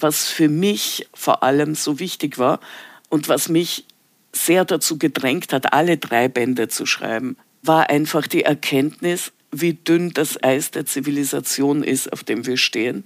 was 0.00 0.28
für 0.28 0.48
mich 0.48 1.08
vor 1.14 1.42
allem 1.42 1.74
so 1.74 1.98
wichtig 1.98 2.38
war 2.38 2.60
und 3.08 3.28
was 3.28 3.48
mich 3.48 3.84
sehr 4.32 4.64
dazu 4.64 4.98
gedrängt 4.98 5.52
hat, 5.52 5.72
alle 5.72 5.96
drei 5.96 6.28
Bände 6.28 6.68
zu 6.68 6.86
schreiben, 6.86 7.36
war 7.62 7.90
einfach 7.90 8.26
die 8.26 8.44
Erkenntnis, 8.44 9.32
wie 9.50 9.74
dünn 9.74 10.10
das 10.10 10.42
Eis 10.42 10.70
der 10.70 10.86
Zivilisation 10.86 11.82
ist, 11.82 12.12
auf 12.12 12.22
dem 12.22 12.46
wir 12.46 12.56
stehen 12.56 13.04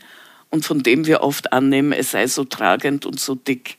und 0.50 0.66
von 0.66 0.82
dem 0.82 1.06
wir 1.06 1.22
oft 1.22 1.52
annehmen, 1.52 1.92
es 1.92 2.10
sei 2.10 2.26
so 2.26 2.44
tragend 2.44 3.06
und 3.06 3.18
so 3.18 3.34
dick. 3.34 3.78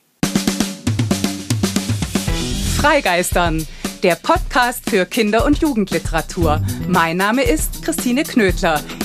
Freigeistern, 2.78 3.68
der 4.02 4.16
Podcast 4.16 4.90
für 4.90 5.06
Kinder- 5.06 5.46
und 5.46 5.60
Jugendliteratur. 5.60 6.62
Mein 6.88 7.18
Name 7.18 7.44
ist 7.44 7.84
Christine 7.84 8.24
Knödler. 8.24 8.82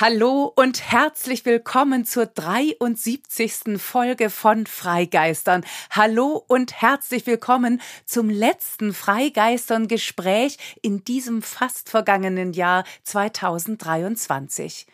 Hallo 0.00 0.52
und 0.54 0.92
herzlich 0.92 1.44
willkommen 1.44 2.04
zur 2.04 2.26
73. 2.26 3.78
Folge 3.78 4.30
von 4.30 4.64
Freigeistern. 4.64 5.64
Hallo 5.90 6.44
und 6.46 6.80
herzlich 6.80 7.26
willkommen 7.26 7.82
zum 8.04 8.30
letzten 8.30 8.94
Freigeistern 8.94 9.88
Gespräch 9.88 10.56
in 10.82 11.02
diesem 11.02 11.42
fast 11.42 11.90
vergangenen 11.90 12.52
Jahr 12.52 12.84
2023. 13.02 14.86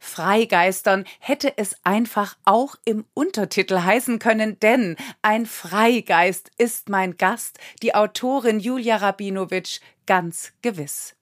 Freigeistern 0.00 1.04
hätte 1.18 1.58
es 1.58 1.76
einfach 1.84 2.38
auch 2.46 2.76
im 2.86 3.04
Untertitel 3.12 3.80
heißen 3.80 4.18
können, 4.18 4.58
denn 4.60 4.96
ein 5.20 5.44
Freigeist 5.44 6.52
ist 6.56 6.88
mein 6.88 7.18
Gast, 7.18 7.58
die 7.82 7.94
Autorin 7.94 8.60
Julia 8.60 8.96
Rabinowitsch, 8.96 9.80
ganz 10.06 10.52
gewiss. 10.62 11.14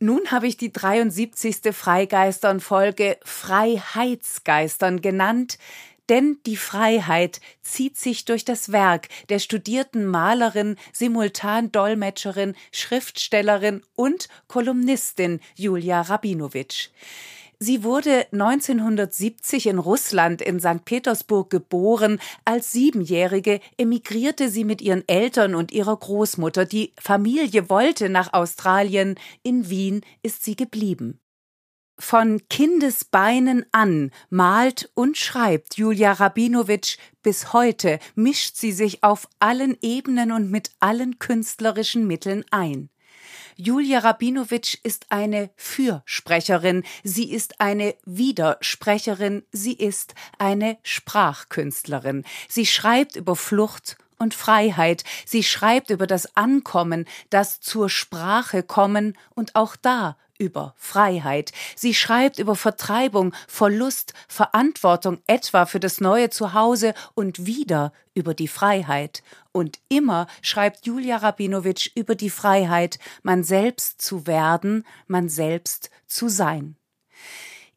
Nun 0.00 0.30
habe 0.30 0.46
ich 0.46 0.56
die 0.56 0.72
73. 0.72 1.72
Freigeistern-Folge 1.72 3.16
Freiheitsgeistern 3.22 5.00
genannt, 5.00 5.58
denn 6.08 6.38
die 6.46 6.56
Freiheit 6.56 7.40
zieht 7.62 7.96
sich 7.96 8.24
durch 8.24 8.44
das 8.44 8.72
Werk 8.72 9.08
der 9.28 9.38
studierten 9.38 10.04
Malerin, 10.04 10.76
Simultandolmetscherin, 10.92 12.54
Schriftstellerin 12.72 13.82
und 13.94 14.28
Kolumnistin 14.48 15.40
Julia 15.54 16.02
Rabinowitsch. 16.02 16.90
Sie 17.58 17.84
wurde 17.84 18.26
1970 18.32 19.66
in 19.66 19.78
Russland 19.78 20.42
in 20.42 20.60
St. 20.60 20.84
Petersburg 20.84 21.50
geboren. 21.50 22.18
Als 22.44 22.72
Siebenjährige 22.72 23.60
emigrierte 23.76 24.48
sie 24.48 24.64
mit 24.64 24.82
ihren 24.82 25.06
Eltern 25.08 25.54
und 25.54 25.72
ihrer 25.72 25.96
Großmutter. 25.96 26.64
Die 26.64 26.92
Familie 26.98 27.70
wollte 27.70 28.08
nach 28.08 28.32
Australien. 28.32 29.16
In 29.42 29.70
Wien 29.70 30.02
ist 30.22 30.44
sie 30.44 30.56
geblieben. 30.56 31.20
Von 31.98 32.40
Kindesbeinen 32.48 33.66
an 33.70 34.10
malt 34.28 34.90
und 34.94 35.16
schreibt 35.16 35.76
Julia 35.76 36.12
Rabinowitsch 36.12 36.98
bis 37.22 37.52
heute, 37.52 38.00
mischt 38.16 38.56
sie 38.56 38.72
sich 38.72 39.04
auf 39.04 39.28
allen 39.38 39.76
Ebenen 39.80 40.32
und 40.32 40.50
mit 40.50 40.72
allen 40.80 41.20
künstlerischen 41.20 42.06
Mitteln 42.08 42.44
ein. 42.50 42.90
Julia 43.56 44.00
Rabinowitsch 44.00 44.76
ist 44.82 45.06
eine 45.10 45.50
Fürsprecherin, 45.56 46.82
sie 47.04 47.30
ist 47.30 47.60
eine 47.60 47.94
Widersprecherin, 48.04 49.44
sie 49.52 49.74
ist 49.74 50.14
eine 50.38 50.76
Sprachkünstlerin. 50.82 52.24
Sie 52.48 52.66
schreibt 52.66 53.16
über 53.16 53.36
Flucht 53.36 53.96
und 54.18 54.34
Freiheit. 54.34 55.04
Sie 55.24 55.42
schreibt 55.42 55.90
über 55.90 56.06
das 56.06 56.36
Ankommen, 56.36 57.06
das 57.30 57.60
zur 57.60 57.88
Sprache 57.88 58.62
kommen 58.62 59.16
und 59.34 59.54
auch 59.54 59.76
da 59.76 60.16
über 60.44 60.74
Freiheit. 60.76 61.52
Sie 61.74 61.94
schreibt 61.94 62.38
über 62.38 62.54
Vertreibung, 62.54 63.34
Verlust, 63.48 64.12
Verantwortung 64.28 65.18
etwa 65.26 65.64
für 65.64 65.80
das 65.80 66.00
neue 66.00 66.28
Zuhause 66.28 66.92
und 67.14 67.46
wieder 67.46 67.92
über 68.14 68.34
die 68.34 68.48
Freiheit. 68.48 69.22
Und 69.52 69.78
immer 69.88 70.26
schreibt 70.42 70.86
Julia 70.86 71.16
Rabinowitsch 71.16 71.90
über 71.94 72.14
die 72.14 72.30
Freiheit, 72.30 72.98
man 73.22 73.42
selbst 73.42 74.02
zu 74.02 74.26
werden, 74.26 74.84
man 75.06 75.28
selbst 75.28 75.90
zu 76.06 76.28
sein. 76.28 76.76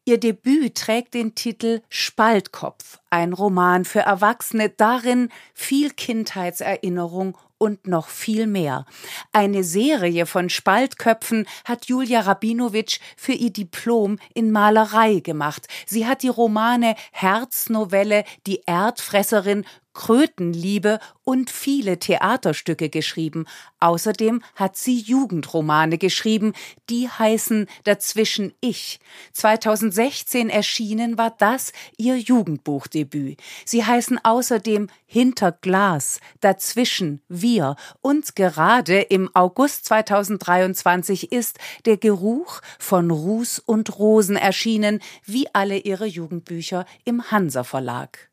Ihr 0.04 0.18
Debüt 0.18 0.74
trägt 0.74 1.14
den 1.14 1.34
Titel 1.34 1.82
Spaltkopf, 1.88 2.98
ein 3.10 3.32
Roman 3.32 3.84
für 3.84 4.00
Erwachsene, 4.00 4.70
darin 4.70 5.30
viel 5.54 5.90
Kindheitserinnerung 5.90 7.36
und 7.58 7.86
noch 7.86 8.08
viel 8.08 8.46
mehr. 8.46 8.86
Eine 9.32 9.64
Serie 9.64 10.26
von 10.26 10.48
Spaltköpfen 10.48 11.46
hat 11.64 11.86
Julia 11.86 12.20
Rabinowitsch 12.20 13.00
für 13.16 13.32
ihr 13.32 13.52
Diplom 13.52 14.18
in 14.34 14.50
Malerei 14.50 15.20
gemacht. 15.20 15.66
Sie 15.86 16.06
hat 16.06 16.22
die 16.22 16.28
Romane 16.28 16.94
Herznovelle 17.12 18.24
Die 18.46 18.62
Erdfresserin 18.66 19.64
Krötenliebe 19.98 21.00
und 21.24 21.50
viele 21.50 21.98
Theaterstücke 21.98 22.88
geschrieben. 22.88 23.46
Außerdem 23.80 24.44
hat 24.54 24.76
sie 24.76 25.00
Jugendromane 25.00 25.98
geschrieben, 25.98 26.52
die 26.88 27.08
heißen 27.08 27.66
Dazwischen 27.82 28.54
Ich. 28.60 29.00
2016 29.32 30.50
erschienen 30.50 31.18
war 31.18 31.34
das 31.36 31.72
ihr 31.96 32.16
Jugendbuchdebüt. 32.16 33.40
Sie 33.64 33.84
heißen 33.84 34.20
außerdem 34.22 34.88
Hinter 35.04 35.50
Glas, 35.50 36.20
Dazwischen 36.40 37.20
Wir 37.28 37.74
und 38.00 38.36
gerade 38.36 39.00
im 39.00 39.28
August 39.34 39.84
2023 39.86 41.32
ist 41.32 41.58
Der 41.86 41.96
Geruch 41.96 42.60
von 42.78 43.10
Ruß 43.10 43.58
und 43.58 43.98
Rosen 43.98 44.36
erschienen, 44.36 45.00
wie 45.24 45.52
alle 45.52 45.78
ihre 45.78 46.06
Jugendbücher 46.06 46.86
im 47.04 47.32
Hansa 47.32 47.64
Verlag. 47.64 48.27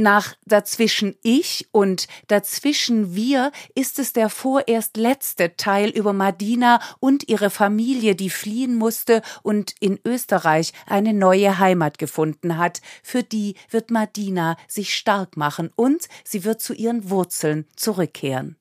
Nach 0.00 0.36
Dazwischen 0.46 1.16
ich 1.24 1.68
und 1.72 2.06
Dazwischen 2.28 3.16
wir 3.16 3.50
ist 3.74 3.98
es 3.98 4.12
der 4.12 4.28
vorerst 4.28 4.96
letzte 4.96 5.56
Teil 5.56 5.90
über 5.90 6.12
Madina 6.12 6.80
und 7.00 7.28
ihre 7.28 7.50
Familie, 7.50 8.14
die 8.14 8.30
fliehen 8.30 8.76
musste 8.76 9.22
und 9.42 9.74
in 9.80 9.98
Österreich 10.04 10.72
eine 10.86 11.14
neue 11.14 11.58
Heimat 11.58 11.98
gefunden 11.98 12.58
hat. 12.58 12.80
Für 13.02 13.24
die 13.24 13.56
wird 13.70 13.90
Madina 13.90 14.56
sich 14.68 14.94
stark 14.94 15.36
machen 15.36 15.72
und 15.74 16.06
sie 16.22 16.44
wird 16.44 16.62
zu 16.62 16.74
ihren 16.74 17.10
Wurzeln 17.10 17.66
zurückkehren. 17.74 18.57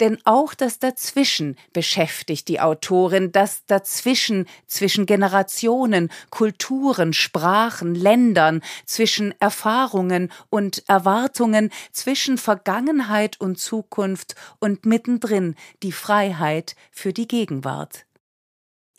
Denn 0.00 0.18
auch 0.24 0.54
das 0.54 0.78
Dazwischen 0.78 1.56
beschäftigt 1.74 2.48
die 2.48 2.60
Autorin, 2.60 3.32
das 3.32 3.66
Dazwischen 3.66 4.46
zwischen 4.66 5.04
Generationen, 5.04 6.10
Kulturen, 6.30 7.12
Sprachen, 7.12 7.94
Ländern, 7.94 8.62
zwischen 8.86 9.34
Erfahrungen 9.40 10.32
und 10.48 10.82
Erwartungen, 10.88 11.70
zwischen 11.92 12.38
Vergangenheit 12.38 13.38
und 13.40 13.58
Zukunft 13.58 14.34
und 14.58 14.86
mittendrin 14.86 15.54
die 15.82 15.92
Freiheit 15.92 16.76
für 16.90 17.12
die 17.12 17.28
Gegenwart. 17.28 18.06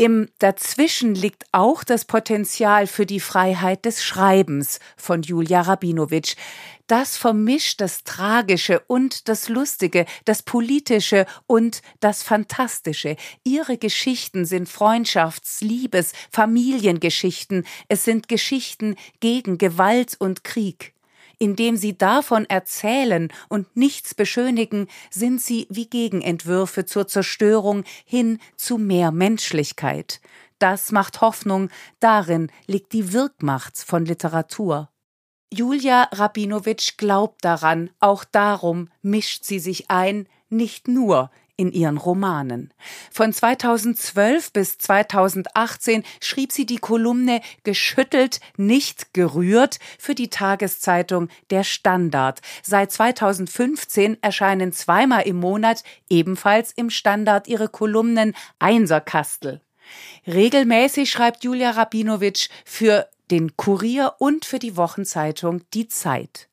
Im 0.02 0.30
Dazwischen 0.40 1.14
liegt 1.14 1.46
auch 1.52 1.84
das 1.84 2.06
Potenzial 2.06 2.88
für 2.88 3.06
die 3.06 3.20
Freiheit 3.20 3.86
des 3.86 4.04
Schreibens 4.04 4.80
von 4.98 5.22
Julia 5.22 5.62
Rabinowitsch. 5.62 6.38
Das 6.88 7.18
vermischt 7.18 7.82
das 7.82 8.04
Tragische 8.04 8.80
und 8.88 9.30
das 9.30 9.48
Lustige, 9.48 10.08
das 10.26 10.42
Politische 10.42 11.28
und 11.46 11.84
das 12.00 12.24
Fantastische. 12.24 13.16
Ihre 13.44 13.78
Geschichten 13.78 14.46
sind 14.46 14.68
Freundschafts-, 14.68 15.64
Liebes-, 15.64 16.14
Familiengeschichten. 16.32 17.68
Es 17.88 18.04
sind 18.04 18.28
Geschichten 18.28 18.96
gegen 19.20 19.60
Gewalt 19.60 20.16
und 20.18 20.44
Krieg. 20.44 20.96
Indem 21.42 21.76
sie 21.76 21.98
davon 21.98 22.46
erzählen 22.46 23.34
und 23.50 23.76
nichts 23.76 24.14
beschönigen, 24.14 24.88
sind 25.10 25.42
sie 25.42 25.66
wie 25.72 25.88
Gegenentwürfe 25.90 26.86
zur 26.86 27.08
Zerstörung 27.08 27.84
hin 28.06 28.38
zu 28.58 28.78
mehr 28.78 29.10
Menschlichkeit. 29.12 30.22
Das 30.60 30.92
macht 30.92 31.20
Hoffnung, 31.22 31.70
darin 32.00 32.52
liegt 32.68 32.94
die 32.94 33.12
Wirkmacht 33.12 33.76
von 33.80 34.06
Literatur. 34.06 34.90
Julia 35.52 36.10
Rabinowitsch 36.12 36.98
glaubt 36.98 37.44
daran, 37.44 37.90
auch 38.00 38.24
darum 38.24 38.90
mischt 39.02 39.44
sie 39.44 39.58
sich 39.58 39.90
ein, 39.90 40.28
nicht 40.50 40.88
nur 40.88 41.32
in 41.62 41.72
ihren 41.72 41.98
Romanen. 41.98 42.74
Von 43.12 43.32
2012 43.32 44.52
bis 44.52 44.80
2018 44.80 46.04
schrieb 46.20 46.52
sie 46.52 46.66
die 46.66 46.80
Kolumne 46.80 47.40
Geschüttelt, 47.64 48.40
nicht 48.58 49.14
gerührt 49.14 49.78
für 50.00 50.16
die 50.16 50.30
Tageszeitung 50.30 51.30
Der 51.52 51.64
Standard. 51.64 52.42
Seit 52.64 52.92
2015 52.92 54.18
erscheinen 54.24 54.74
zweimal 54.74 55.22
im 55.28 55.40
Monat 55.40 55.84
ebenfalls 56.10 56.72
im 56.72 56.90
Standard 56.90 57.48
ihre 57.48 57.70
Kolumnen 57.70 58.34
Einserkastel. 58.58 59.62
Regelmäßig 60.26 61.12
schreibt 61.12 61.44
Julia 61.44 61.72
Rabinowitsch 61.72 62.50
für 62.66 63.08
den 63.30 63.56
Kurier 63.56 64.16
und 64.18 64.46
für 64.46 64.58
die 64.58 64.78
Wochenzeitung 64.78 65.62
Die 65.76 65.88
Zeit. 65.88 66.50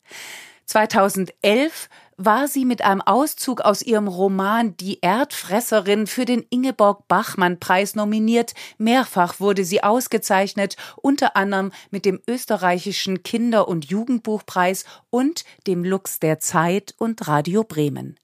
2011 0.66 1.88
war 2.18 2.48
sie 2.48 2.64
mit 2.64 2.82
einem 2.82 3.00
Auszug 3.00 3.60
aus 3.60 3.80
ihrem 3.80 4.08
Roman 4.08 4.76
Die 4.76 4.98
Erdfresserin 5.00 6.08
für 6.08 6.24
den 6.24 6.44
Ingeborg 6.50 7.06
Bachmann 7.06 7.60
Preis 7.60 7.94
nominiert. 7.94 8.54
Mehrfach 8.76 9.38
wurde 9.38 9.64
sie 9.64 9.84
ausgezeichnet, 9.84 10.76
unter 10.96 11.36
anderem 11.36 11.70
mit 11.90 12.04
dem 12.04 12.20
österreichischen 12.28 13.22
Kinder- 13.22 13.68
und 13.68 13.86
Jugendbuchpreis 13.86 14.84
und 15.10 15.44
dem 15.68 15.84
Lux 15.84 16.18
der 16.18 16.40
Zeit 16.40 16.92
und 16.98 17.28
Radio 17.28 17.62
Bremen. 17.62 18.16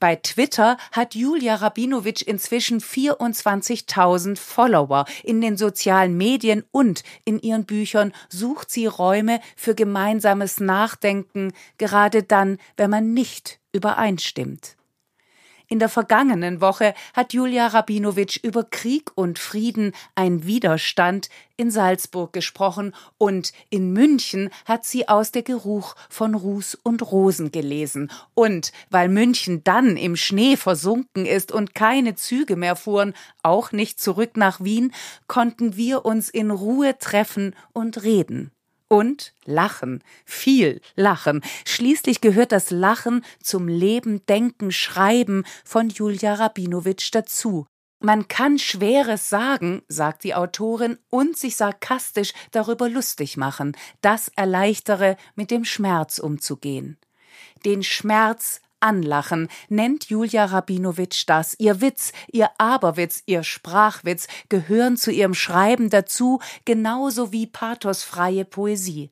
Bei 0.00 0.14
Twitter 0.14 0.76
hat 0.92 1.16
Julia 1.16 1.56
Rabinowitsch 1.56 2.22
inzwischen 2.22 2.80
24.000 2.80 4.36
Follower. 4.38 5.04
In 5.24 5.40
den 5.40 5.56
sozialen 5.56 6.16
Medien 6.16 6.64
und 6.70 7.02
in 7.24 7.40
ihren 7.40 7.64
Büchern 7.64 8.12
sucht 8.28 8.70
sie 8.70 8.86
Räume 8.86 9.40
für 9.56 9.74
gemeinsames 9.74 10.60
Nachdenken, 10.60 11.52
gerade 11.78 12.22
dann, 12.22 12.58
wenn 12.76 12.90
man 12.90 13.12
nicht 13.12 13.58
übereinstimmt. 13.72 14.77
In 15.70 15.80
der 15.80 15.90
vergangenen 15.90 16.62
Woche 16.62 16.94
hat 17.12 17.34
Julia 17.34 17.66
Rabinowitsch 17.66 18.40
über 18.42 18.64
Krieg 18.64 19.10
und 19.14 19.38
Frieden, 19.38 19.92
ein 20.14 20.46
Widerstand 20.46 21.28
in 21.58 21.70
Salzburg 21.70 22.32
gesprochen 22.32 22.94
und 23.18 23.52
in 23.68 23.92
München 23.92 24.48
hat 24.64 24.86
sie 24.86 25.08
aus 25.08 25.30
der 25.30 25.42
Geruch 25.42 25.94
von 26.08 26.34
Ruß 26.34 26.76
und 26.84 27.12
Rosen 27.12 27.52
gelesen. 27.52 28.10
Und 28.32 28.72
weil 28.88 29.10
München 29.10 29.62
dann 29.62 29.98
im 29.98 30.16
Schnee 30.16 30.56
versunken 30.56 31.26
ist 31.26 31.52
und 31.52 31.74
keine 31.74 32.14
Züge 32.14 32.56
mehr 32.56 32.74
fuhren, 32.74 33.12
auch 33.42 33.70
nicht 33.70 34.00
zurück 34.00 34.38
nach 34.38 34.64
Wien, 34.64 34.94
konnten 35.26 35.76
wir 35.76 36.06
uns 36.06 36.30
in 36.30 36.50
Ruhe 36.50 36.96
treffen 36.96 37.54
und 37.74 38.04
reden. 38.04 38.52
Und 38.88 39.34
lachen, 39.44 40.02
viel 40.24 40.80
lachen. 40.96 41.42
Schließlich 41.66 42.22
gehört 42.22 42.52
das 42.52 42.70
Lachen 42.70 43.22
zum 43.42 43.68
Leben, 43.68 44.24
Denken, 44.26 44.72
Schreiben 44.72 45.44
von 45.64 45.90
Julia 45.90 46.34
Rabinowitsch 46.34 47.10
dazu. 47.12 47.66
Man 48.00 48.28
kann 48.28 48.58
Schweres 48.58 49.28
sagen, 49.28 49.82
sagt 49.88 50.22
die 50.24 50.34
Autorin, 50.34 50.98
und 51.10 51.36
sich 51.36 51.56
sarkastisch 51.56 52.32
darüber 52.52 52.88
lustig 52.88 53.36
machen. 53.36 53.76
Das 54.00 54.28
erleichtere, 54.28 55.16
mit 55.34 55.50
dem 55.50 55.64
Schmerz 55.64 56.18
umzugehen. 56.18 56.96
Den 57.64 57.82
Schmerz 57.82 58.60
Anlachen 58.80 59.48
nennt 59.68 60.06
Julia 60.08 60.44
Rabinowitsch 60.44 61.24
das. 61.26 61.54
Ihr 61.58 61.80
Witz, 61.80 62.12
ihr 62.30 62.50
Aberwitz, 62.58 63.22
ihr 63.26 63.42
Sprachwitz 63.42 64.28
gehören 64.48 64.96
zu 64.96 65.10
ihrem 65.10 65.34
Schreiben 65.34 65.90
dazu, 65.90 66.40
genauso 66.64 67.32
wie 67.32 67.46
pathosfreie 67.46 68.44
Poesie. 68.44 69.10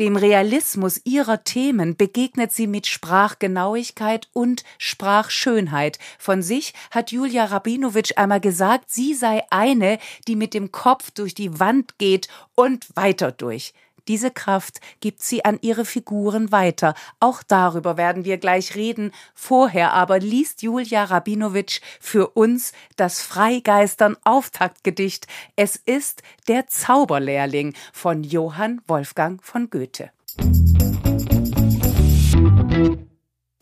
Dem 0.00 0.16
Realismus 0.16 1.00
ihrer 1.04 1.44
Themen 1.44 1.96
begegnet 1.96 2.50
sie 2.50 2.66
mit 2.66 2.88
Sprachgenauigkeit 2.88 4.28
und 4.32 4.64
Sprachschönheit. 4.76 6.00
Von 6.18 6.42
sich 6.42 6.74
hat 6.90 7.12
Julia 7.12 7.44
Rabinowitsch 7.44 8.14
einmal 8.16 8.40
gesagt, 8.40 8.90
sie 8.90 9.14
sei 9.14 9.44
eine, 9.50 9.98
die 10.26 10.34
mit 10.34 10.52
dem 10.52 10.72
Kopf 10.72 11.12
durch 11.12 11.34
die 11.34 11.60
Wand 11.60 11.96
geht 11.98 12.26
und 12.56 12.88
weiter 12.96 13.30
durch. 13.30 13.72
Diese 14.08 14.30
Kraft 14.30 14.80
gibt 15.00 15.22
sie 15.22 15.44
an 15.44 15.58
ihre 15.62 15.84
Figuren 15.84 16.52
weiter. 16.52 16.94
Auch 17.20 17.42
darüber 17.42 17.96
werden 17.96 18.24
wir 18.24 18.36
gleich 18.36 18.74
reden. 18.74 19.12
Vorher 19.34 19.92
aber 19.94 20.18
liest 20.18 20.62
Julia 20.62 21.04
Rabinowitsch 21.04 21.80
für 22.00 22.28
uns 22.28 22.72
das 22.96 23.22
Freigeistern 23.22 24.16
Auftaktgedicht. 24.24 25.26
Es 25.56 25.76
ist 25.76 26.22
der 26.48 26.66
Zauberlehrling 26.66 27.74
von 27.92 28.24
Johann 28.24 28.82
Wolfgang 28.86 29.42
von 29.42 29.70
Goethe. 29.70 30.10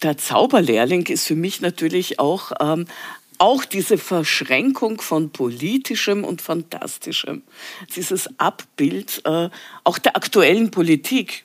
Der 0.02 0.18
Zauberlehrling 0.18 1.06
ist 1.06 1.26
für 1.26 1.36
mich 1.36 1.60
natürlich 1.60 2.18
auch 2.18 2.50
ähm, 2.60 2.86
auch 3.42 3.64
diese 3.64 3.98
Verschränkung 3.98 5.00
von 5.00 5.30
politischem 5.30 6.22
und 6.22 6.40
fantastischem, 6.40 7.42
dieses 7.96 8.28
Abbild 8.38 9.20
äh, 9.24 9.50
auch 9.82 9.98
der 9.98 10.14
aktuellen 10.14 10.70
Politik, 10.70 11.44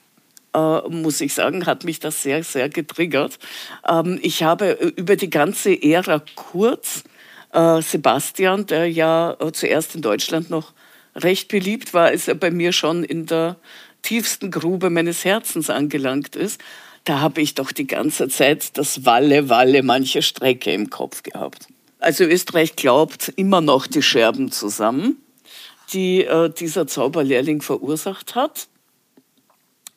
äh, 0.54 0.80
muss 0.88 1.20
ich 1.20 1.34
sagen, 1.34 1.66
hat 1.66 1.82
mich 1.82 1.98
das 1.98 2.22
sehr, 2.22 2.44
sehr 2.44 2.68
getriggert. 2.68 3.40
Ähm, 3.84 4.20
ich 4.22 4.44
habe 4.44 4.92
über 4.94 5.16
die 5.16 5.28
ganze 5.28 5.72
Ära 5.82 6.22
Kurz, 6.36 7.02
äh, 7.52 7.82
Sebastian, 7.82 8.66
der 8.66 8.88
ja 8.88 9.36
äh, 9.40 9.50
zuerst 9.50 9.96
in 9.96 10.02
Deutschland 10.02 10.50
noch 10.50 10.74
recht 11.16 11.48
beliebt 11.48 11.94
war, 11.94 12.12
ist 12.12 12.28
er 12.28 12.36
bei 12.36 12.52
mir 12.52 12.70
schon 12.70 13.02
in 13.02 13.26
der 13.26 13.56
tiefsten 14.02 14.52
Grube 14.52 14.88
meines 14.90 15.24
Herzens 15.24 15.68
angelangt 15.68 16.36
ist. 16.36 16.60
Da 17.02 17.18
habe 17.18 17.40
ich 17.40 17.56
doch 17.56 17.72
die 17.72 17.88
ganze 17.88 18.28
Zeit 18.28 18.78
das 18.78 19.04
Walle, 19.04 19.48
Walle 19.48 19.82
manche 19.82 20.22
Strecke 20.22 20.70
im 20.70 20.90
Kopf 20.90 21.24
gehabt. 21.24 21.66
Also 21.98 22.24
Österreich 22.24 22.76
glaubt 22.76 23.32
immer 23.36 23.60
noch 23.60 23.86
die 23.86 24.02
Scherben 24.02 24.52
zusammen, 24.52 25.16
die 25.92 26.24
äh, 26.24 26.50
dieser 26.50 26.86
Zauberlehrling 26.86 27.60
verursacht 27.60 28.34
hat. 28.34 28.68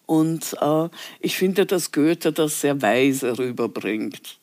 Und 0.07 0.55
äh, 0.59 0.89
ich 1.19 1.37
finde, 1.37 1.65
dass 1.65 1.91
Goethe 1.91 2.33
das 2.33 2.61
sehr 2.61 2.81
weise 2.81 3.37
rüberbringt. 3.37 4.39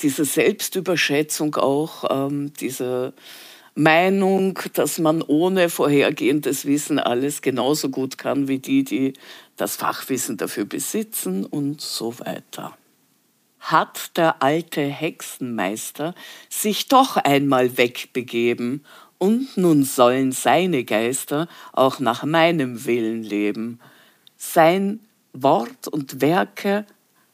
Diese 0.00 0.24
Selbstüberschätzung 0.24 1.56
auch, 1.56 2.04
ähm, 2.10 2.52
diese 2.54 3.12
Meinung, 3.74 4.58
dass 4.72 4.98
man 4.98 5.22
ohne 5.22 5.68
vorhergehendes 5.68 6.64
Wissen 6.64 6.98
alles 6.98 7.42
genauso 7.42 7.90
gut 7.90 8.16
kann 8.16 8.48
wie 8.48 8.58
die, 8.58 8.84
die 8.84 9.12
das 9.56 9.76
Fachwissen 9.76 10.36
dafür 10.36 10.64
besitzen 10.64 11.44
und 11.44 11.80
so 11.80 12.18
weiter 12.20 12.76
hat 13.60 14.16
der 14.16 14.42
alte 14.42 14.82
Hexenmeister 14.82 16.14
sich 16.48 16.88
doch 16.88 17.16
einmal 17.16 17.76
wegbegeben, 17.76 18.84
und 19.18 19.56
nun 19.56 19.82
sollen 19.82 20.30
seine 20.30 20.84
Geister 20.84 21.48
auch 21.72 21.98
nach 21.98 22.22
meinem 22.22 22.84
Willen 22.86 23.24
leben. 23.24 23.80
Sein 24.36 25.00
Wort 25.32 25.88
und 25.88 26.20
Werke 26.20 26.86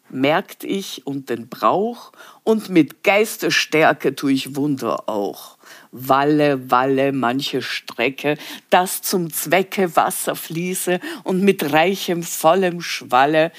merkt 0.08 0.64
ich 0.64 1.06
und 1.06 1.28
den 1.28 1.48
Brauch, 1.48 2.12
und 2.42 2.70
mit 2.70 3.02
Geistesstärke 3.02 4.14
tu 4.14 4.28
ich 4.28 4.56
Wunder 4.56 5.08
auch. 5.08 5.58
Walle, 5.92 6.70
Walle, 6.70 7.12
manche 7.12 7.60
Strecke, 7.62 8.38
dass 8.70 9.02
zum 9.02 9.32
Zwecke 9.32 9.94
Wasser 9.96 10.36
fließe 10.36 11.00
und 11.24 11.42
mit 11.42 11.72
reichem, 11.72 12.22
vollem 12.22 12.80
Schwalle 12.80 13.52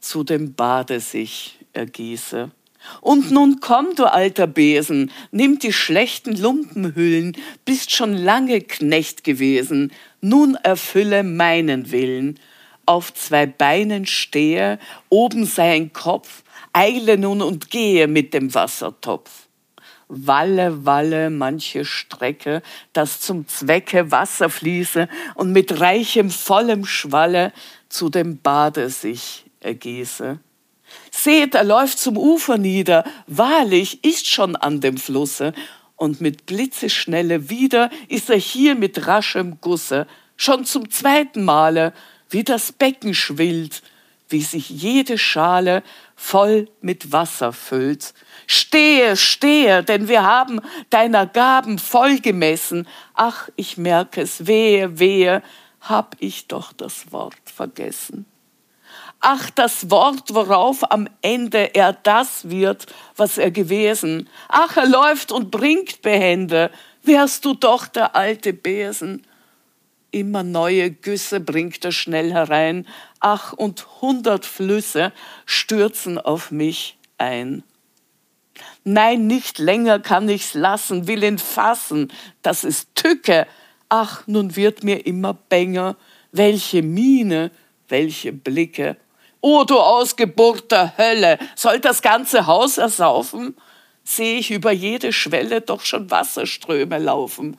zu 0.00 0.24
dem 0.24 0.54
Bade 0.54 1.00
sich 1.00 1.61
ergieße. 1.72 2.50
Und 3.00 3.30
nun 3.30 3.60
komm, 3.60 3.94
du 3.94 4.04
alter 4.04 4.46
Besen, 4.46 5.12
nimm 5.30 5.58
die 5.58 5.72
schlechten 5.72 6.36
Lumpenhüllen, 6.36 7.36
bist 7.64 7.92
schon 7.92 8.14
lange 8.14 8.60
Knecht 8.60 9.24
gewesen, 9.24 9.92
nun 10.20 10.56
erfülle 10.56 11.22
meinen 11.22 11.90
Willen. 11.92 12.38
Auf 12.84 13.14
zwei 13.14 13.46
Beinen 13.46 14.06
stehe, 14.06 14.78
oben 15.08 15.46
sei 15.46 15.74
ein 15.74 15.92
Kopf, 15.92 16.42
eile 16.72 17.16
nun 17.18 17.40
und 17.40 17.70
gehe 17.70 18.08
mit 18.08 18.34
dem 18.34 18.52
Wassertopf. 18.54 19.30
Walle, 20.08 20.84
Walle, 20.84 21.30
manche 21.30 21.84
Strecke, 21.84 22.62
dass 22.92 23.20
zum 23.20 23.48
Zwecke 23.48 24.10
Wasser 24.10 24.50
fließe 24.50 25.08
und 25.36 25.52
mit 25.52 25.80
reichem, 25.80 26.28
vollem 26.28 26.84
Schwalle 26.84 27.52
zu 27.88 28.10
dem 28.10 28.38
Bade 28.42 28.90
sich 28.90 29.44
ergieße. 29.60 30.38
Seht, 31.10 31.54
er 31.54 31.64
läuft 31.64 31.98
zum 31.98 32.16
Ufer 32.16 32.58
nieder, 32.58 33.04
wahrlich 33.26 34.04
ist 34.04 34.28
schon 34.28 34.56
an 34.56 34.80
dem 34.80 34.96
Flusse, 34.96 35.52
und 35.96 36.20
mit 36.20 36.46
Blitzeschnelle 36.46 37.48
wieder 37.48 37.88
ist 38.08 38.28
er 38.28 38.36
hier 38.36 38.74
mit 38.74 39.06
raschem 39.06 39.58
Gusse, 39.60 40.08
schon 40.36 40.64
zum 40.64 40.90
zweiten 40.90 41.44
Male, 41.44 41.92
wie 42.28 42.42
das 42.42 42.72
Becken 42.72 43.14
schwillt, 43.14 43.82
wie 44.28 44.40
sich 44.40 44.68
jede 44.68 45.16
Schale 45.18 45.84
voll 46.16 46.68
mit 46.80 47.12
Wasser 47.12 47.52
füllt. 47.52 48.14
Stehe, 48.46 49.16
stehe, 49.16 49.84
denn 49.84 50.08
wir 50.08 50.24
haben 50.24 50.60
deiner 50.90 51.26
Gaben 51.26 51.78
voll 51.78 52.18
gemessen. 52.18 52.88
Ach, 53.14 53.48
ich 53.54 53.76
merke 53.76 54.22
es, 54.22 54.46
wehe, 54.46 54.98
wehe, 54.98 55.42
hab 55.80 56.16
ich 56.18 56.48
doch 56.48 56.72
das 56.72 57.12
Wort 57.12 57.36
vergessen. 57.44 58.26
Ach, 59.24 59.50
das 59.50 59.88
Wort, 59.88 60.34
worauf 60.34 60.90
am 60.90 61.08
Ende 61.22 61.76
er 61.76 61.92
das 61.92 62.50
wird, 62.50 62.86
was 63.16 63.38
er 63.38 63.52
gewesen. 63.52 64.28
Ach, 64.48 64.76
er 64.76 64.88
läuft 64.88 65.30
und 65.30 65.52
bringt 65.52 66.02
behende, 66.02 66.72
wärst 67.04 67.44
du 67.44 67.54
doch 67.54 67.86
der 67.86 68.16
alte 68.16 68.52
Besen. 68.52 69.24
Immer 70.10 70.42
neue 70.42 70.90
Güsse 70.90 71.38
bringt 71.38 71.84
er 71.84 71.92
schnell 71.92 72.32
herein, 72.32 72.84
ach, 73.20 73.52
und 73.52 73.86
hundert 74.00 74.44
Flüsse 74.44 75.12
stürzen 75.46 76.18
auf 76.18 76.50
mich 76.50 76.98
ein. 77.16 77.62
Nein, 78.82 79.28
nicht 79.28 79.60
länger 79.60 80.00
kann 80.00 80.28
ich's 80.28 80.54
lassen, 80.54 81.06
will 81.06 81.22
ihn 81.22 81.38
fassen, 81.38 82.12
das 82.42 82.64
ist 82.64 82.92
Tücke. 82.96 83.46
Ach, 83.88 84.26
nun 84.26 84.56
wird 84.56 84.82
mir 84.82 85.06
immer 85.06 85.32
bänger, 85.32 85.96
welche 86.32 86.82
Miene, 86.82 87.52
welche 87.88 88.32
Blicke. 88.32 88.96
O 89.44 89.64
du 89.64 89.76
Ausgeburt 89.76 90.70
der 90.70 90.96
Hölle, 90.96 91.36
soll 91.56 91.80
das 91.80 92.00
ganze 92.00 92.46
Haus 92.46 92.78
ersaufen? 92.78 93.56
Seh 94.04 94.38
ich 94.38 94.52
über 94.52 94.70
jede 94.70 95.12
Schwelle 95.12 95.60
doch 95.60 95.84
schon 95.84 96.12
Wasserströme 96.12 96.98
laufen. 96.98 97.58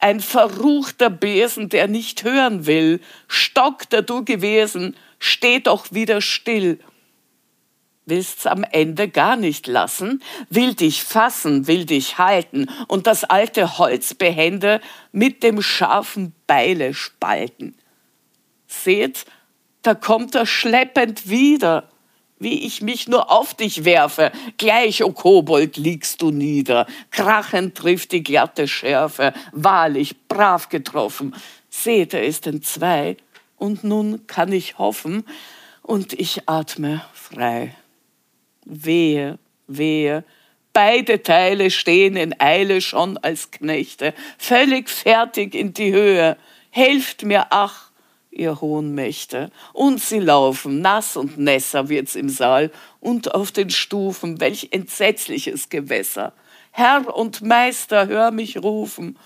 Ein 0.00 0.18
verruchter 0.18 1.08
Besen, 1.08 1.68
der 1.68 1.86
nicht 1.86 2.24
hören 2.24 2.66
will, 2.66 3.00
Stock, 3.28 3.88
der 3.90 4.02
du 4.02 4.24
gewesen, 4.24 4.96
steh 5.20 5.60
doch 5.60 5.92
wieder 5.92 6.20
still. 6.20 6.80
Willst's 8.06 8.46
am 8.46 8.64
Ende 8.64 9.08
gar 9.08 9.36
nicht 9.36 9.68
lassen, 9.68 10.24
will 10.48 10.74
dich 10.74 11.04
fassen, 11.04 11.68
will 11.68 11.84
dich 11.84 12.18
halten 12.18 12.66
und 12.88 13.06
das 13.06 13.22
alte 13.22 13.78
Holz 13.78 14.14
behende 14.14 14.80
mit 15.12 15.44
dem 15.44 15.62
scharfen 15.62 16.34
Beile 16.48 16.92
spalten. 16.92 17.76
Seht, 18.66 19.26
da 19.82 19.94
kommt 19.94 20.34
er 20.34 20.46
schleppend 20.46 21.28
wieder, 21.28 21.88
wie 22.38 22.66
ich 22.66 22.80
mich 22.80 23.06
nur 23.06 23.30
auf 23.30 23.54
dich 23.54 23.84
werfe, 23.84 24.32
gleich, 24.56 25.04
o 25.04 25.08
oh 25.08 25.12
Kobold, 25.12 25.76
liegst 25.76 26.22
du 26.22 26.30
nieder, 26.30 26.86
krachend 27.10 27.76
trifft 27.76 28.12
die 28.12 28.22
glatte 28.22 28.66
Schärfe, 28.66 29.34
wahrlich 29.52 30.26
brav 30.26 30.70
getroffen. 30.70 31.34
Seht, 31.68 32.14
er 32.14 32.24
ist 32.24 32.46
in 32.46 32.62
zwei, 32.62 33.18
und 33.56 33.84
nun 33.84 34.26
kann 34.26 34.52
ich 34.52 34.78
hoffen, 34.78 35.24
und 35.82 36.14
ich 36.14 36.48
atme 36.48 37.04
frei. 37.12 37.74
Wehe, 38.64 39.38
wehe, 39.66 40.24
beide 40.72 41.22
Teile 41.22 41.70
stehen 41.70 42.16
in 42.16 42.40
Eile 42.40 42.80
schon 42.80 43.18
als 43.18 43.50
Knechte, 43.50 44.14
völlig 44.38 44.88
fertig 44.88 45.54
in 45.54 45.74
die 45.74 45.92
Höhe. 45.92 46.38
Helft 46.70 47.24
mir, 47.24 47.48
ach, 47.50 47.89
ihr 48.30 48.60
hohen 48.60 48.94
Mächte. 48.94 49.50
Und 49.72 50.00
sie 50.00 50.20
laufen, 50.20 50.80
nass 50.80 51.16
und 51.16 51.38
nässer 51.38 51.88
wird's 51.88 52.14
im 52.14 52.28
Saal 52.28 52.70
und 53.00 53.34
auf 53.34 53.52
den 53.52 53.70
Stufen, 53.70 54.40
welch 54.40 54.68
entsetzliches 54.70 55.68
Gewässer. 55.68 56.32
Herr 56.70 57.14
und 57.14 57.42
Meister, 57.42 58.06
hör 58.06 58.30
mich 58.30 58.58
rufen. 58.58 59.18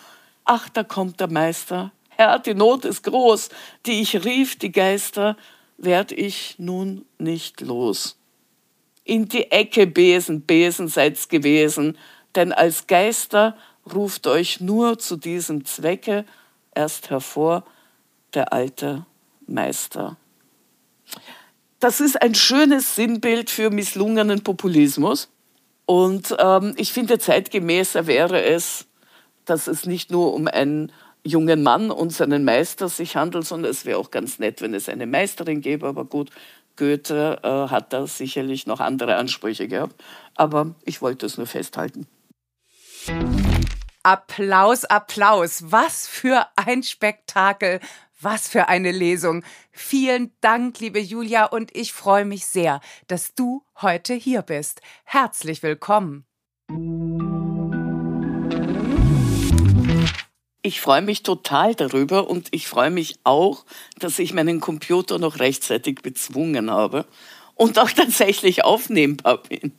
Ach, 0.44 0.68
da 0.68 0.82
kommt 0.82 1.20
der 1.20 1.30
Meister. 1.30 1.92
Herr, 2.08 2.38
die 2.38 2.54
Not 2.54 2.84
ist 2.84 3.02
groß, 3.04 3.50
die 3.87 4.00
ich 4.00 4.25
rief, 4.25 4.58
die 4.58 4.73
Geister, 4.73 5.37
werd 5.76 6.12
ich 6.12 6.54
nun 6.58 7.04
nicht 7.18 7.61
los. 7.61 8.16
In 9.04 9.28
die 9.28 9.50
Ecke 9.50 9.87
Besen, 9.87 10.42
Besen 10.42 10.88
seid's 10.88 11.28
gewesen, 11.28 11.99
denn 12.34 12.52
als 12.52 12.87
Geister 12.87 13.56
ruft 13.92 14.26
euch 14.26 14.61
nur 14.61 14.99
zu 14.99 15.16
diesem 15.16 15.64
Zwecke 15.64 16.25
erst 16.75 17.11
hervor, 17.11 17.64
der 18.34 18.52
alte 18.52 19.06
Meister. 19.46 20.16
Das 21.80 22.00
ist 22.00 22.20
ein 22.22 22.34
schönes 22.34 22.94
Sinnbild 22.94 23.50
für 23.50 23.70
misslungenen 23.70 24.42
Populismus. 24.42 25.28
Und 25.86 26.34
ähm, 26.38 26.74
ich 26.76 26.92
finde, 26.92 27.18
zeitgemäßer 27.18 28.06
wäre 28.06 28.42
es, 28.42 28.86
dass 29.44 29.66
es 29.66 29.84
nicht 29.84 30.10
nur 30.10 30.32
um 30.32 30.46
einen 30.46 30.92
jungen 31.22 31.62
Mann 31.62 31.90
und 31.90 32.10
seinen 32.10 32.44
Meister 32.44 32.88
sich 32.88 33.16
handelt, 33.16 33.46
sondern 33.46 33.70
es 33.70 33.84
wäre 33.84 33.98
auch 33.98 34.10
ganz 34.10 34.38
nett, 34.38 34.62
wenn 34.62 34.74
es 34.74 34.88
eine 34.88 35.06
Meisterin 35.06 35.60
gäbe. 35.60 35.86
Aber 35.86 36.04
gut, 36.04 36.30
Goethe 36.76 37.38
äh, 37.42 37.70
hat 37.70 37.92
da 37.92 38.06
sicherlich 38.06 38.66
noch 38.66 38.80
andere 38.80 39.16
Ansprüche 39.16 39.68
gehabt. 39.68 40.02
Aber 40.34 40.74
ich 40.84 41.02
wollte 41.02 41.26
es 41.26 41.36
nur 41.36 41.46
festhalten. 41.46 42.06
Applaus, 44.02 44.84
Applaus. 44.84 45.64
Was 45.66 46.06
für 46.06 46.46
ein 46.56 46.82
Spektakel. 46.82 47.80
Was 48.21 48.49
für 48.49 48.68
eine 48.68 48.92
Lesung. 48.92 49.44
Vielen 49.73 50.33
Dank, 50.40 50.78
liebe 50.80 51.00
Julia, 51.00 51.47
und 51.47 51.76
ich 51.76 51.92
freue 51.92 52.25
mich 52.25 52.47
sehr, 52.47 52.80
dass 53.09 53.35
du 53.35 53.64
heute 53.80 54.14
hier 54.14 54.42
bist. 54.42 54.80
Herzlich 55.04 55.62
willkommen. 55.62 56.25
Ich 60.62 60.80
freue 60.80 61.02
mich 61.02 61.23
total 61.23 61.75
darüber 61.75 62.30
und 62.30 62.49
ich 62.52 62.68
freue 62.68 62.90
mich 62.90 63.18
auch, 63.25 63.66
dass 63.99 64.18
ich 64.18 64.33
meinen 64.33 64.61
Computer 64.61 65.18
noch 65.18 65.38
rechtzeitig 65.38 66.00
bezwungen 66.00 66.71
habe 66.71 67.06
und 67.54 67.78
auch 67.78 67.90
tatsächlich 67.94 68.64
aufnehmbar 68.64 69.42
bin. 69.42 69.73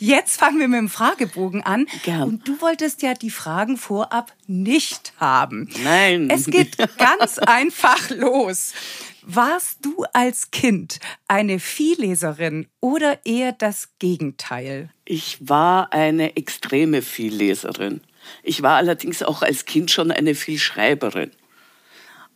Jetzt 0.00 0.40
fangen 0.40 0.58
wir 0.58 0.66
mit 0.66 0.78
dem 0.78 0.88
Fragebogen 0.88 1.62
an. 1.62 1.86
Gern. 2.04 2.22
Und 2.22 2.48
du 2.48 2.58
wolltest 2.62 3.02
ja 3.02 3.12
die 3.12 3.28
Fragen 3.28 3.76
vorab 3.76 4.32
nicht 4.46 5.12
haben. 5.18 5.68
Nein. 5.84 6.30
Es 6.30 6.46
geht 6.46 6.78
ganz 6.96 7.38
einfach 7.38 8.08
los. 8.08 8.72
Warst 9.20 9.84
du 9.84 10.06
als 10.14 10.50
Kind 10.50 11.00
eine 11.28 11.60
Vielleserin 11.60 12.66
oder 12.80 13.18
eher 13.26 13.52
das 13.52 13.90
Gegenteil? 13.98 14.88
Ich 15.04 15.36
war 15.40 15.92
eine 15.92 16.34
extreme 16.34 17.02
Vielleserin. 17.02 18.00
Ich 18.42 18.62
war 18.62 18.76
allerdings 18.76 19.22
auch 19.22 19.42
als 19.42 19.66
Kind 19.66 19.90
schon 19.90 20.10
eine 20.10 20.34
Vielschreiberin. 20.34 21.30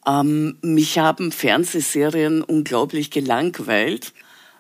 Ähm, 0.07 0.59
mich 0.61 0.99
haben 0.99 1.33
Fernsehserien 1.33 2.43
unglaublich 2.43 3.11
gelangweilt 3.11 4.13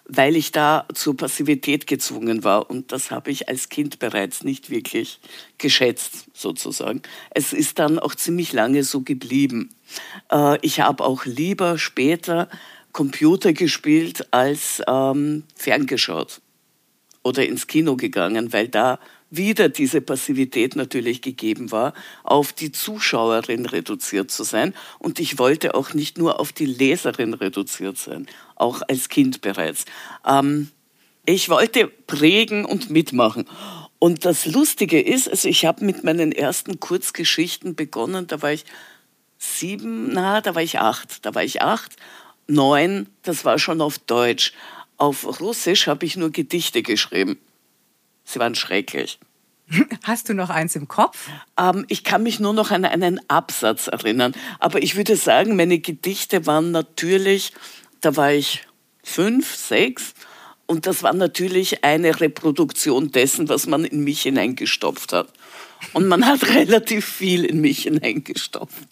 weil 0.06 0.36
ich 0.36 0.52
da 0.52 0.86
zur 0.92 1.16
Passivität 1.16 1.86
gezwungen 1.86 2.44
war. 2.44 2.68
Und 2.68 2.92
das 2.92 3.10
habe 3.10 3.30
ich 3.30 3.48
als 3.48 3.68
Kind 3.68 3.98
bereits 3.98 4.44
nicht 4.44 4.70
wirklich 4.70 5.20
geschätzt, 5.58 6.26
sozusagen. 6.34 7.02
Es 7.30 7.52
ist 7.52 7.78
dann 7.78 7.98
auch 7.98 8.14
ziemlich 8.14 8.52
lange 8.52 8.84
so 8.84 9.00
geblieben. 9.00 9.70
Äh, 10.30 10.58
ich 10.62 10.80
habe 10.80 11.04
auch 11.04 11.24
lieber 11.24 11.78
später 11.78 12.48
Computer 12.92 13.52
gespielt 13.52 14.28
als 14.30 14.82
ähm, 14.86 15.44
ferngeschaut 15.56 16.40
oder 17.22 17.44
ins 17.46 17.66
Kino 17.66 17.96
gegangen, 17.96 18.52
weil 18.52 18.68
da 18.68 19.00
wieder 19.36 19.68
diese 19.68 20.00
Passivität 20.00 20.76
natürlich 20.76 21.22
gegeben 21.22 21.72
war, 21.72 21.94
auf 22.22 22.52
die 22.52 22.72
Zuschauerin 22.72 23.66
reduziert 23.66 24.30
zu 24.30 24.44
sein. 24.44 24.74
Und 24.98 25.20
ich 25.20 25.38
wollte 25.38 25.74
auch 25.74 25.94
nicht 25.94 26.18
nur 26.18 26.40
auf 26.40 26.52
die 26.52 26.66
Leserin 26.66 27.34
reduziert 27.34 27.98
sein, 27.98 28.26
auch 28.56 28.82
als 28.88 29.08
Kind 29.08 29.40
bereits. 29.40 29.84
Ähm, 30.26 30.70
ich 31.26 31.48
wollte 31.48 31.86
prägen 31.86 32.64
und 32.64 32.90
mitmachen. 32.90 33.46
Und 33.98 34.26
das 34.26 34.44
Lustige 34.44 35.00
ist, 35.00 35.30
also 35.30 35.48
ich 35.48 35.64
habe 35.64 35.84
mit 35.84 36.04
meinen 36.04 36.32
ersten 36.32 36.78
Kurzgeschichten 36.78 37.74
begonnen, 37.74 38.26
da 38.26 38.42
war 38.42 38.52
ich 38.52 38.66
sieben, 39.38 40.12
na, 40.12 40.40
da 40.40 40.54
war 40.54 40.62
ich 40.62 40.78
acht, 40.78 41.24
da 41.24 41.34
war 41.34 41.42
ich 41.42 41.62
acht, 41.62 41.96
neun, 42.46 43.08
das 43.22 43.44
war 43.44 43.58
schon 43.58 43.80
auf 43.80 43.98
Deutsch. 43.98 44.52
Auf 44.96 45.40
Russisch 45.40 45.86
habe 45.86 46.04
ich 46.04 46.16
nur 46.16 46.30
Gedichte 46.30 46.82
geschrieben. 46.82 47.38
Sie 48.24 48.38
waren 48.38 48.54
schrecklich. 48.54 49.18
Hast 50.02 50.28
du 50.28 50.34
noch 50.34 50.50
eins 50.50 50.76
im 50.76 50.88
Kopf? 50.88 51.28
Ähm, 51.58 51.84
ich 51.88 52.04
kann 52.04 52.22
mich 52.22 52.40
nur 52.40 52.52
noch 52.52 52.70
an 52.70 52.84
einen 52.84 53.20
Absatz 53.28 53.86
erinnern. 53.86 54.34
Aber 54.58 54.82
ich 54.82 54.96
würde 54.96 55.16
sagen, 55.16 55.56
meine 55.56 55.78
Gedichte 55.78 56.46
waren 56.46 56.70
natürlich, 56.70 57.52
da 58.00 58.16
war 58.16 58.32
ich 58.32 58.66
fünf, 59.02 59.54
sechs. 59.54 60.14
Und 60.66 60.86
das 60.86 61.02
war 61.02 61.12
natürlich 61.12 61.84
eine 61.84 62.20
Reproduktion 62.20 63.12
dessen, 63.12 63.48
was 63.48 63.66
man 63.66 63.84
in 63.84 64.02
mich 64.02 64.22
hineingestopft 64.22 65.12
hat. 65.12 65.28
Und 65.92 66.08
man 66.08 66.26
hat 66.26 66.48
relativ 66.54 67.04
viel 67.04 67.44
in 67.44 67.60
mich 67.60 67.82
hineingestopft. 67.82 68.88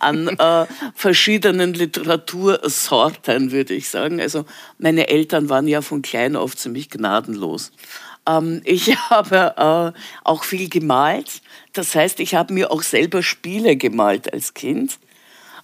An 0.00 0.26
äh, 0.26 0.66
verschiedenen 0.96 1.74
Literatursorten, 1.74 3.52
würde 3.52 3.74
ich 3.74 3.88
sagen. 3.88 4.20
Also 4.20 4.44
meine 4.78 5.08
Eltern 5.08 5.48
waren 5.48 5.68
ja 5.68 5.82
von 5.82 6.02
klein 6.02 6.34
auf 6.34 6.56
ziemlich 6.56 6.90
gnadenlos. 6.90 7.70
Ähm, 8.26 8.62
ich 8.64 8.96
habe 9.10 9.94
äh, 9.94 9.98
auch 10.24 10.44
viel 10.44 10.68
gemalt. 10.68 11.42
Das 11.72 11.94
heißt, 11.94 12.20
ich 12.20 12.34
habe 12.34 12.52
mir 12.52 12.70
auch 12.70 12.82
selber 12.82 13.22
Spiele 13.22 13.76
gemalt 13.76 14.32
als 14.32 14.54
Kind. 14.54 14.98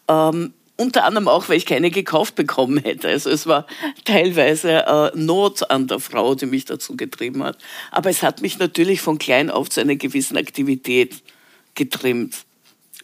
Ähm, 0.08 0.54
unter 0.76 1.04
anderem 1.04 1.26
auch, 1.26 1.48
weil 1.48 1.56
ich 1.56 1.66
keine 1.66 1.90
gekauft 1.90 2.36
bekommen 2.36 2.78
hätte. 2.78 3.08
Also 3.08 3.30
es 3.30 3.48
war 3.48 3.66
teilweise 4.04 4.86
äh, 4.86 5.10
Not 5.16 5.68
an 5.70 5.88
der 5.88 5.98
Frau, 5.98 6.36
die 6.36 6.46
mich 6.46 6.66
dazu 6.66 6.96
getrieben 6.96 7.42
hat. 7.42 7.58
Aber 7.90 8.10
es 8.10 8.22
hat 8.22 8.42
mich 8.42 8.58
natürlich 8.58 9.00
von 9.00 9.18
klein 9.18 9.50
auf 9.50 9.68
zu 9.68 9.80
einer 9.80 9.96
gewissen 9.96 10.36
Aktivität 10.36 11.22
getrimmt. 11.74 12.36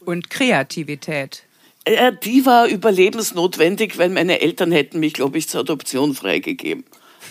Und 0.04 0.30
Kreativität. 0.30 1.42
Ja, 1.86 2.12
die 2.12 2.46
war 2.46 2.68
überlebensnotwendig, 2.68 3.98
weil 3.98 4.08
meine 4.08 4.40
Eltern 4.40 4.70
hätten 4.70 5.00
mich, 5.00 5.12
glaube 5.12 5.36
ich, 5.36 5.48
zur 5.48 5.60
Adoption 5.60 6.14
freigegeben 6.14 6.84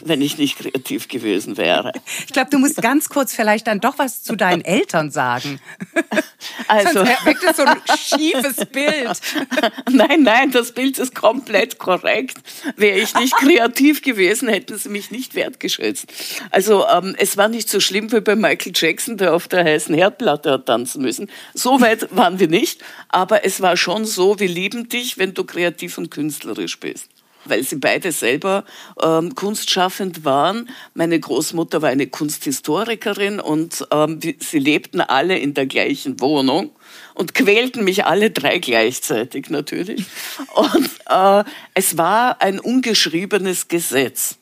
wenn 0.04 0.22
ich 0.22 0.38
nicht 0.38 0.58
kreativ 0.58 1.08
gewesen 1.08 1.58
wäre. 1.58 1.92
Ich 2.26 2.34
glaube, 2.34 2.50
du 2.50 2.60
musst 2.60 2.82
ganz 2.82 3.10
kurz 3.10 3.34
vielleicht 3.34 3.68
dann 3.68 3.80
doch 3.80 3.98
was 3.98 4.24
zu 4.24 4.36
deinen 4.36 4.64
Eltern 4.64 5.12
sagen. 5.12 5.60
Also 6.68 7.06
Sonst 7.06 7.44
es 7.50 7.58
so 7.58 7.64
ein 7.64 7.82
schiefes 7.98 8.66
Bild. 8.66 9.18
Nein, 9.90 10.24
nein, 10.24 10.52
das 10.52 10.74
Bild 10.74 10.98
ist 10.98 11.16
komplett 11.16 11.78
korrekt. 11.78 12.38
Wäre 12.76 13.00
ich 13.00 13.16
nicht 13.16 13.36
kreativ 13.38 14.02
gewesen, 14.02 14.50
hätten 14.50 14.78
sie 14.78 14.90
mich 14.90 15.12
nicht 15.12 15.36
wertgeschätzt. 15.36 16.06
Also 16.52 16.86
ähm, 16.88 17.16
es 17.18 17.38
war 17.38 17.48
nicht 17.48 17.70
so 17.70 17.80
schlimm 17.80 18.12
wie 18.12 18.22
bei 18.22 18.36
Michael 18.36 18.74
Jackson, 18.76 19.18
der 19.18 19.34
auf 19.34 19.48
der 19.48 19.64
heißen 19.64 19.96
Herdplatte 19.96 20.52
hat 20.52 20.66
tanzen 20.66 21.02
müssen. 21.02 21.30
So 21.54 21.82
weit 21.82 22.14
waren 22.16 22.40
wir 22.40 22.48
nicht, 22.48 22.82
aber 23.10 23.46
es 23.46 23.62
war 23.62 23.78
schon 23.78 24.06
so, 24.06 24.40
wir 24.40 24.50
lieben 24.50 24.90
dich, 24.90 25.18
wenn 25.18 25.34
du 25.34 25.44
kreativ 25.44 25.98
und 25.98 26.12
künstlerisch 26.12 26.80
bist 26.80 27.13
weil 27.46 27.64
sie 27.64 27.78
beide 27.78 28.12
selber 28.12 28.64
ähm, 29.02 29.36
kunstschaffend 29.36 30.26
waren. 30.26 30.70
Meine 30.94 31.20
Großmutter 31.20 31.82
war 31.82 31.90
eine 31.90 32.08
Kunsthistorikerin 32.08 33.40
und 33.40 33.86
ähm, 33.92 34.20
sie 34.22 34.60
lebten 34.60 35.02
alle 35.02 35.38
in 35.38 35.54
der 35.54 35.66
gleichen 35.66 36.20
Wohnung 36.20 36.72
und 37.14 37.34
quälten 37.34 37.84
mich 37.84 38.06
alle 38.06 38.32
drei 38.32 38.60
gleichzeitig 38.60 39.50
natürlich. 39.50 40.06
Und 40.54 40.90
äh, 41.10 41.44
es 41.74 41.98
war 41.98 42.42
ein 42.42 42.60
ungeschriebenes 42.60 43.68
Gesetz 43.68 44.38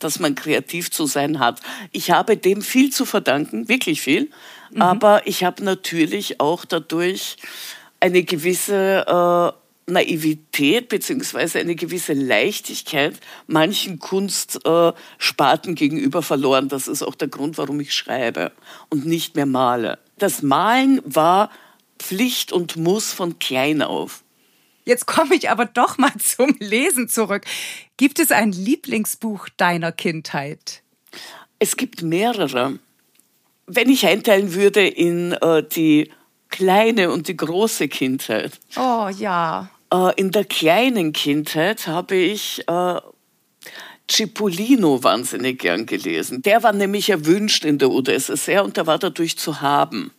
dass 0.00 0.18
man 0.18 0.34
kreativ 0.34 0.90
zu 0.90 1.06
sein 1.06 1.38
hat. 1.38 1.60
Ich 1.90 2.10
habe 2.10 2.36
dem 2.36 2.60
viel 2.62 2.90
zu 2.90 3.06
verdanken, 3.06 3.68
wirklich 3.68 4.02
viel. 4.02 4.28
Mhm. 4.70 4.82
Aber 4.82 5.26
ich 5.26 5.44
habe 5.44 5.64
natürlich 5.64 6.40
auch 6.40 6.64
dadurch 6.64 7.36
eine 8.00 8.22
gewisse 8.22 9.06
äh, 9.06 9.63
Naivität 9.86 10.88
beziehungsweise 10.88 11.58
eine 11.58 11.74
gewisse 11.74 12.14
Leichtigkeit 12.14 13.18
manchen 13.46 13.98
Kunstsparten 13.98 15.74
gegenüber 15.74 16.22
verloren. 16.22 16.68
Das 16.68 16.88
ist 16.88 17.02
auch 17.02 17.14
der 17.14 17.28
Grund, 17.28 17.58
warum 17.58 17.80
ich 17.80 17.92
schreibe 17.92 18.52
und 18.88 19.04
nicht 19.04 19.36
mehr 19.36 19.46
male. 19.46 19.98
Das 20.18 20.42
Malen 20.42 21.00
war 21.04 21.50
Pflicht 21.98 22.52
und 22.52 22.76
Muss 22.76 23.12
von 23.12 23.38
klein 23.38 23.82
auf. 23.82 24.24
Jetzt 24.84 25.06
komme 25.06 25.34
ich 25.34 25.50
aber 25.50 25.66
doch 25.66 25.98
mal 25.98 26.12
zum 26.18 26.56
Lesen 26.58 27.08
zurück. 27.08 27.44
Gibt 27.96 28.18
es 28.18 28.30
ein 28.30 28.52
Lieblingsbuch 28.52 29.48
deiner 29.56 29.92
Kindheit? 29.92 30.82
Es 31.58 31.76
gibt 31.76 32.02
mehrere. 32.02 32.78
Wenn 33.66 33.88
ich 33.88 34.06
einteilen 34.06 34.54
würde 34.54 34.86
in 34.86 35.32
äh, 35.32 35.62
die 35.66 36.10
kleine 36.50 37.10
und 37.10 37.28
die 37.28 37.36
große 37.36 37.88
Kindheit. 37.88 38.60
Oh 38.76 39.08
ja. 39.08 39.70
Äh, 39.94 40.12
in 40.16 40.30
der 40.30 40.44
kleinen 40.44 41.12
Kindheit 41.12 41.86
habe 41.86 42.16
ich 42.16 42.66
äh, 42.68 43.00
Cipollino 44.10 45.02
wahnsinnig 45.02 45.60
gern 45.60 45.86
gelesen. 45.86 46.42
Der 46.42 46.62
war 46.62 46.72
nämlich 46.72 47.10
erwünscht 47.10 47.64
in 47.64 47.78
der 47.78 47.90
UdSSR 47.90 48.64
und 48.64 48.76
der 48.76 48.86
war 48.86 48.98
dadurch 48.98 49.38
zu 49.38 49.60
haben, 49.60 50.12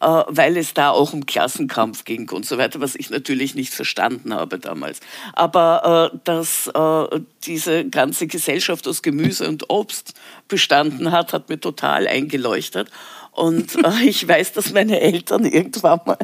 äh, 0.00 0.06
weil 0.06 0.56
es 0.56 0.74
da 0.74 0.90
auch 0.90 1.12
um 1.12 1.26
Klassenkampf 1.26 2.04
ging 2.04 2.30
und 2.30 2.46
so 2.46 2.56
weiter, 2.56 2.80
was 2.80 2.94
ich 2.94 3.10
natürlich 3.10 3.54
nicht 3.54 3.74
verstanden 3.74 4.32
habe 4.32 4.58
damals. 4.58 5.00
Aber 5.34 6.10
äh, 6.12 6.18
dass 6.24 6.68
äh, 6.68 7.20
diese 7.44 7.84
ganze 7.88 8.26
Gesellschaft 8.26 8.88
aus 8.88 9.02
Gemüse 9.02 9.46
und 9.48 9.68
Obst 9.68 10.14
bestanden 10.48 11.12
hat, 11.12 11.32
hat 11.32 11.50
mir 11.50 11.60
total 11.60 12.08
eingeleuchtet. 12.08 12.90
Und 13.32 13.74
äh, 13.84 14.04
ich 14.04 14.26
weiß, 14.26 14.52
dass 14.54 14.72
meine 14.72 15.00
Eltern 15.00 15.44
irgendwann 15.44 16.00
mal 16.06 16.18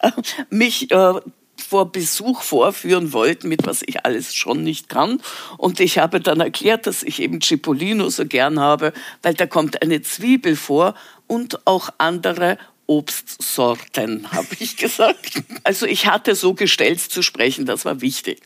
äh, 0.00 0.10
mich 0.50 0.90
äh, 0.90 1.14
vor 1.62 1.92
Besuch 1.92 2.42
vorführen 2.42 3.12
wollten, 3.12 3.48
mit 3.48 3.66
was 3.66 3.82
ich 3.86 4.04
alles 4.04 4.34
schon 4.34 4.62
nicht 4.62 4.88
kann. 4.88 5.22
Und 5.56 5.80
ich 5.80 5.98
habe 5.98 6.20
dann 6.20 6.40
erklärt, 6.40 6.86
dass 6.86 7.02
ich 7.02 7.20
eben 7.20 7.40
Cipollino 7.40 8.08
so 8.10 8.26
gern 8.26 8.60
habe, 8.60 8.92
weil 9.22 9.34
da 9.34 9.46
kommt 9.46 9.82
eine 9.82 10.02
Zwiebel 10.02 10.56
vor 10.56 10.94
und 11.26 11.66
auch 11.66 11.90
andere 11.98 12.58
Obstsorten, 12.86 14.32
habe 14.32 14.48
ich 14.58 14.76
gesagt. 14.76 15.42
Also 15.62 15.86
ich 15.86 16.06
hatte 16.06 16.34
so 16.34 16.54
gestellt 16.54 17.00
zu 17.00 17.22
sprechen, 17.22 17.66
das 17.66 17.84
war 17.84 18.00
wichtig. 18.00 18.42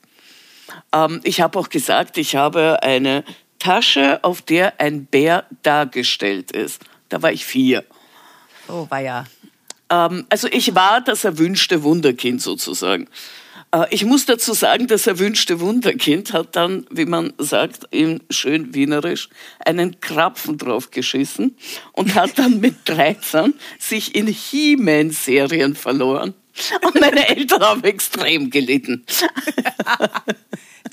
Ähm, 0.92 1.20
ich 1.24 1.40
habe 1.40 1.58
auch 1.58 1.70
gesagt, 1.70 2.18
ich 2.18 2.36
habe 2.36 2.82
eine 2.82 3.24
Tasche, 3.58 4.22
auf 4.22 4.42
der 4.42 4.80
ein 4.80 5.06
Bär 5.06 5.46
dargestellt 5.62 6.52
ist. 6.52 6.82
Da 7.08 7.22
war 7.22 7.32
ich 7.32 7.46
vier. 7.46 7.84
Oh, 8.68 8.86
war 8.90 9.00
ja. 9.00 9.24
Ähm, 9.90 10.26
also 10.28 10.48
ich 10.48 10.74
war 10.74 11.00
das 11.00 11.24
erwünschte 11.24 11.82
Wunderkind 11.82 12.42
sozusagen. 12.42 13.08
Äh, 13.74 13.86
ich 13.90 14.04
muss 14.04 14.26
dazu 14.26 14.54
sagen, 14.54 14.86
das 14.86 15.06
erwünschte 15.06 15.60
Wunderkind 15.60 16.32
hat 16.32 16.56
dann, 16.56 16.86
wie 16.90 17.06
man 17.06 17.32
sagt, 17.38 17.84
in 17.90 18.20
schön 18.30 18.74
wienerisch, 18.74 19.28
einen 19.64 20.00
Krapfen 20.00 20.58
draufgeschissen 20.58 21.56
und 21.92 22.14
hat 22.14 22.32
dann 22.38 22.60
mit 22.60 22.76
13 22.84 23.54
sich 23.78 24.14
in 24.14 24.26
He-Man-Serien 24.26 25.74
verloren. 25.74 26.34
Und 26.82 27.00
meine 27.00 27.28
Eltern 27.28 27.62
haben 27.62 27.82
extrem 27.82 28.48
gelitten. 28.50 29.04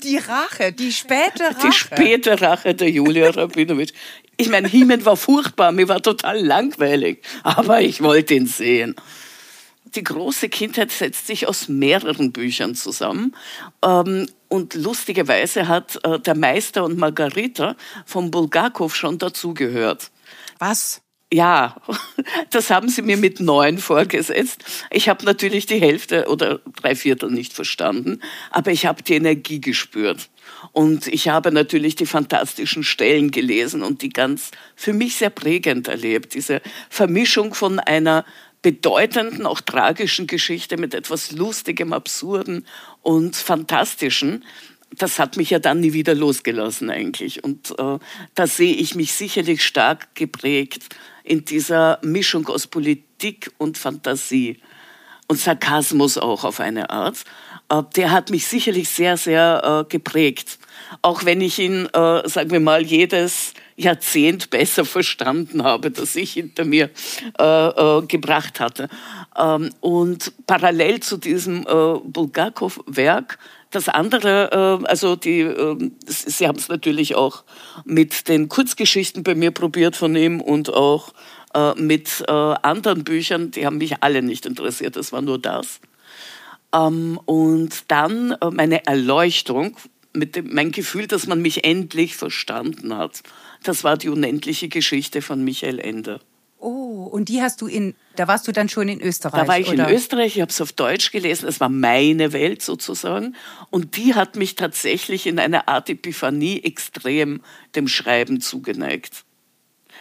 Die 0.00 0.16
Rache, 0.16 0.72
die 0.72 0.92
späte 0.92 1.44
Rache. 1.44 1.66
Die 1.66 1.72
späte 1.72 2.40
Rache 2.40 2.74
der 2.74 2.90
Julia 2.90 3.30
Rabinowitsch. 3.30 3.92
Ich 4.36 4.48
meine, 4.48 4.68
Hiemen 4.68 5.04
war 5.04 5.16
furchtbar, 5.16 5.72
mir 5.72 5.88
war 5.88 6.02
total 6.02 6.40
langweilig, 6.40 7.22
aber 7.42 7.80
ich 7.80 8.02
wollte 8.02 8.34
ihn 8.34 8.46
sehen. 8.46 8.96
Die 9.94 10.02
große 10.02 10.48
Kindheit 10.48 10.90
setzt 10.90 11.26
sich 11.26 11.46
aus 11.46 11.68
mehreren 11.68 12.32
Büchern 12.32 12.74
zusammen. 12.74 13.36
Ähm, 13.84 14.26
und 14.48 14.74
lustigerweise 14.74 15.68
hat 15.68 15.98
äh, 16.04 16.18
der 16.18 16.34
Meister 16.34 16.84
und 16.84 16.96
Margarita 16.96 17.76
von 18.06 18.30
Bulgakov 18.30 18.96
schon 18.96 19.18
dazugehört. 19.18 20.10
Was? 20.58 21.02
Ja, 21.32 21.76
das 22.50 22.68
haben 22.68 22.90
sie 22.90 23.00
mir 23.00 23.16
mit 23.16 23.40
neun 23.40 23.78
vorgesetzt. 23.78 24.62
Ich 24.90 25.08
habe 25.08 25.24
natürlich 25.24 25.64
die 25.64 25.80
Hälfte 25.80 26.28
oder 26.28 26.60
drei 26.76 26.94
Viertel 26.94 27.30
nicht 27.30 27.54
verstanden, 27.54 28.20
aber 28.50 28.70
ich 28.70 28.84
habe 28.84 29.02
die 29.02 29.14
Energie 29.14 29.58
gespürt. 29.58 30.28
Und 30.72 31.06
ich 31.06 31.28
habe 31.28 31.50
natürlich 31.50 31.96
die 31.96 32.04
fantastischen 32.04 32.84
Stellen 32.84 33.30
gelesen 33.30 33.82
und 33.82 34.02
die 34.02 34.10
ganz 34.10 34.50
für 34.76 34.92
mich 34.92 35.16
sehr 35.16 35.30
prägend 35.30 35.88
erlebt. 35.88 36.34
Diese 36.34 36.60
Vermischung 36.90 37.54
von 37.54 37.78
einer 37.78 38.26
bedeutenden, 38.60 39.46
auch 39.46 39.62
tragischen 39.62 40.26
Geschichte 40.26 40.76
mit 40.76 40.92
etwas 40.92 41.32
Lustigem, 41.32 41.94
Absurden 41.94 42.66
und 43.00 43.36
Fantastischen 43.36 44.44
das 44.94 45.18
hat 45.18 45.38
mich 45.38 45.48
ja 45.48 45.58
dann 45.58 45.80
nie 45.80 45.94
wieder 45.94 46.14
losgelassen 46.14 46.90
eigentlich. 46.90 47.42
Und 47.42 47.70
äh, 47.78 47.98
da 48.34 48.46
sehe 48.46 48.74
ich 48.74 48.94
mich 48.94 49.14
sicherlich 49.14 49.64
stark 49.64 50.14
geprägt 50.14 50.94
in 51.24 51.44
dieser 51.44 51.98
Mischung 52.02 52.46
aus 52.48 52.66
Politik 52.66 53.50
und 53.58 53.78
Fantasie 53.78 54.60
und 55.28 55.38
Sarkasmus 55.38 56.18
auch 56.18 56.44
auf 56.44 56.60
eine 56.60 56.90
Art. 56.90 57.24
Äh, 57.68 57.82
der 57.96 58.10
hat 58.10 58.30
mich 58.30 58.46
sicherlich 58.46 58.88
sehr, 58.88 59.16
sehr 59.16 59.84
äh, 59.86 59.90
geprägt. 59.90 60.58
Auch 61.00 61.24
wenn 61.24 61.40
ich 61.40 61.58
ihn, 61.58 61.86
äh, 61.86 62.28
sagen 62.28 62.50
wir 62.50 62.60
mal, 62.60 62.82
jedes 62.82 63.54
Jahrzehnt 63.76 64.50
besser 64.50 64.84
verstanden 64.84 65.64
habe, 65.64 65.90
das 65.90 66.14
ich 66.14 66.34
hinter 66.34 66.66
mir 66.66 66.90
gebracht 67.38 68.60
hatte. 68.60 68.88
Ähm, 69.36 69.70
und 69.80 70.32
parallel 70.46 71.00
zu 71.00 71.16
diesem 71.16 71.64
Bulgakov-Werk 71.64 73.38
das 73.72 73.88
andere, 73.88 74.80
äh, 74.82 74.86
also 74.86 75.16
die, 75.16 75.40
äh, 75.40 75.90
Sie 76.06 76.46
haben 76.46 76.58
es 76.58 76.68
natürlich 76.68 77.14
auch 77.14 77.42
mit 77.84 78.28
den 78.28 78.48
Kurzgeschichten 78.48 79.22
bei 79.22 79.34
mir 79.34 79.50
probiert 79.50 79.96
von 79.96 80.14
ihm 80.14 80.40
und 80.40 80.72
auch 80.72 81.12
äh, 81.54 81.74
mit 81.74 82.24
äh, 82.28 82.32
anderen 82.32 83.04
Büchern, 83.04 83.50
die 83.50 83.66
haben 83.66 83.78
mich 83.78 84.02
alle 84.02 84.22
nicht 84.22 84.46
interessiert, 84.46 84.96
das 84.96 85.12
war 85.12 85.22
nur 85.22 85.38
das. 85.38 85.80
Ähm, 86.74 87.20
und 87.24 87.90
dann 87.90 88.32
äh, 88.40 88.50
meine 88.50 88.86
Erleuchtung, 88.86 89.76
mit 90.14 90.36
dem, 90.36 90.54
mein 90.54 90.72
Gefühl, 90.72 91.06
dass 91.06 91.26
man 91.26 91.40
mich 91.40 91.64
endlich 91.64 92.16
verstanden 92.16 92.96
hat. 92.96 93.22
Das 93.62 93.84
war 93.84 93.96
die 93.96 94.08
unendliche 94.08 94.68
Geschichte 94.68 95.22
von 95.22 95.42
Michael 95.42 95.78
Ende. 95.78 96.20
Oh, 96.62 97.08
und 97.10 97.28
die 97.28 97.42
hast 97.42 97.60
du 97.60 97.66
in, 97.66 97.96
da 98.14 98.28
warst 98.28 98.46
du 98.46 98.52
dann 98.52 98.68
schon 98.68 98.88
in 98.88 99.00
Österreich? 99.00 99.40
Da 99.40 99.48
war 99.48 99.58
ich 99.58 99.68
oder? 99.68 99.88
in 99.88 99.94
Österreich, 99.96 100.36
ich 100.36 100.42
habe 100.42 100.52
es 100.52 100.60
auf 100.60 100.72
Deutsch 100.72 101.10
gelesen, 101.10 101.48
es 101.48 101.58
war 101.58 101.68
meine 101.68 102.32
Welt 102.32 102.62
sozusagen. 102.62 103.34
Und 103.70 103.96
die 103.96 104.14
hat 104.14 104.36
mich 104.36 104.54
tatsächlich 104.54 105.26
in 105.26 105.40
einer 105.40 105.66
Art 105.66 105.90
Epiphanie 105.90 106.60
extrem 106.62 107.42
dem 107.74 107.88
Schreiben 107.88 108.40
zugeneigt. 108.40 109.24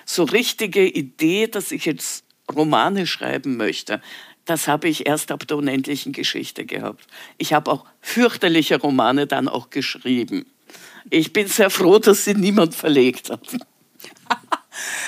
So 0.06 0.24
richtige 0.24 0.88
Idee, 0.88 1.48
dass 1.48 1.72
ich 1.72 1.86
jetzt 1.86 2.26
Romane 2.56 3.08
schreiben 3.08 3.58
möchte, 3.58 4.00
das 4.46 4.68
habe 4.68 4.88
ich 4.88 5.08
erst 5.08 5.32
ab 5.32 5.48
der 5.48 5.58
unendlichen 5.58 6.12
Geschichte 6.12 6.66
gehabt. 6.66 7.08
Ich 7.40 7.54
habe 7.54 7.72
auch 7.72 7.86
fürchterliche 8.02 8.80
Romane 8.80 9.26
dann 9.26 9.48
auch 9.48 9.72
geschrieben. 9.72 10.46
Ich 11.10 11.34
bin 11.34 11.48
sehr 11.48 11.72
froh, 11.72 11.98
dass 11.98 12.26
sie 12.26 12.36
niemand 12.36 12.76
verlegt 12.76 13.32
hat. 13.32 13.58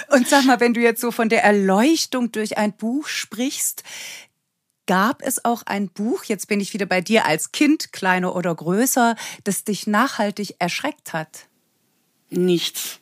Und 0.10 0.28
sag 0.28 0.46
mal, 0.46 0.60
wenn 0.60 0.74
du 0.74 0.82
jetzt 0.82 1.02
so 1.02 1.12
von 1.12 1.30
der 1.30 1.44
Erleuchtung 1.44 2.32
durch 2.32 2.58
ein 2.58 2.74
Buch 2.74 3.08
sprichst, 3.08 3.84
Gab 4.86 5.22
es 5.22 5.46
auch 5.46 5.64
ein 5.66 5.88
Buch, 5.88 6.26
jetzt 6.26 6.50
bin 6.50 6.60
ich 6.60 6.74
wieder 6.74 6.86
bei 6.86 7.00
dir 7.00 7.26
als 7.26 7.54
Kind, 7.54 7.94
kleiner 7.94 8.36
oder 8.36 8.54
größer, 8.54 9.16
das 9.46 9.64
dich 9.64 9.88
nachhaltig 9.88 10.56
erschreckt 10.60 11.14
hat? 11.14 11.48
Nichts. 12.30 13.00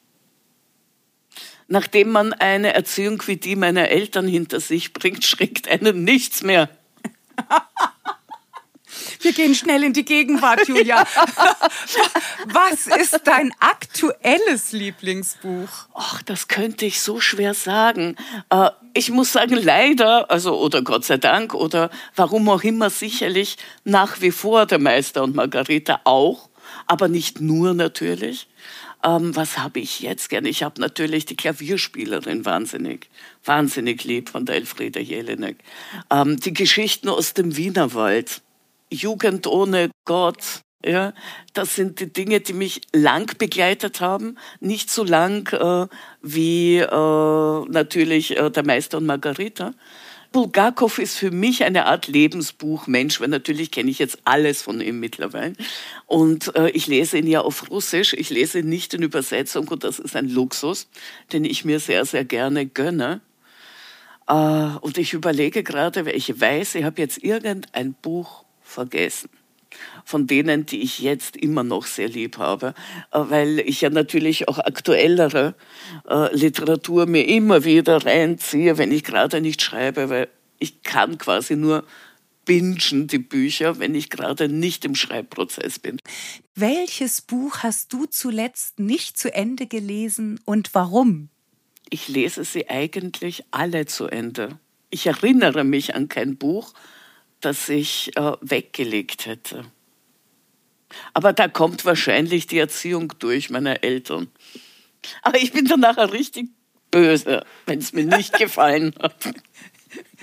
Nachdem 1.67 2.11
man 2.11 2.33
eine 2.33 2.73
Erziehung 2.73 3.23
wie 3.25 3.37
die 3.37 3.55
meiner 3.55 3.89
Eltern 3.89 4.27
hinter 4.27 4.59
sich 4.59 4.93
bringt, 4.93 5.23
schreckt 5.25 5.67
einen 5.67 6.03
nichts 6.03 6.43
mehr. 6.43 6.69
Wir 9.21 9.33
gehen 9.33 9.55
schnell 9.55 9.83
in 9.83 9.93
die 9.93 10.05
Gegenwart, 10.05 10.67
Julia. 10.67 11.05
Was 12.45 12.87
ist 12.87 13.21
dein 13.23 13.51
aktuelles 13.59 14.71
Lieblingsbuch? 14.71 15.69
Ach, 15.93 16.21
das 16.23 16.47
könnte 16.47 16.85
ich 16.85 17.01
so 17.01 17.19
schwer 17.19 17.53
sagen. 17.53 18.15
Äh, 18.49 18.69
ich 18.93 19.09
muss 19.09 19.31
sagen, 19.31 19.55
leider, 19.55 20.29
also 20.29 20.59
oder 20.59 20.81
Gott 20.81 21.05
sei 21.05 21.17
Dank 21.17 21.53
oder 21.53 21.89
warum 22.15 22.49
auch 22.49 22.63
immer 22.63 22.89
sicherlich 22.89 23.57
nach 23.83 24.21
wie 24.21 24.31
vor 24.31 24.65
der 24.65 24.79
Meister 24.79 25.23
und 25.23 25.35
Margareta 25.35 26.01
auch, 26.03 26.49
aber 26.87 27.07
nicht 27.07 27.41
nur 27.41 27.73
natürlich. 27.73 28.47
Ähm, 29.03 29.35
was 29.35 29.57
habe 29.57 29.79
ich 29.79 30.01
jetzt 30.01 30.29
gerne? 30.29 30.49
Ich 30.49 30.63
habe 30.63 30.79
natürlich 30.79 31.25
die 31.25 31.35
Klavierspielerin 31.35 32.45
wahnsinnig, 32.45 33.09
wahnsinnig 33.43 34.03
lieb 34.03 34.29
von 34.29 34.45
der 34.45 34.55
Elfriede 34.55 34.99
Jelinek. 34.99 35.57
Ähm, 36.11 36.39
die 36.39 36.53
Geschichten 36.53 37.09
aus 37.09 37.33
dem 37.33 37.57
Wienerwald 37.57 38.41
Jugend 38.91 39.47
ohne 39.47 39.89
Gott. 40.05 40.61
Ja, 40.83 41.13
das 41.53 41.75
sind 41.75 41.99
die 41.99 42.11
Dinge, 42.11 42.39
die 42.39 42.53
mich 42.53 42.81
lang 42.91 43.37
begleitet 43.37 44.01
haben. 44.01 44.37
Nicht 44.59 44.89
so 44.89 45.03
lang 45.03 45.47
äh, 45.53 45.87
wie 46.23 46.77
äh, 46.77 47.65
natürlich 47.69 48.35
äh, 48.35 48.49
der 48.49 48.65
Meister 48.65 48.97
und 48.97 49.05
Margarita. 49.05 49.73
Bulgakov 50.31 50.97
ist 50.97 51.17
für 51.17 51.29
mich 51.29 51.65
eine 51.65 51.87
Art 51.87 52.07
Lebensbuchmensch, 52.07 53.19
weil 53.19 53.27
natürlich 53.27 53.69
kenne 53.69 53.91
ich 53.91 53.99
jetzt 53.99 54.19
alles 54.23 54.61
von 54.61 54.79
ihm 54.79 54.99
mittlerweile. 54.99 55.53
Und 56.07 56.55
äh, 56.55 56.69
ich 56.69 56.87
lese 56.87 57.17
ihn 57.17 57.27
ja 57.27 57.41
auf 57.41 57.69
Russisch. 57.69 58.13
Ich 58.13 58.29
lese 58.29 58.63
nicht 58.63 58.93
in 58.93 59.03
Übersetzung 59.03 59.67
und 59.67 59.83
das 59.83 59.99
ist 59.99 60.15
ein 60.15 60.29
Luxus, 60.29 60.87
den 61.33 61.43
ich 61.43 61.65
mir 61.65 61.79
sehr, 61.81 62.05
sehr 62.05 62.23
gerne 62.23 62.65
gönne. 62.65 63.19
Äh, 64.27 64.33
und 64.33 64.97
ich 64.97 65.11
überlege 65.13 65.63
gerade, 65.63 66.05
weil 66.05 66.15
ich 66.15 66.39
weiß, 66.39 66.75
ich 66.75 66.85
habe 66.85 67.01
jetzt 67.01 67.21
irgendein 67.21 67.93
Buch 67.93 68.45
vergessen 68.71 69.29
von 70.03 70.27
denen, 70.27 70.65
die 70.65 70.81
ich 70.81 70.99
jetzt 70.99 71.37
immer 71.37 71.63
noch 71.63 71.85
sehr 71.85 72.09
lieb 72.09 72.37
habe, 72.37 72.73
äh, 73.11 73.19
weil 73.19 73.59
ich 73.59 73.81
ja 73.81 73.89
natürlich 73.89 74.47
auch 74.47 74.59
aktuellere 74.59 75.55
äh, 76.09 76.35
Literatur 76.35 77.05
mir 77.05 77.27
immer 77.27 77.63
wieder 77.63 78.05
reinziehe, 78.05 78.77
wenn 78.77 78.91
ich 78.91 79.03
gerade 79.03 79.41
nicht 79.41 79.61
schreibe, 79.61 80.09
weil 80.09 80.27
ich 80.59 80.83
kann 80.83 81.17
quasi 81.17 81.55
nur 81.55 81.85
bingen 82.45 83.07
die 83.07 83.19
Bücher, 83.19 83.79
wenn 83.79 83.95
ich 83.95 84.09
gerade 84.09 84.49
nicht 84.49 84.83
im 84.83 84.95
Schreibprozess 84.95 85.79
bin. 85.79 85.99
Welches 86.55 87.21
Buch 87.21 87.59
hast 87.59 87.93
du 87.93 88.05
zuletzt 88.05 88.79
nicht 88.79 89.17
zu 89.17 89.33
Ende 89.33 89.67
gelesen 89.67 90.39
und 90.45 90.73
warum? 90.73 91.29
Ich 91.89 92.07
lese 92.07 92.43
sie 92.43 92.69
eigentlich 92.69 93.43
alle 93.51 93.85
zu 93.85 94.07
Ende. 94.07 94.59
Ich 94.89 95.05
erinnere 95.07 95.63
mich 95.63 95.95
an 95.95 96.07
kein 96.07 96.37
Buch, 96.37 96.73
das 97.41 97.69
ich 97.69 98.15
äh, 98.15 98.33
weggelegt 98.41 99.25
hätte. 99.25 99.65
Aber 101.13 101.33
da 101.33 101.47
kommt 101.47 101.85
wahrscheinlich 101.85 102.47
die 102.47 102.57
Erziehung 102.57 103.13
durch 103.19 103.49
meiner 103.49 103.83
Eltern. 103.83 104.27
Aber 105.21 105.37
ich 105.37 105.51
bin 105.51 105.65
dann 105.65 105.79
nachher 105.79 106.11
richtig 106.11 106.49
böse, 106.91 107.45
wenn 107.65 107.79
es 107.79 107.93
mir 107.93 108.05
nicht 108.05 108.33
gefallen 108.37 108.93
hat. 109.01 109.33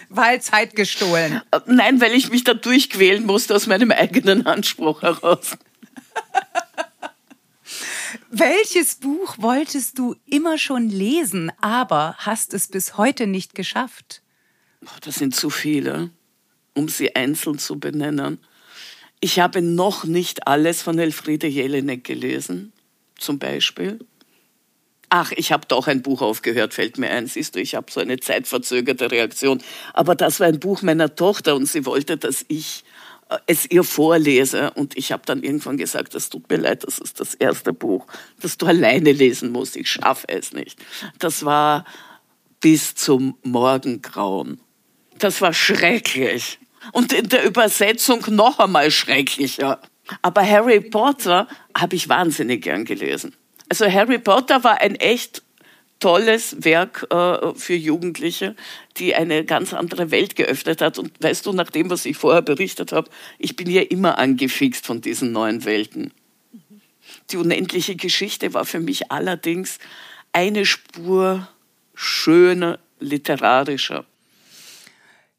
Weil 0.08 0.40
Zeit 0.40 0.76
gestohlen. 0.76 1.42
Äh, 1.50 1.60
nein, 1.66 2.00
weil 2.00 2.12
ich 2.12 2.30
mich 2.30 2.44
da 2.44 2.54
durchquälen 2.54 3.26
musste 3.26 3.54
aus 3.54 3.66
meinem 3.66 3.90
eigenen 3.90 4.46
Anspruch 4.46 5.02
heraus. 5.02 5.56
Welches 8.30 8.96
Buch 8.96 9.36
wolltest 9.38 9.98
du 9.98 10.14
immer 10.26 10.58
schon 10.58 10.88
lesen, 10.88 11.52
aber 11.60 12.14
hast 12.18 12.54
es 12.54 12.68
bis 12.68 12.96
heute 12.96 13.26
nicht 13.26 13.54
geschafft? 13.54 14.22
Das 15.02 15.16
sind 15.16 15.34
zu 15.34 15.50
viele 15.50 16.10
um 16.78 16.88
sie 16.88 17.16
einzeln 17.16 17.58
zu 17.58 17.80
benennen. 17.80 18.38
Ich 19.20 19.40
habe 19.40 19.60
noch 19.62 20.04
nicht 20.04 20.46
alles 20.46 20.80
von 20.80 20.98
Elfriede 20.98 21.48
Jelinek 21.48 22.04
gelesen, 22.04 22.72
zum 23.18 23.40
Beispiel. 23.40 23.98
Ach, 25.10 25.32
ich 25.32 25.50
habe 25.50 25.66
doch 25.66 25.88
ein 25.88 26.02
Buch 26.02 26.22
aufgehört, 26.22 26.74
fällt 26.74 26.98
mir 26.98 27.10
ein. 27.10 27.26
Siehst 27.26 27.56
du, 27.56 27.60
ich 27.60 27.74
habe 27.74 27.90
so 27.90 27.98
eine 27.98 28.20
zeitverzögerte 28.20 29.10
Reaktion. 29.10 29.60
Aber 29.92 30.14
das 30.14 30.38
war 30.38 30.46
ein 30.46 30.60
Buch 30.60 30.82
meiner 30.82 31.14
Tochter 31.14 31.56
und 31.56 31.66
sie 31.66 31.84
wollte, 31.84 32.16
dass 32.16 32.44
ich 32.46 32.84
äh, 33.28 33.38
es 33.46 33.68
ihr 33.68 33.82
vorlese. 33.82 34.70
Und 34.72 34.96
ich 34.96 35.10
habe 35.10 35.22
dann 35.26 35.42
irgendwann 35.42 35.78
gesagt, 35.78 36.14
es 36.14 36.28
tut 36.28 36.48
mir 36.48 36.58
leid, 36.58 36.84
das 36.84 36.98
ist 36.98 37.18
das 37.18 37.34
erste 37.34 37.72
Buch, 37.72 38.06
das 38.40 38.56
du 38.56 38.66
alleine 38.66 39.10
lesen 39.10 39.50
musst. 39.50 39.76
Ich 39.76 39.90
schaffe 39.90 40.28
es 40.28 40.52
nicht. 40.52 40.78
Das 41.18 41.44
war 41.44 41.84
bis 42.60 42.94
zum 42.94 43.36
Morgengrauen. 43.42 44.60
Das 45.18 45.40
war 45.40 45.52
schrecklich 45.52 46.60
und 46.92 47.12
in 47.12 47.28
der 47.28 47.44
Übersetzung 47.44 48.24
noch 48.28 48.58
einmal 48.58 48.90
schrecklicher. 48.90 49.80
Aber 50.22 50.48
Harry 50.48 50.80
Potter 50.80 51.48
habe 51.76 51.96
ich 51.96 52.08
wahnsinnig 52.08 52.62
gern 52.62 52.84
gelesen. 52.84 53.34
Also 53.68 53.90
Harry 53.90 54.18
Potter 54.18 54.64
war 54.64 54.80
ein 54.80 54.94
echt 54.94 55.42
tolles 56.00 56.64
Werk 56.64 57.06
äh, 57.10 57.54
für 57.54 57.74
Jugendliche, 57.74 58.54
die 58.96 59.14
eine 59.14 59.44
ganz 59.44 59.74
andere 59.74 60.10
Welt 60.10 60.36
geöffnet 60.36 60.80
hat. 60.80 60.98
Und 60.98 61.12
weißt 61.20 61.44
du, 61.44 61.52
nach 61.52 61.70
dem, 61.70 61.90
was 61.90 62.06
ich 62.06 62.16
vorher 62.16 62.42
berichtet 62.42 62.92
habe, 62.92 63.10
ich 63.38 63.56
bin 63.56 63.68
ja 63.68 63.82
immer 63.82 64.18
angefixt 64.18 64.86
von 64.86 65.00
diesen 65.00 65.32
neuen 65.32 65.64
Welten. 65.64 66.12
Die 67.30 67.36
unendliche 67.36 67.96
Geschichte 67.96 68.54
war 68.54 68.64
für 68.64 68.80
mich 68.80 69.10
allerdings 69.10 69.78
eine 70.32 70.64
Spur 70.64 71.48
schöner, 71.94 72.78
literarischer. 73.00 74.04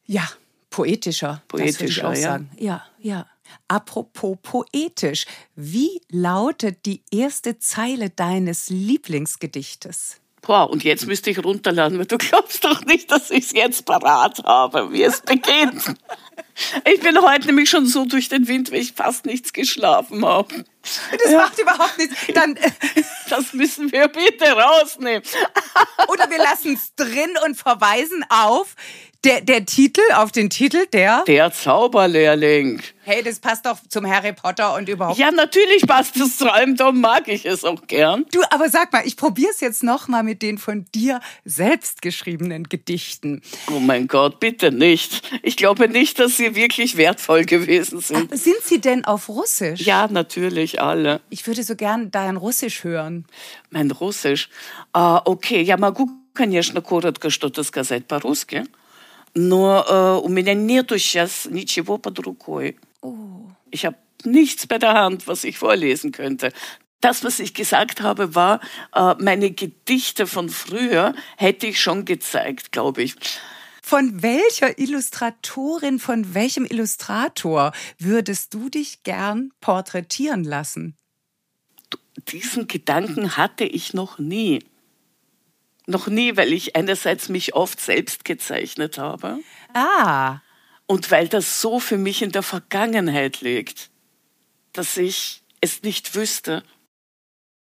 Ja, 0.06 0.28
poetischer. 0.70 1.42
Poetischer, 1.48 1.86
das 1.86 1.90
ich 1.90 2.04
auch 2.04 2.14
ja. 2.14 2.32
sagen. 2.32 2.52
Ja, 2.58 2.86
ja. 3.00 3.28
Apropos 3.68 4.38
poetisch, 4.42 5.26
wie 5.56 6.02
lautet 6.10 6.86
die 6.86 7.02
erste 7.12 7.58
Zeile 7.58 8.10
deines 8.10 8.70
Lieblingsgedichtes? 8.70 10.18
Boah, 10.42 10.70
und 10.70 10.84
jetzt 10.84 11.06
müsste 11.06 11.30
ich 11.30 11.44
runterladen, 11.44 12.00
weil 12.00 12.06
du 12.06 12.18
glaubst 12.18 12.64
doch 12.64 12.86
nicht, 12.86 13.12
dass 13.12 13.30
ich 13.30 13.46
es 13.46 13.52
jetzt 13.52 13.86
parat 13.86 14.44
habe, 14.46 14.92
wie 14.92 15.04
es 15.04 15.22
beginnt. 15.22 15.96
Ich 16.84 17.00
bin 17.00 17.18
heute 17.22 17.48
nämlich 17.48 17.70
schon 17.70 17.86
so 17.86 18.04
durch 18.04 18.28
den 18.28 18.50
Wind, 18.50 18.72
weil 18.72 18.82
ich 18.82 18.92
fast 18.92 19.26
nichts 19.26 19.54
geschlafen 19.54 20.26
habe. 20.26 20.66
Das 21.24 21.32
ja. 21.32 21.38
macht 21.38 21.58
überhaupt 21.58 21.98
nichts. 21.98 22.16
Dann, 22.34 22.60
das 23.30 23.54
müssen 23.54 23.90
wir 23.94 24.10
bitte 24.10 24.52
rausnehmen. 24.52 25.24
Oder 26.10 26.30
wir 26.30 26.38
lassen 26.38 26.74
es 26.74 26.94
drin 26.96 27.34
und 27.46 27.56
verweisen 27.56 28.26
auf 28.28 28.76
der, 29.25 29.41
der 29.41 29.65
Titel, 29.65 30.03
auf 30.17 30.33
den 30.33 30.51
Titel, 30.51 30.87
der? 30.93 31.25
Der 31.27 31.51
Zauberlehrling. 31.51 32.83
Hey, 33.05 33.23
das 33.23 33.39
passt 33.39 33.67
doch 33.67 33.79
zum 33.89 34.07
Harry 34.07 34.33
Potter 34.33 34.75
und 34.75 34.89
überhaupt. 34.89 35.19
Ja, 35.19 35.31
natürlich 35.31 35.87
passt 35.87 36.17
es 36.17 36.37
zu 36.37 36.53
allem, 36.53 36.77
darum 36.77 37.01
mag 37.01 37.29
ich 37.29 37.47
es 37.47 37.65
auch 37.65 37.87
gern. 37.87 38.27
Du, 38.33 38.41
aber 38.51 38.69
sag 38.69 38.93
mal, 38.93 39.07
ich 39.07 39.17
probiere 39.17 39.51
es 39.51 39.61
jetzt 39.61 39.83
nochmal 39.83 40.23
mit 40.23 40.43
den 40.43 40.59
von 40.59 40.87
dir 40.95 41.21
selbst 41.45 42.03
geschriebenen 42.03 42.65
Gedichten. 42.65 43.43
Oh 43.71 43.79
mein 43.79 44.09
Gott, 44.09 44.41
bitte 44.41 44.73
nicht. 44.73 45.23
Ich 45.43 45.57
glaube 45.57 45.89
nicht, 45.89 46.19
dass 46.19 46.37
sie 46.37 46.55
wirklich 46.55 46.97
wertvoll 46.97 47.45
gewesen 47.45 48.01
sind. 48.01 48.31
Ach, 48.33 48.37
sind 48.37 48.63
sie 48.63 48.81
denn 48.81 49.05
auf 49.05 49.29
Russisch? 49.29 49.81
Ja, 49.81 50.07
natürlich, 50.09 50.81
alle. 50.81 51.21
Ich 51.31 51.47
würde 51.47 51.63
so 51.63 51.77
gern 51.77 52.11
dein 52.11 52.37
Russisch 52.37 52.85
hören. 52.85 53.27
Mein 53.71 53.91
Russisch? 53.91 54.49
А, 54.93 55.23
окей, 55.25 55.63
я 55.63 55.77
могу, 55.77 56.11
конечно, 56.33 56.81
коротко 56.81 57.31
что-то 57.31 57.65
сказать 57.65 58.07
по-русски. 58.07 58.65
Но 59.35 59.85
äh, 59.87 60.25
у 60.25 60.29
меня 60.29 60.55
нету 60.55 60.99
сейчас 60.99 61.47
ничего 61.47 61.99
под 61.99 62.21
рукой. 62.21 62.77
Oh. 63.03 63.49
Ich 63.71 63.85
habe 63.85 63.97
nichts 64.25 64.67
bei 64.67 64.79
der 64.79 64.95
Hand, 64.95 65.27
was 65.27 65.45
ich 65.45 65.59
vorlesen 65.59 66.13
könnte. 66.13 66.53
Das, 67.01 67.25
was 67.25 67.41
ich 67.41 67.53
gesagt 67.53 68.01
habe, 68.01 68.35
war, 68.35 68.61
äh, 68.95 69.15
meine 69.19 69.51
Gedichte 69.51 70.27
von 70.27 70.49
früher 70.49 71.15
hätte 71.37 71.67
ich 71.67 71.81
schon 71.81 72.05
gezeigt, 72.05 72.73
glaube 72.73 73.03
ich. 73.03 73.17
Von 73.83 74.23
welcher 74.23 74.79
Illustratorin, 74.79 75.99
von 75.99 76.33
welchem 76.33 76.65
Illustrator 76.65 77.73
würdest 77.99 78.55
du 78.55 78.71
dich 78.71 79.03
gern 79.03 79.53
porträtieren 79.61 80.45
lassen? 80.45 80.97
Diesen 82.29 82.69
Gedanken 82.69 83.37
hatte 83.37 83.65
ich 83.65 83.93
noch 83.93 84.19
nie. 84.19 84.61
Noch 85.90 86.06
nie, 86.06 86.38
weil 86.38 86.54
ich 86.54 86.76
einerseits 86.76 87.30
mich 87.30 87.56
oft 87.56 87.82
selbst 87.82 88.24
gezeichnet 88.24 89.00
habe. 89.00 89.40
Ah. 89.74 90.40
Und 90.86 91.10
weil 91.10 91.28
das 91.28 91.62
so 91.62 91.80
für 91.80 91.98
mich 91.98 92.22
in 92.22 92.32
der 92.32 92.44
Vergangenheit 92.44 93.42
liegt, 93.42 93.90
dass 94.72 94.98
ich 94.98 95.42
es 95.62 95.82
nicht 95.82 96.14
wüsste. 96.14 96.62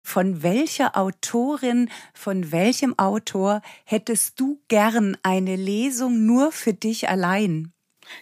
Von 0.03 0.43
welcher 0.43 0.97
Autorin, 0.97 1.93
von 2.13 2.51
welchem 2.51 2.99
Autor 2.99 3.63
hättest 3.85 4.41
du 4.41 4.61
gern 4.67 5.17
eine 5.23 5.55
Lesung 5.55 6.27
nur 6.27 6.51
für 6.51 6.75
dich 6.75 7.09
allein? 7.09 7.71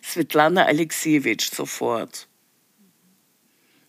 Svetlana 0.02 0.66
Alexievich 0.66 1.48
sofort. 1.48 2.28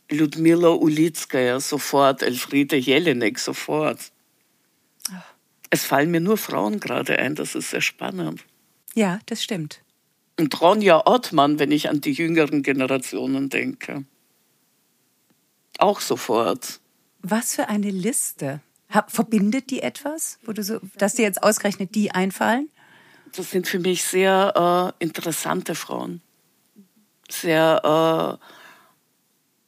Ludmila 0.09 0.69
Ulitskaya 0.69 1.59
sofort, 1.59 2.21
Elfriede 2.21 2.77
Jelinek 2.77 3.39
sofort. 3.39 4.13
Es 5.69 5.85
fallen 5.85 6.11
mir 6.11 6.21
nur 6.21 6.37
Frauen 6.37 6.79
gerade 6.79 7.19
ein, 7.19 7.35
das 7.35 7.55
ist 7.55 7.71
sehr 7.71 7.81
spannend. 7.81 8.43
Ja, 8.93 9.19
das 9.25 9.43
stimmt. 9.43 9.81
Und 10.39 10.59
Ronja 10.61 11.03
Ottmann, 11.05 11.59
wenn 11.59 11.71
ich 11.71 11.89
an 11.89 12.01
die 12.01 12.11
jüngeren 12.11 12.63
Generationen 12.63 13.49
denke. 13.49 14.05
Auch 15.79 15.99
sofort. 15.99 16.79
Was 17.21 17.55
für 17.55 17.67
eine 17.67 17.89
Liste. 17.89 18.61
verbindet 19.07 19.69
die 19.69 19.81
etwas, 19.81 20.39
wo 20.45 20.53
du 20.53 20.63
so, 20.63 20.79
dass 20.97 21.15
dir 21.15 21.23
jetzt 21.23 21.43
ausgerechnet 21.43 21.93
die 21.95 22.11
einfallen? 22.11 22.69
Das 23.35 23.51
sind 23.51 23.67
für 23.67 23.79
mich 23.79 24.03
sehr 24.03 24.93
äh, 24.99 25.03
interessante 25.03 25.75
Frauen. 25.75 26.21
Sehr 27.29 28.39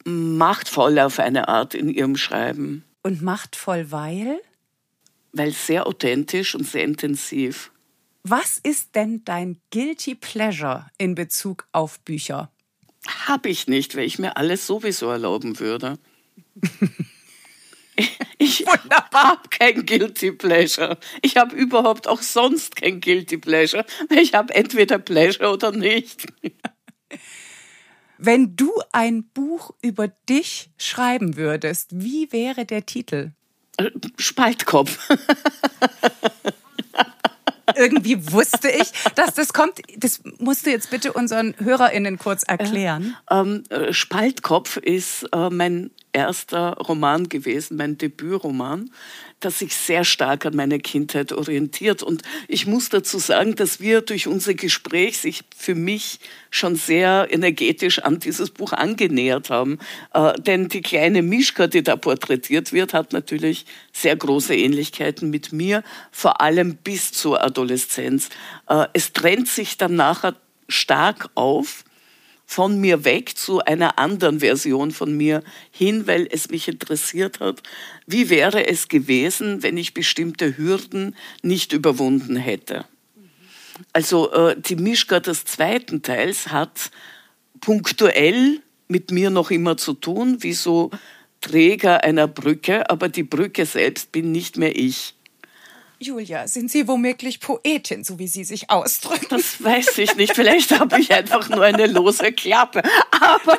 äh, 0.06 0.10
machtvoll 0.10 1.00
auf 1.00 1.20
eine 1.20 1.50
Art 1.50 1.74
in 1.74 1.90
ihrem 1.90 2.16
Schreiben. 2.16 2.86
Und 3.04 3.22
machtvoll, 3.22 3.92
weil? 3.92 4.40
Weil 5.32 5.52
sehr 5.52 5.88
authentisch 5.88 6.56
und 6.56 6.66
sehr 6.66 6.84
intensiv. 6.84 7.72
Was 8.24 8.58
ist 8.58 8.96
denn 8.96 9.24
dein 9.24 9.60
Guilty 9.72 10.16
Pleasure 10.16 10.88
in 10.98 11.16
Bezug 11.16 11.68
auf 11.72 12.00
Bücher? 12.02 12.52
Hab 13.28 13.46
ich 13.46 13.68
nicht, 13.68 13.96
weil 13.96 14.04
ich 14.04 14.20
mir 14.20 14.38
alles 14.38 14.68
sowieso 14.68 15.10
erlauben 15.10 15.60
würde. 15.60 15.98
ich 18.38 18.66
habe 18.68 19.50
kein 19.50 19.86
Guilty 19.86 20.34
Pleasure. 20.34 20.98
Ich 21.22 21.38
habe 21.38 21.56
überhaupt 21.56 22.08
auch 22.08 22.22
sonst 22.22 22.76
kein 22.76 23.00
Guilty 23.00 23.38
Pleasure. 23.38 23.86
Ich 24.10 24.34
habe 24.34 24.54
entweder 24.54 25.00
Pleasure 25.00 25.52
oder 25.52 25.72
nicht. 25.72 26.28
Wenn 28.18 28.58
du 28.58 28.74
ein 28.92 29.30
Buch 29.30 29.72
über 29.82 30.10
dich 30.10 30.72
schreiben 30.78 31.38
würdest, 31.38 31.90
wie 31.94 32.32
wäre 32.34 32.66
der 32.66 32.86
Titel? 32.86 33.32
Spaltkopf. 34.18 34.98
Irgendwie 37.76 38.32
wusste 38.32 38.70
ich, 38.70 38.92
dass 39.16 39.36
das 39.36 39.54
kommt. 39.54 39.82
Das 39.98 40.22
musst 40.40 40.66
du 40.66 40.72
jetzt 40.72 40.90
bitte 40.90 41.14
unseren 41.14 41.56
HörerInnen 41.60 42.18
kurz 42.18 42.44
erklären. 42.44 43.16
Ähm, 43.30 43.64
äh, 43.70 43.94
Spaltkopf 43.94 44.78
ist 44.78 45.28
äh, 45.34 45.50
mein 45.50 45.92
erster 46.20 46.74
Roman 46.74 47.30
gewesen, 47.30 47.78
mein 47.78 47.98
Debütroman, 47.98 48.92
das 49.40 49.60
sich 49.60 49.76
sehr 49.76 50.04
stark 50.04 50.46
an 50.46 50.56
meine 50.56 50.80
Kindheit 50.80 51.32
orientiert. 51.32 52.04
Und 52.04 52.24
ich 52.48 52.68
muss 52.68 52.90
dazu 52.90 53.18
sagen, 53.20 53.56
dass 53.56 53.80
wir 53.80 54.02
durch 54.02 54.28
unser 54.28 54.54
Gespräch 54.54 55.18
sich 55.18 55.42
für 55.56 55.76
mich 55.76 56.20
schon 56.52 56.76
sehr 56.76 57.28
energetisch 57.32 58.00
an 58.00 58.20
dieses 58.20 58.52
Buch 58.52 58.74
angenähert 58.74 59.50
haben. 59.50 59.80
Äh, 60.14 60.34
denn 60.42 60.68
die 60.68 60.82
kleine 60.82 61.22
Mischka, 61.22 61.68
die 61.68 61.84
da 61.84 61.96
porträtiert 61.96 62.74
wird, 62.74 62.94
hat 62.94 63.14
natürlich 63.14 63.66
sehr 63.94 64.16
große 64.16 64.56
Ähnlichkeiten 64.56 65.30
mit 65.30 65.54
mir, 65.54 65.84
vor 66.12 66.42
allem 66.42 66.76
bis 66.76 67.12
zur 67.12 67.44
Adoleszenz. 67.44 68.30
Äh, 68.68 68.88
es 68.94 69.14
trennt 69.14 69.48
sich 69.48 69.78
dann 69.78 69.96
nachher 69.96 70.36
stark 70.68 71.30
auf 71.36 71.84
von 72.50 72.82
mir 72.82 73.06
weg 73.06 73.38
zu 73.38 73.60
einer 73.60 74.00
anderen 74.00 74.40
Version 74.40 74.90
von 74.90 75.16
mir 75.16 75.44
hin, 75.70 76.08
weil 76.08 76.28
es 76.32 76.50
mich 76.50 76.68
interessiert 76.68 77.40
hat, 77.42 77.62
wie 78.08 78.32
wäre 78.32 78.66
es 78.68 78.88
gewesen, 78.88 79.62
wenn 79.62 79.78
ich 79.78 79.94
bestimmte 79.94 80.58
Hürden 80.58 81.16
nicht 81.44 81.74
überwunden 81.74 82.36
hätte. 82.38 82.86
Also 83.94 84.32
äh, 84.32 84.60
die 84.60 84.78
Mischka 84.78 85.20
des 85.20 85.46
zweiten 85.46 86.02
Teils 86.02 86.48
hat 86.48 86.90
punktuell 87.62 88.62
mit 88.88 89.12
mir 89.12 89.30
noch 89.30 89.52
immer 89.52 89.78
zu 89.78 89.94
tun, 89.94 90.42
wie 90.42 90.54
so 90.54 90.90
Träger 91.42 92.04
einer 92.04 92.28
Brücke, 92.28 92.90
aber 92.90 93.10
die 93.10 93.24
Brücke 93.24 93.68
selbst 93.68 94.12
bin 94.12 94.32
nicht 94.32 94.58
mehr 94.58 94.76
ich. 94.76 95.14
Julia, 96.02 96.48
sind 96.48 96.72
Sie 96.72 96.88
womöglich 96.88 97.42
Poetin, 97.42 98.06
so 98.06 98.20
wie 98.20 98.28
Sie 98.28 98.46
sich 98.46 98.70
ausdrücken? 98.70 99.28
Das 99.30 99.62
weiß 99.62 99.98
ich 99.98 100.16
nicht. 100.16 100.34
Vielleicht 100.34 100.80
habe 100.80 101.00
ich 101.00 101.12
einfach 101.12 101.50
nur 101.50 101.64
eine 101.64 101.88
lose 101.88 102.32
Klappe. 102.32 102.82
Aber, 103.12 103.58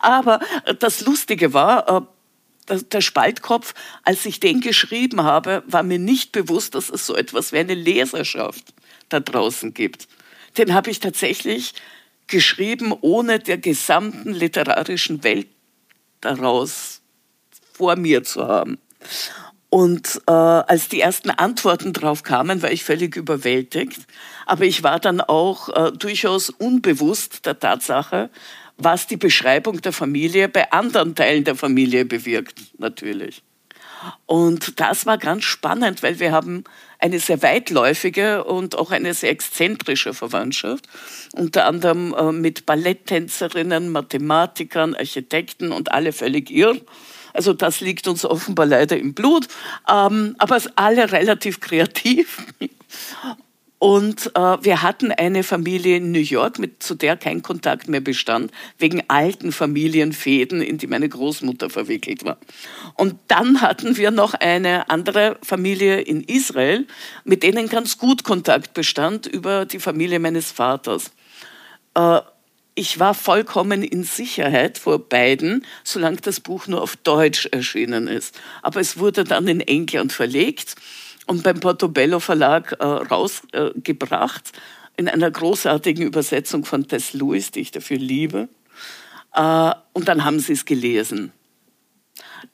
aber 0.00 0.40
das 0.80 1.00
Lustige 1.02 1.54
war, 1.54 2.08
äh, 2.68 2.78
der 2.90 3.00
Spaltkopf, 3.00 3.74
als 4.02 4.26
ich 4.26 4.40
den 4.40 4.60
geschrieben 4.60 5.22
habe, 5.22 5.62
war 5.66 5.82
mir 5.82 5.98
nicht 5.98 6.32
bewusst, 6.32 6.74
dass 6.74 6.90
es 6.90 7.06
so 7.06 7.14
etwas 7.14 7.52
wie 7.52 7.58
eine 7.58 7.74
Leserschaft 7.74 8.74
da 9.08 9.20
draußen 9.20 9.74
gibt. 9.74 10.08
Den 10.58 10.74
habe 10.74 10.90
ich 10.90 10.98
tatsächlich 11.00 11.74
geschrieben, 12.26 12.92
ohne 13.00 13.38
der 13.38 13.58
gesamten 13.58 14.32
literarischen 14.32 15.22
Welt 15.22 15.48
daraus 16.20 17.00
vor 17.72 17.96
mir 17.96 18.24
zu 18.24 18.46
haben. 18.46 18.78
Und 19.72 20.20
äh, 20.26 20.32
als 20.32 20.90
die 20.90 21.00
ersten 21.00 21.30
Antworten 21.30 21.94
drauf 21.94 22.24
kamen, 22.24 22.60
war 22.60 22.70
ich 22.70 22.84
völlig 22.84 23.16
überwältigt. 23.16 24.02
Aber 24.44 24.64
ich 24.64 24.82
war 24.82 25.00
dann 25.00 25.22
auch 25.22 25.70
äh, 25.70 25.92
durchaus 25.92 26.50
unbewusst 26.50 27.46
der 27.46 27.58
Tatsache, 27.58 28.28
was 28.76 29.06
die 29.06 29.16
Beschreibung 29.16 29.80
der 29.80 29.94
Familie 29.94 30.50
bei 30.50 30.70
anderen 30.72 31.14
Teilen 31.14 31.44
der 31.44 31.54
Familie 31.54 32.04
bewirkt, 32.04 32.60
natürlich. 32.76 33.42
Und 34.26 34.78
das 34.78 35.06
war 35.06 35.16
ganz 35.16 35.44
spannend, 35.44 36.02
weil 36.02 36.20
wir 36.20 36.32
haben 36.32 36.64
eine 36.98 37.18
sehr 37.18 37.42
weitläufige 37.42 38.44
und 38.44 38.76
auch 38.76 38.90
eine 38.90 39.14
sehr 39.14 39.30
exzentrische 39.30 40.12
Verwandtschaft, 40.12 40.86
unter 41.32 41.64
anderem 41.64 42.14
äh, 42.14 42.30
mit 42.30 42.66
Balletttänzerinnen, 42.66 43.88
Mathematikern, 43.88 44.94
Architekten 44.94 45.72
und 45.72 45.92
alle 45.92 46.12
völlig 46.12 46.50
irr. 46.50 46.76
Also 47.32 47.52
das 47.52 47.80
liegt 47.80 48.08
uns 48.08 48.24
offenbar 48.24 48.66
leider 48.66 48.96
im 48.96 49.14
Blut, 49.14 49.48
ähm, 49.88 50.34
aber 50.38 50.60
alle 50.76 51.12
relativ 51.12 51.60
kreativ. 51.60 52.46
Und 53.82 54.30
äh, 54.36 54.40
wir 54.62 54.82
hatten 54.82 55.10
eine 55.10 55.42
Familie 55.42 55.96
in 55.96 56.12
New 56.12 56.20
York, 56.20 56.60
mit, 56.60 56.84
zu 56.84 56.94
der 56.94 57.16
kein 57.16 57.42
Kontakt 57.42 57.88
mehr 57.88 58.00
bestand, 58.00 58.52
wegen 58.78 59.02
alten 59.08 59.50
Familienfäden, 59.50 60.62
in 60.62 60.78
die 60.78 60.86
meine 60.86 61.08
Großmutter 61.08 61.68
verwickelt 61.68 62.24
war. 62.24 62.36
Und 62.94 63.16
dann 63.26 63.60
hatten 63.60 63.96
wir 63.96 64.12
noch 64.12 64.34
eine 64.34 64.88
andere 64.88 65.36
Familie 65.42 66.00
in 66.00 66.22
Israel, 66.22 66.86
mit 67.24 67.42
denen 67.42 67.68
ganz 67.68 67.98
gut 67.98 68.22
Kontakt 68.22 68.72
bestand 68.72 69.26
über 69.26 69.66
die 69.66 69.80
Familie 69.80 70.20
meines 70.20 70.52
Vaters. 70.52 71.10
Äh, 71.94 72.20
ich 72.74 72.98
war 72.98 73.14
vollkommen 73.14 73.82
in 73.82 74.02
Sicherheit 74.02 74.78
vor 74.78 74.98
beiden, 74.98 75.66
solange 75.84 76.18
das 76.18 76.40
Buch 76.40 76.66
nur 76.66 76.82
auf 76.82 76.96
Deutsch 76.96 77.46
erschienen 77.52 78.08
ist. 78.08 78.38
Aber 78.62 78.80
es 78.80 78.98
wurde 78.98 79.24
dann 79.24 79.46
in 79.48 79.60
England 79.60 80.12
verlegt 80.12 80.76
und 81.26 81.42
beim 81.42 81.60
Portobello 81.60 82.18
Verlag 82.18 82.72
äh, 82.80 82.84
rausgebracht 82.84 84.52
äh, 84.54 85.00
in 85.00 85.08
einer 85.08 85.30
großartigen 85.30 86.06
Übersetzung 86.06 86.64
von 86.64 86.88
Tess 86.88 87.12
Lewis, 87.12 87.50
die 87.50 87.60
ich 87.60 87.70
dafür 87.70 87.98
liebe. 87.98 88.48
Äh, 89.34 89.72
und 89.92 90.08
dann 90.08 90.24
haben 90.24 90.40
sie 90.40 90.54
es 90.54 90.64
gelesen. 90.64 91.32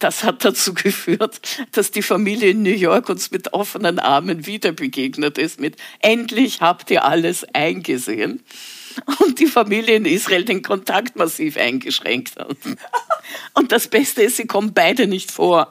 Das 0.00 0.24
hat 0.24 0.44
dazu 0.44 0.74
geführt, 0.74 1.40
dass 1.72 1.92
die 1.92 2.02
Familie 2.02 2.50
in 2.50 2.62
New 2.62 2.70
York 2.70 3.08
uns 3.08 3.30
mit 3.30 3.52
offenen 3.52 4.00
Armen 4.00 4.46
wieder 4.46 4.72
begegnet 4.72 5.38
ist, 5.38 5.60
mit 5.60 5.76
endlich 6.00 6.60
habt 6.60 6.90
ihr 6.90 7.04
alles 7.04 7.44
eingesehen 7.54 8.42
und 9.20 9.38
die 9.38 9.46
Familie 9.46 9.96
in 9.96 10.04
Israel 10.04 10.44
den 10.44 10.62
Kontakt 10.62 11.16
massiv 11.16 11.56
eingeschränkt 11.56 12.36
hat. 12.38 12.56
Und 13.54 13.72
das 13.72 13.88
Beste 13.88 14.22
ist, 14.22 14.36
sie 14.36 14.46
kommen 14.46 14.72
beide 14.72 15.06
nicht 15.06 15.30
vor. 15.30 15.68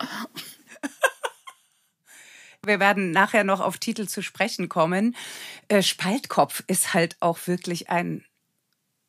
Wir 2.65 2.79
werden 2.79 3.11
nachher 3.11 3.43
noch 3.43 3.61
auf 3.61 3.77
Titel 3.77 4.07
zu 4.07 4.21
sprechen 4.21 4.67
kommen. 4.67 5.15
Äh, 5.69 5.81
Spaltkopf 5.81 6.63
ist 6.67 6.93
halt 6.93 7.15
auch 7.21 7.39
wirklich 7.45 7.89
ein 7.89 8.25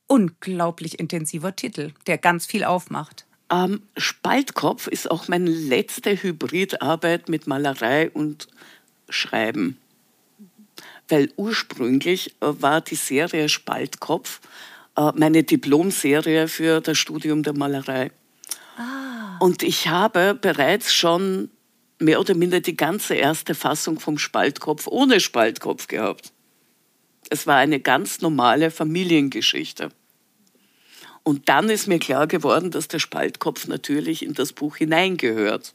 unglaublich 0.06 0.98
intensiver 0.98 1.54
Titel, 1.56 1.92
der 2.06 2.18
ganz 2.18 2.46
viel 2.46 2.64
aufmacht. 2.64 3.26
Ähm, 3.50 3.82
Spaltkopf 3.96 4.86
ist 4.86 5.10
auch 5.10 5.28
meine 5.28 5.50
letzte 5.50 6.22
Hybridarbeit 6.22 7.28
mit 7.28 7.46
Malerei 7.46 8.10
und 8.10 8.48
Schreiben 9.08 9.78
weil 11.08 11.32
ursprünglich 11.36 12.34
äh, 12.40 12.46
war 12.60 12.80
die 12.80 12.94
Serie 12.94 13.48
Spaltkopf 13.48 14.40
äh, 14.96 15.12
meine 15.14 15.42
Diplomserie 15.42 16.48
für 16.48 16.80
das 16.80 16.98
Studium 16.98 17.42
der 17.42 17.54
Malerei. 17.54 18.10
Ah. 18.76 19.38
Und 19.40 19.62
ich 19.62 19.88
habe 19.88 20.34
bereits 20.34 20.92
schon 20.92 21.50
mehr 21.98 22.20
oder 22.20 22.34
minder 22.34 22.60
die 22.60 22.76
ganze 22.76 23.14
erste 23.14 23.54
Fassung 23.54 23.98
vom 24.00 24.18
Spaltkopf 24.18 24.86
ohne 24.86 25.20
Spaltkopf 25.20 25.88
gehabt. 25.88 26.32
Es 27.30 27.46
war 27.46 27.56
eine 27.56 27.80
ganz 27.80 28.20
normale 28.20 28.70
Familiengeschichte. 28.70 29.90
Und 31.22 31.48
dann 31.48 31.68
ist 31.68 31.88
mir 31.88 31.98
klar 31.98 32.26
geworden, 32.26 32.70
dass 32.70 32.88
der 32.88 33.00
Spaltkopf 33.00 33.66
natürlich 33.66 34.24
in 34.24 34.32
das 34.32 34.52
Buch 34.52 34.76
hineingehört. 34.76 35.74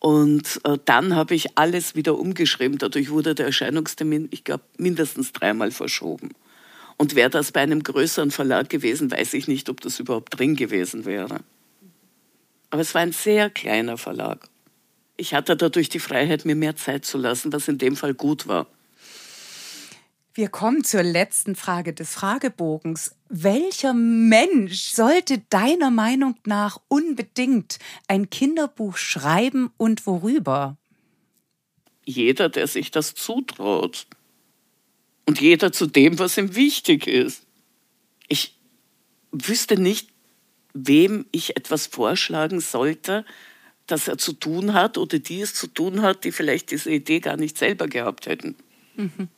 Und 0.00 0.60
äh, 0.64 0.78
dann 0.86 1.14
habe 1.14 1.34
ich 1.34 1.58
alles 1.58 1.94
wieder 1.94 2.18
umgeschrieben. 2.18 2.78
Dadurch 2.78 3.10
wurde 3.10 3.34
der 3.34 3.46
Erscheinungstermin, 3.46 4.28
ich 4.30 4.44
glaube, 4.44 4.64
mindestens 4.78 5.32
dreimal 5.32 5.70
verschoben. 5.70 6.30
Und 6.96 7.14
wäre 7.14 7.30
das 7.30 7.52
bei 7.52 7.60
einem 7.60 7.82
größeren 7.82 8.30
Verlag 8.30 8.70
gewesen, 8.70 9.10
weiß 9.10 9.34
ich 9.34 9.46
nicht, 9.46 9.68
ob 9.68 9.80
das 9.82 10.00
überhaupt 10.00 10.38
drin 10.38 10.56
gewesen 10.56 11.04
wäre. 11.04 11.40
Aber 12.70 12.82
es 12.82 12.94
war 12.94 13.02
ein 13.02 13.12
sehr 13.12 13.50
kleiner 13.50 13.98
Verlag. 13.98 14.48
Ich 15.18 15.34
hatte 15.34 15.54
dadurch 15.54 15.90
die 15.90 15.98
Freiheit, 15.98 16.46
mir 16.46 16.56
mehr 16.56 16.76
Zeit 16.76 17.04
zu 17.04 17.18
lassen, 17.18 17.52
was 17.52 17.68
in 17.68 17.76
dem 17.76 17.94
Fall 17.94 18.14
gut 18.14 18.46
war. 18.48 18.66
Wir 20.32 20.48
kommen 20.48 20.84
zur 20.84 21.02
letzten 21.02 21.56
Frage 21.56 21.92
des 21.92 22.14
Fragebogens. 22.14 23.16
Welcher 23.28 23.94
Mensch 23.94 24.92
sollte 24.92 25.38
deiner 25.50 25.90
Meinung 25.90 26.36
nach 26.46 26.80
unbedingt 26.86 27.80
ein 28.06 28.30
Kinderbuch 28.30 28.96
schreiben 28.96 29.72
und 29.76 30.06
worüber? 30.06 30.76
Jeder, 32.04 32.48
der 32.48 32.68
sich 32.68 32.92
das 32.92 33.14
zutraut. 33.14 34.06
Und 35.26 35.40
jeder 35.40 35.72
zu 35.72 35.86
dem, 35.86 36.18
was 36.20 36.38
ihm 36.38 36.54
wichtig 36.54 37.08
ist. 37.08 37.44
Ich 38.28 38.56
wüsste 39.32 39.80
nicht, 39.80 40.10
wem 40.74 41.26
ich 41.32 41.56
etwas 41.56 41.88
vorschlagen 41.88 42.60
sollte, 42.60 43.24
das 43.88 44.06
er 44.06 44.18
zu 44.18 44.32
tun 44.32 44.74
hat 44.74 44.96
oder 44.96 45.18
die 45.18 45.40
es 45.40 45.54
zu 45.54 45.66
tun 45.66 46.02
hat, 46.02 46.22
die 46.22 46.30
vielleicht 46.30 46.70
diese 46.70 46.92
Idee 46.92 47.18
gar 47.18 47.36
nicht 47.36 47.58
selber 47.58 47.88
gehabt 47.88 48.26
hätten. 48.26 48.54
Mhm 48.94 49.28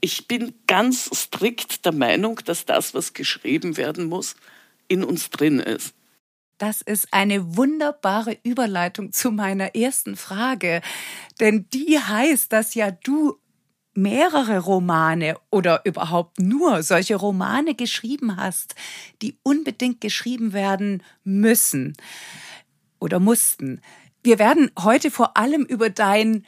ich 0.00 0.28
bin 0.28 0.54
ganz 0.66 1.10
strikt 1.14 1.84
der 1.84 1.92
Meinung, 1.92 2.40
dass 2.44 2.64
das, 2.64 2.94
was 2.94 3.12
geschrieben 3.12 3.76
werden 3.76 4.06
muss, 4.06 4.36
in 4.88 5.04
uns 5.04 5.30
drin 5.30 5.58
ist. 5.60 5.94
Das 6.58 6.80
ist 6.80 7.12
eine 7.12 7.56
wunderbare 7.56 8.38
Überleitung 8.42 9.12
zu 9.12 9.30
meiner 9.30 9.74
ersten 9.74 10.16
Frage. 10.16 10.80
Denn 11.38 11.66
die 11.72 11.98
heißt, 11.98 12.52
dass 12.52 12.74
ja 12.74 12.90
du 12.90 13.38
mehrere 13.96 14.58
Romane 14.58 15.36
oder 15.50 15.82
überhaupt 15.84 16.38
nur 16.38 16.82
solche 16.82 17.16
Romane 17.16 17.74
geschrieben 17.74 18.36
hast, 18.36 18.74
die 19.22 19.38
unbedingt 19.42 20.00
geschrieben 20.00 20.52
werden 20.52 21.02
müssen 21.24 21.94
oder 23.00 23.20
mussten. 23.20 23.80
Wir 24.22 24.38
werden 24.38 24.70
heute 24.78 25.10
vor 25.10 25.36
allem 25.36 25.62
über 25.62 25.90
dein 25.90 26.46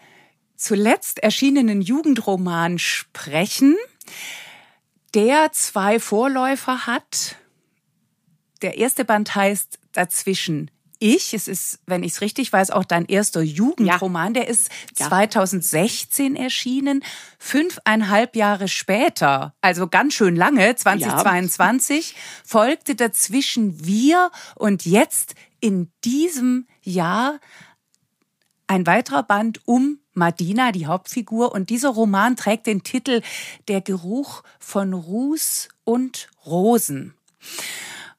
zuletzt 0.59 1.21
erschienenen 1.21 1.81
Jugendroman 1.81 2.79
sprechen, 2.79 3.77
der 5.15 5.53
zwei 5.53 5.99
Vorläufer 5.99 6.87
hat. 6.87 7.37
Der 8.61 8.77
erste 8.77 9.05
Band 9.07 9.35
heißt 9.35 9.79
Dazwischen 9.93 10.71
ich. 10.99 11.33
Es 11.33 11.49
ist, 11.49 11.81
wenn 11.87 12.03
ich 12.03 12.13
es 12.13 12.21
richtig 12.21 12.53
weiß, 12.53 12.71
auch 12.71 12.85
dein 12.85 13.07
erster 13.07 13.41
Jugendroman. 13.41 14.35
Ja. 14.35 14.43
Der 14.43 14.49
ist 14.49 14.69
ja. 14.99 15.07
2016 15.09 16.37
erschienen, 16.37 17.05
fünfeinhalb 17.39 18.37
Jahre 18.37 18.69
später, 18.69 19.55
also 19.61 19.87
ganz 19.87 20.15
schön 20.15 20.37
lange, 20.37 20.75
2022, 20.75 22.11
ja. 22.11 22.17
folgte 22.45 22.95
dazwischen 22.95 23.85
wir 23.87 24.31
und 24.57 24.85
jetzt 24.85 25.35
in 25.61 25.91
diesem 26.05 26.67
Jahr 26.83 27.39
ein 28.67 28.87
weiterer 28.87 29.23
Band 29.23 29.61
um 29.67 29.99
Madina, 30.19 30.73
die 30.73 30.87
Hauptfigur. 30.87 31.53
Und 31.53 31.71
dieser 31.71 31.91
Roman 31.91 32.37
trägt 32.37 32.67
den 32.67 32.83
Titel 32.83 33.23
Der 33.69 33.81
Geruch 33.81 34.43
von 34.59 34.93
Ruß 34.93 35.69
und 35.85 36.29
Rosen. 36.45 37.15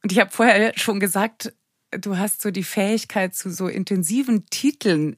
Und 0.01 0.11
ich 0.11 0.19
habe 0.19 0.31
vorher 0.31 0.73
schon 0.77 0.99
gesagt, 0.99 1.53
du 1.91 2.17
hast 2.17 2.41
so 2.41 2.51
die 2.51 2.63
Fähigkeit 2.63 3.35
zu 3.35 3.51
so 3.51 3.67
intensiven 3.67 4.45
Titeln. 4.47 5.17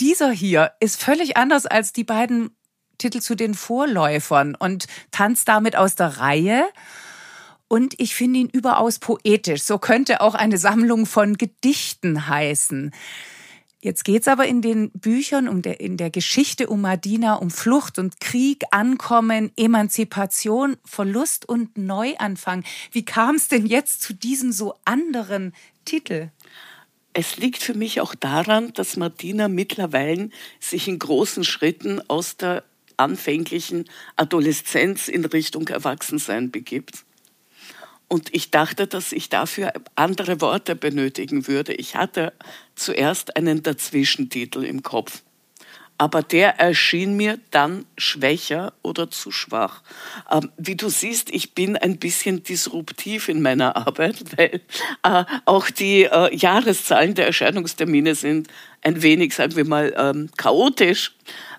Dieser 0.00 0.30
hier 0.30 0.72
ist 0.80 1.02
völlig 1.02 1.36
anders 1.36 1.66
als 1.66 1.92
die 1.92 2.04
beiden 2.04 2.50
Titel 2.98 3.20
zu 3.20 3.34
den 3.34 3.54
Vorläufern 3.54 4.54
und 4.54 4.86
tanzt 5.10 5.48
damit 5.48 5.74
aus 5.74 5.94
der 5.94 6.18
Reihe. 6.18 6.68
Und 7.66 7.94
ich 7.98 8.14
finde 8.14 8.40
ihn 8.40 8.48
überaus 8.48 8.98
poetisch. 8.98 9.62
So 9.62 9.78
könnte 9.78 10.20
auch 10.20 10.34
eine 10.34 10.58
Sammlung 10.58 11.06
von 11.06 11.38
Gedichten 11.38 12.28
heißen. 12.28 12.92
Jetzt 13.82 14.04
geht's 14.04 14.28
aber 14.28 14.46
in 14.46 14.60
den 14.60 14.90
Büchern, 14.90 15.48
um 15.48 15.62
in 15.62 15.96
der 15.96 16.10
Geschichte 16.10 16.66
um 16.66 16.82
Madina, 16.82 17.36
um 17.36 17.50
Flucht 17.50 17.98
und 17.98 18.20
Krieg, 18.20 18.64
Ankommen, 18.72 19.52
Emanzipation, 19.56 20.76
Verlust 20.84 21.48
und 21.48 21.78
Neuanfang. 21.78 22.62
Wie 22.92 23.06
kam 23.06 23.36
es 23.36 23.48
denn 23.48 23.64
jetzt 23.64 24.02
zu 24.02 24.12
diesem 24.12 24.52
so 24.52 24.74
anderen 24.84 25.54
Titel? 25.86 26.28
Es 27.14 27.38
liegt 27.38 27.62
für 27.62 27.74
mich 27.74 28.02
auch 28.02 28.14
daran, 28.14 28.72
dass 28.74 28.98
Madina 28.98 29.48
mittlerweile 29.48 30.28
sich 30.60 30.86
in 30.86 30.98
großen 30.98 31.42
Schritten 31.42 32.02
aus 32.08 32.36
der 32.36 32.64
anfänglichen 32.98 33.86
Adoleszenz 34.16 35.08
in 35.08 35.24
Richtung 35.24 35.66
Erwachsensein 35.68 36.50
begibt. 36.50 37.06
Und 38.12 38.34
ich 38.34 38.50
dachte, 38.50 38.88
dass 38.88 39.12
ich 39.12 39.28
dafür 39.28 39.72
andere 39.94 40.40
Worte 40.40 40.74
benötigen 40.74 41.46
würde. 41.46 41.72
Ich 41.74 41.94
hatte 41.94 42.32
zuerst 42.74 43.36
einen 43.36 43.62
Dazwischentitel 43.62 44.64
im 44.64 44.82
Kopf. 44.82 45.22
Aber 45.96 46.24
der 46.24 46.58
erschien 46.58 47.16
mir 47.16 47.38
dann 47.52 47.86
schwächer 47.96 48.72
oder 48.82 49.12
zu 49.12 49.30
schwach. 49.30 49.82
Ähm, 50.28 50.50
wie 50.56 50.74
du 50.74 50.88
siehst, 50.88 51.30
ich 51.30 51.54
bin 51.54 51.76
ein 51.76 51.98
bisschen 51.98 52.42
disruptiv 52.42 53.28
in 53.28 53.42
meiner 53.42 53.76
Arbeit, 53.86 54.16
weil 54.36 54.60
äh, 55.04 55.24
auch 55.44 55.70
die 55.70 56.02
äh, 56.02 56.34
Jahreszahlen 56.34 57.14
der 57.14 57.26
Erscheinungstermine 57.26 58.16
sind 58.16 58.48
ein 58.82 59.02
wenig, 59.02 59.36
sagen 59.36 59.54
wir 59.54 59.66
mal, 59.66 59.94
ähm, 59.96 60.30
chaotisch, 60.36 61.12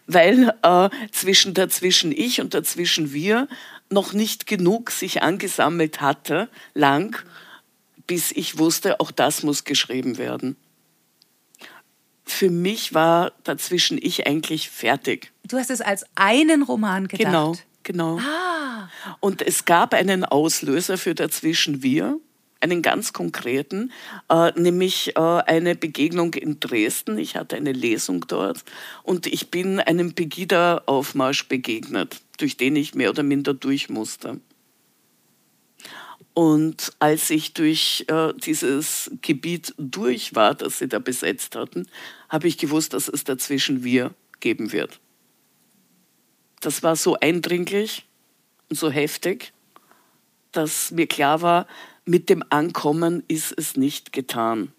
weil 0.07 0.53
äh, 0.63 0.89
zwischen 1.11 1.53
dazwischen 1.53 2.11
ich 2.11 2.41
und 2.41 2.53
dazwischen 2.53 3.13
wir 3.13 3.47
noch 3.91 4.13
nicht 4.13 4.47
genug 4.47 4.91
sich 4.91 5.21
angesammelt 5.21 6.01
hatte, 6.01 6.49
lang, 6.73 7.17
bis 8.07 8.31
ich 8.31 8.57
wusste, 8.57 8.99
auch 8.99 9.11
das 9.11 9.43
muss 9.43 9.63
geschrieben 9.63 10.17
werden. 10.17 10.55
Für 12.23 12.49
mich 12.49 12.93
war 12.93 13.33
dazwischen 13.43 13.99
ich 14.01 14.25
eigentlich 14.27 14.69
fertig. 14.69 15.31
Du 15.43 15.57
hast 15.57 15.69
es 15.69 15.81
als 15.81 16.05
einen 16.15 16.63
Roman 16.63 17.07
gedacht. 17.07 17.25
Genau, 17.25 17.55
genau. 17.83 18.19
Ah. 18.19 18.89
Und 19.19 19.41
es 19.41 19.65
gab 19.65 19.93
einen 19.93 20.23
Auslöser 20.23 20.97
für 20.97 21.15
dazwischen 21.15 21.83
wir 21.83 22.19
einen 22.61 22.81
ganz 22.81 23.13
konkreten, 23.13 23.91
äh, 24.29 24.51
nämlich 24.59 25.15
äh, 25.15 25.19
eine 25.19 25.75
Begegnung 25.75 26.33
in 26.33 26.59
Dresden. 26.59 27.17
Ich 27.17 27.35
hatte 27.35 27.55
eine 27.55 27.71
Lesung 27.71 28.25
dort 28.27 28.63
und 29.03 29.27
ich 29.27 29.49
bin 29.49 29.79
einem 29.79 30.13
Pegida-Aufmarsch 30.13 31.47
begegnet, 31.47 32.21
durch 32.37 32.57
den 32.57 32.75
ich 32.75 32.95
mehr 32.95 33.09
oder 33.09 33.23
minder 33.23 33.53
durch 33.53 33.89
musste. 33.89 34.39
Und 36.33 36.93
als 36.99 37.29
ich 37.29 37.53
durch 37.53 38.05
äh, 38.07 38.33
dieses 38.37 39.11
Gebiet 39.21 39.73
durch 39.77 40.33
war, 40.33 40.55
das 40.55 40.79
sie 40.79 40.87
da 40.87 40.99
besetzt 40.99 41.55
hatten, 41.55 41.87
habe 42.29 42.47
ich 42.47 42.57
gewusst, 42.57 42.93
dass 42.93 43.09
es 43.09 43.25
dazwischen 43.25 43.83
wir 43.83 44.13
geben 44.39 44.71
wird. 44.71 44.99
Das 46.61 46.83
war 46.83 46.95
so 46.95 47.17
eindringlich 47.19 48.05
und 48.69 48.77
so 48.77 48.89
heftig, 48.89 49.51
dass 50.51 50.91
mir 50.91 51.07
klar 51.07 51.41
war, 51.41 51.67
mit 52.05 52.29
dem 52.29 52.43
Ankommen 52.49 53.23
ist 53.27 53.53
es 53.57 53.75
nicht 53.77 54.13
getan. 54.13 54.71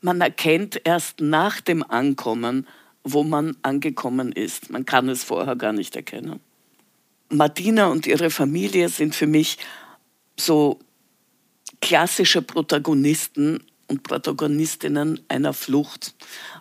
Man 0.00 0.20
erkennt 0.20 0.80
erst 0.84 1.20
nach 1.20 1.60
dem 1.60 1.82
Ankommen, 1.82 2.66
wo 3.04 3.22
man 3.22 3.56
angekommen 3.62 4.32
ist. 4.32 4.70
Man 4.70 4.86
kann 4.86 5.08
es 5.08 5.24
vorher 5.24 5.56
gar 5.56 5.72
nicht 5.72 5.96
erkennen. 5.96 6.40
Martina 7.28 7.86
und 7.86 8.06
ihre 8.06 8.30
Familie 8.30 8.88
sind 8.88 9.14
für 9.14 9.26
mich 9.26 9.58
so 10.38 10.78
klassische 11.80 12.42
Protagonisten 12.42 13.62
und 13.90 14.04
Protagonistinnen 14.04 15.20
einer 15.28 15.52
Flucht. 15.52 16.14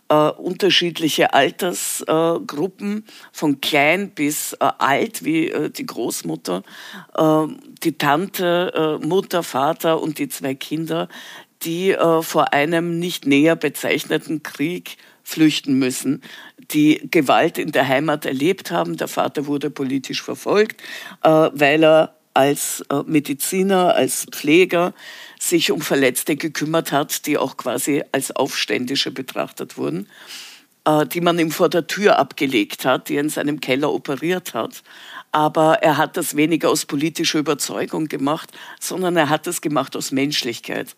Äh, 0.09 0.31
unterschiedliche 0.31 1.33
Altersgruppen, 1.33 2.97
äh, 2.97 3.11
von 3.31 3.61
klein 3.61 4.09
bis 4.09 4.53
äh, 4.53 4.57
alt, 4.79 5.23
wie 5.23 5.49
äh, 5.49 5.69
die 5.69 5.85
Großmutter, 5.85 6.63
äh, 7.15 7.45
die 7.83 7.97
Tante, 7.97 8.99
äh, 9.01 9.05
Mutter, 9.05 9.43
Vater 9.43 10.01
und 10.01 10.17
die 10.17 10.27
zwei 10.27 10.55
Kinder, 10.55 11.07
die 11.61 11.93
vor 12.21 12.53
einem 12.53 12.99
nicht 12.99 13.27
näher 13.27 13.57
bezeichneten 13.57 14.43
Krieg 14.43 14.95
flüchten 15.23 15.77
müssen, 15.77 16.23
die 16.71 17.05
Gewalt 17.11 17.57
in 17.57 17.73
der 17.73 17.85
Heimat 17.85 18.25
erlebt 18.25 18.71
haben. 18.71 18.95
Der 18.95 19.09
Vater 19.09 19.45
wurde 19.45 19.69
politisch 19.69 20.23
verfolgt, 20.23 20.81
weil 21.21 21.83
er 21.83 22.18
als 22.33 22.83
Mediziner, 23.05 23.95
als 23.95 24.25
Pfleger 24.31 24.93
sich 25.39 25.71
um 25.71 25.81
Verletzte 25.81 26.35
gekümmert 26.35 26.91
hat, 26.91 27.25
die 27.25 27.37
auch 27.37 27.57
quasi 27.57 28.03
als 28.11 28.31
Aufständische 28.31 29.11
betrachtet 29.11 29.77
wurden, 29.77 30.07
äh, 30.85 31.05
die 31.05 31.21
man 31.21 31.39
ihm 31.39 31.51
vor 31.51 31.69
der 31.69 31.87
Tür 31.87 32.19
abgelegt 32.19 32.85
hat, 32.85 33.09
die 33.09 33.15
er 33.15 33.21
in 33.21 33.29
seinem 33.29 33.59
Keller 33.59 33.91
operiert 33.91 34.53
hat. 34.53 34.83
Aber 35.31 35.83
er 35.83 35.97
hat 35.97 36.17
das 36.17 36.35
weniger 36.35 36.69
aus 36.69 36.85
politischer 36.85 37.39
Überzeugung 37.39 38.07
gemacht, 38.07 38.51
sondern 38.79 39.15
er 39.15 39.29
hat 39.29 39.45
es 39.47 39.61
gemacht 39.61 39.95
aus 39.95 40.11
Menschlichkeit. 40.11 40.95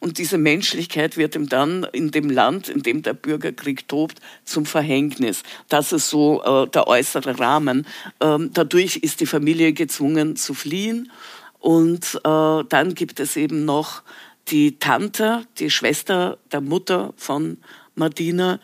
Und 0.00 0.18
diese 0.18 0.38
Menschlichkeit 0.38 1.16
wird 1.16 1.34
ihm 1.34 1.48
dann 1.48 1.86
in 1.92 2.10
dem 2.10 2.30
Land, 2.30 2.68
in 2.68 2.82
dem 2.82 3.02
der 3.02 3.14
Bürgerkrieg 3.14 3.88
tobt, 3.88 4.20
zum 4.44 4.66
Verhängnis. 4.66 5.42
Das 5.68 5.92
ist 5.92 6.08
so 6.08 6.42
äh, 6.42 6.68
der 6.68 6.86
äußere 6.86 7.38
Rahmen. 7.38 7.86
Ähm, 8.20 8.50
dadurch 8.52 8.96
ist 8.96 9.20
die 9.20 9.26
Familie 9.26 9.72
gezwungen 9.72 10.36
zu 10.36 10.54
fliehen 10.54 11.10
Und 11.58 12.20
äh, 12.24 12.64
dann 12.68 12.94
gibt 12.94 13.20
es 13.20 13.36
eben 13.36 13.64
noch 13.64 14.02
die 14.48 14.78
Tante, 14.78 15.44
die 15.58 15.70
Schwester 15.70 16.38
der 16.52 16.60
Mutter 16.60 17.12
von 17.16 17.58
Martina, 17.96 18.60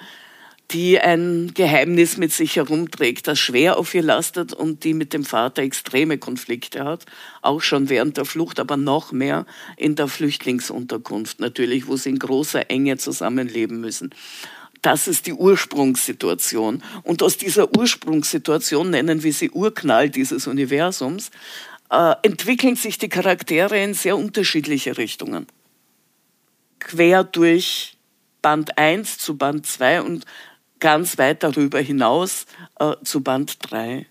die 0.73 0.99
ein 0.99 1.53
Geheimnis 1.55 2.16
mit 2.16 2.33
sich 2.33 2.57
herumträgt, 2.57 3.29
das 3.29 3.39
schwer 3.39 3.79
auf 3.79 3.95
ihr 3.95 4.03
lastet 4.03 4.53
und 4.53 4.85
die 4.85 4.95
mit 4.95 5.12
dem 5.12 5.25
Vater 5.25 5.62
extreme 5.62 6.18
Konflikte 6.18 6.85
hat, 6.85 7.05
auch 7.43 7.61
schon 7.61 7.89
während 7.89 8.16
der 8.16 8.25
Flucht, 8.25 8.59
aber 8.59 8.77
noch 8.77 9.12
mehr 9.12 9.47
in 9.77 9.95
der 9.95 10.09
Flüchtlingsunterkunft 10.09 11.41
natürlich, 11.41 11.87
wo 11.87 11.97
sie 11.97 12.11
in 12.11 12.18
großer 12.18 12.70
Enge 12.70 12.97
zusammenleben 12.97 13.81
müssen. 13.81 14.11
Das 14.81 15.07
ist 15.07 15.27
die 15.27 15.35
Ursprungssituation. 15.35 16.83
Und 17.05 17.23
aus 17.23 17.37
dieser 17.37 17.77
Ursprungssituation, 17.77 18.91
nennen 18.91 19.23
wir 19.23 19.33
sie 19.33 19.51
Urknall 19.51 20.11
dieses 20.11 20.49
Universums, 20.49 21.31
äh, 21.91 22.14
entwickeln 22.23 22.75
sich 22.75 22.99
die 22.99 23.09
Charaktere 23.09 23.81
in 23.81 23.95
sehr 23.95 24.16
unterschiedliche 24.16 24.99
Richtungen. 24.99 25.47
Quer 26.81 27.23
durch 27.23 27.97
Band 28.41 28.77
1 28.77 29.18
zu 29.18 29.37
Band 29.37 29.66
2 29.66 30.03
und 30.03 30.25
ganz 30.83 31.16
weit 31.16 31.45
darüber 31.45 31.78
hinaus 31.78 32.45
äh, 32.80 32.97
zu 33.05 33.22
Band 33.22 33.70
3. 33.70 34.05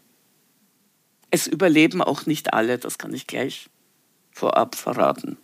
Es 1.30 1.45
überleben 1.45 2.01
auch 2.01 2.26
nicht 2.26 2.53
alle, 2.53 2.78
das 2.78 2.97
kann 2.97 3.13
ich 3.13 3.28
gleich 3.28 3.69
vorab 4.32 4.76
verraten. 4.76 5.38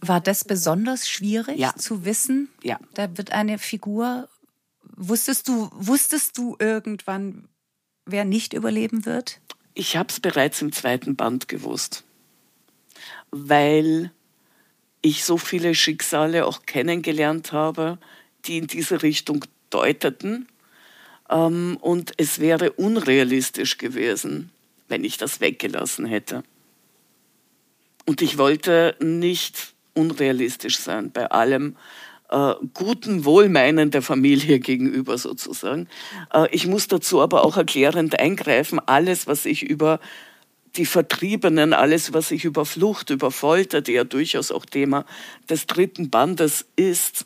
War 0.00 0.20
das 0.20 0.44
besonders 0.44 1.08
schwierig 1.08 1.58
ja. 1.58 1.74
zu 1.74 2.04
wissen? 2.04 2.48
Ja. 2.62 2.78
Da 2.94 3.18
wird 3.18 3.32
eine 3.32 3.58
Figur. 3.58 4.28
Wusstest 4.96 5.48
du, 5.48 5.68
wusstest 5.72 6.38
du 6.38 6.56
irgendwann, 6.60 7.48
wer 8.06 8.24
nicht 8.24 8.52
überleben 8.52 9.04
wird? 9.04 9.40
Ich 9.74 9.96
habe 9.96 10.10
es 10.10 10.20
bereits 10.20 10.62
im 10.62 10.70
zweiten 10.70 11.16
Band 11.16 11.48
gewusst, 11.48 12.04
weil 13.32 14.12
ich 15.02 15.24
so 15.24 15.38
viele 15.38 15.74
Schicksale 15.74 16.46
auch 16.46 16.66
kennengelernt 16.66 17.52
habe, 17.52 17.98
die 18.44 18.58
in 18.58 18.68
diese 18.68 19.02
Richtung 19.02 19.44
deuteten. 19.70 20.48
Ähm, 21.30 21.78
und 21.80 22.12
es 22.16 22.38
wäre 22.38 22.72
unrealistisch 22.72 23.78
gewesen, 23.78 24.50
wenn 24.88 25.04
ich 25.04 25.16
das 25.18 25.40
weggelassen 25.40 26.06
hätte. 26.06 26.42
Und 28.06 28.22
ich 28.22 28.38
wollte 28.38 28.96
nicht 29.00 29.74
unrealistisch 29.94 30.78
sein 30.78 31.10
bei 31.10 31.30
allem 31.30 31.76
äh, 32.30 32.54
guten 32.74 33.24
Wohlmeinen 33.24 33.90
der 33.90 34.02
Familie 34.02 34.58
gegenüber 34.60 35.18
sozusagen. 35.18 35.88
Äh, 36.32 36.48
ich 36.52 36.66
muss 36.66 36.88
dazu 36.88 37.20
aber 37.20 37.44
auch 37.44 37.56
erklärend 37.56 38.18
eingreifen, 38.18 38.80
alles, 38.86 39.26
was 39.26 39.44
ich 39.44 39.62
über 39.62 40.00
die 40.76 40.86
Vertriebenen, 40.86 41.72
alles, 41.72 42.12
was 42.12 42.30
ich 42.30 42.44
über 42.44 42.64
Flucht, 42.64 43.10
über 43.10 43.30
Folter, 43.30 43.80
die 43.80 43.92
ja 43.92 44.04
durchaus 44.04 44.52
auch 44.52 44.64
Thema 44.64 45.04
des 45.48 45.66
dritten 45.66 46.10
Bandes 46.10 46.66
ist, 46.76 47.24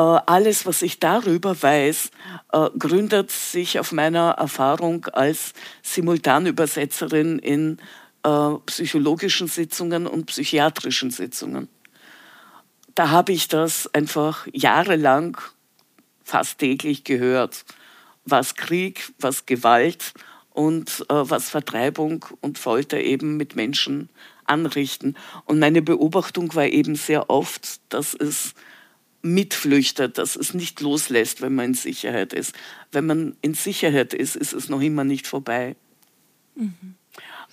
alles, 0.00 0.64
was 0.64 0.82
ich 0.82 1.00
darüber 1.00 1.60
weiß, 1.60 2.10
äh, 2.52 2.70
gründet 2.78 3.30
sich 3.30 3.80
auf 3.80 3.92
meiner 3.92 4.30
Erfahrung 4.30 5.06
als 5.06 5.54
Simultanübersetzerin 5.82 7.38
in 7.38 7.78
äh, 8.22 8.54
psychologischen 8.66 9.48
Sitzungen 9.48 10.06
und 10.06 10.26
psychiatrischen 10.26 11.10
Sitzungen. 11.10 11.68
Da 12.94 13.10
habe 13.10 13.32
ich 13.32 13.48
das 13.48 13.92
einfach 13.94 14.46
jahrelang 14.52 15.36
fast 16.22 16.58
täglich 16.58 17.04
gehört, 17.04 17.64
was 18.24 18.54
Krieg, 18.54 19.12
was 19.18 19.46
Gewalt 19.46 20.12
und 20.50 21.06
was 21.08 21.48
Vertreibung 21.48 22.26
und 22.40 22.58
Folter 22.58 22.98
eben 22.98 23.36
mit 23.36 23.54
Menschen 23.54 24.10
anrichten. 24.44 25.16
Und 25.44 25.60
meine 25.60 25.80
Beobachtung 25.80 26.54
war 26.54 26.66
eben 26.66 26.96
sehr 26.96 27.30
oft, 27.30 27.80
dass 27.88 28.14
es 28.14 28.54
mitflüchtet, 29.22 30.18
dass 30.18 30.36
es 30.36 30.54
nicht 30.54 30.80
loslässt, 30.80 31.40
wenn 31.40 31.54
man 31.54 31.66
in 31.66 31.74
Sicherheit 31.74 32.32
ist. 32.32 32.54
Wenn 32.92 33.06
man 33.06 33.36
in 33.42 33.54
Sicherheit 33.54 34.14
ist, 34.14 34.36
ist 34.36 34.52
es 34.52 34.68
noch 34.68 34.80
immer 34.80 35.04
nicht 35.04 35.26
vorbei. 35.26 35.76
Mhm. 36.54 36.94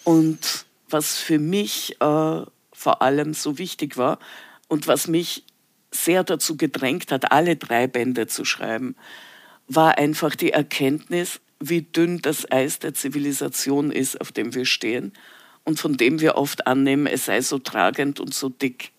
Und 0.04 0.66
was 0.90 1.18
für 1.18 1.40
mich 1.40 1.94
äh, 2.00 2.46
vor 2.74 3.02
allem 3.02 3.34
so 3.34 3.58
wichtig 3.58 3.98
war 3.98 4.20
und 4.68 4.88
was 4.88 5.08
mich 5.08 5.44
sehr 5.92 6.24
dazu 6.24 6.58
gedrängt 6.58 7.12
hat, 7.12 7.32
alle 7.32 7.56
drei 7.56 7.88
Bände 7.88 8.28
zu 8.28 8.46
schreiben, 8.46 8.96
war 9.68 9.98
einfach 9.98 10.36
die 10.36 10.52
Erkenntnis, 10.52 11.40
wie 11.60 11.82
dünn 11.82 12.22
das 12.22 12.52
Eis 12.52 12.80
der 12.80 12.94
Zivilisation 12.94 13.92
ist, 13.92 14.20
auf 14.22 14.32
dem 14.32 14.54
wir 14.54 14.66
stehen 14.66 15.14
und 15.64 15.80
von 15.80 15.98
dem 15.98 16.20
wir 16.20 16.36
oft 16.36 16.68
annehmen, 16.68 17.08
es 17.08 17.26
sei 17.26 17.42
so 17.42 17.58
tragend 17.60 18.20
und 18.20 18.34
so 18.34 18.50
dick 18.50 18.92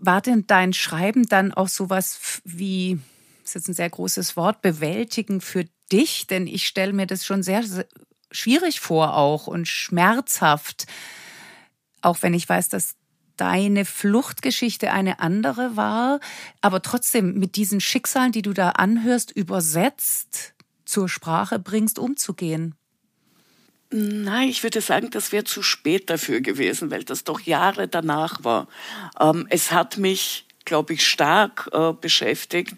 war 0.00 0.20
denn 0.20 0.46
dein 0.46 0.72
Schreiben 0.72 1.28
dann 1.28 1.52
auch 1.52 1.68
sowas 1.68 2.40
wie, 2.44 2.98
das 3.42 3.50
ist 3.50 3.54
jetzt 3.54 3.68
ein 3.68 3.74
sehr 3.74 3.90
großes 3.90 4.36
Wort, 4.36 4.62
bewältigen 4.62 5.40
für 5.40 5.66
dich? 5.92 6.26
Denn 6.26 6.46
ich 6.46 6.66
stelle 6.66 6.92
mir 6.92 7.06
das 7.06 7.24
schon 7.24 7.42
sehr, 7.42 7.62
sehr 7.62 7.86
schwierig 8.32 8.80
vor 8.80 9.16
auch 9.16 9.46
und 9.46 9.68
schmerzhaft, 9.68 10.86
auch 12.00 12.22
wenn 12.22 12.34
ich 12.34 12.48
weiß, 12.48 12.68
dass 12.68 12.96
deine 13.36 13.84
Fluchtgeschichte 13.84 14.92
eine 14.92 15.20
andere 15.20 15.76
war, 15.76 16.20
aber 16.60 16.82
trotzdem 16.82 17.38
mit 17.38 17.56
diesen 17.56 17.80
Schicksalen, 17.80 18.32
die 18.32 18.42
du 18.42 18.52
da 18.52 18.70
anhörst, 18.70 19.30
übersetzt 19.30 20.54
zur 20.84 21.08
Sprache 21.08 21.58
bringst, 21.58 21.98
umzugehen. 21.98 22.74
Nein, 23.92 24.48
ich 24.48 24.62
würde 24.62 24.80
sagen, 24.80 25.10
das 25.10 25.32
wäre 25.32 25.42
zu 25.42 25.62
spät 25.62 26.10
dafür 26.10 26.40
gewesen, 26.40 26.92
weil 26.92 27.02
das 27.02 27.24
doch 27.24 27.40
Jahre 27.40 27.88
danach 27.88 28.44
war. 28.44 28.68
Ähm, 29.18 29.46
es 29.50 29.72
hat 29.72 29.98
mich, 29.98 30.46
glaube 30.64 30.92
ich, 30.94 31.06
stark 31.06 31.68
äh, 31.72 31.92
beschäftigt, 31.92 32.74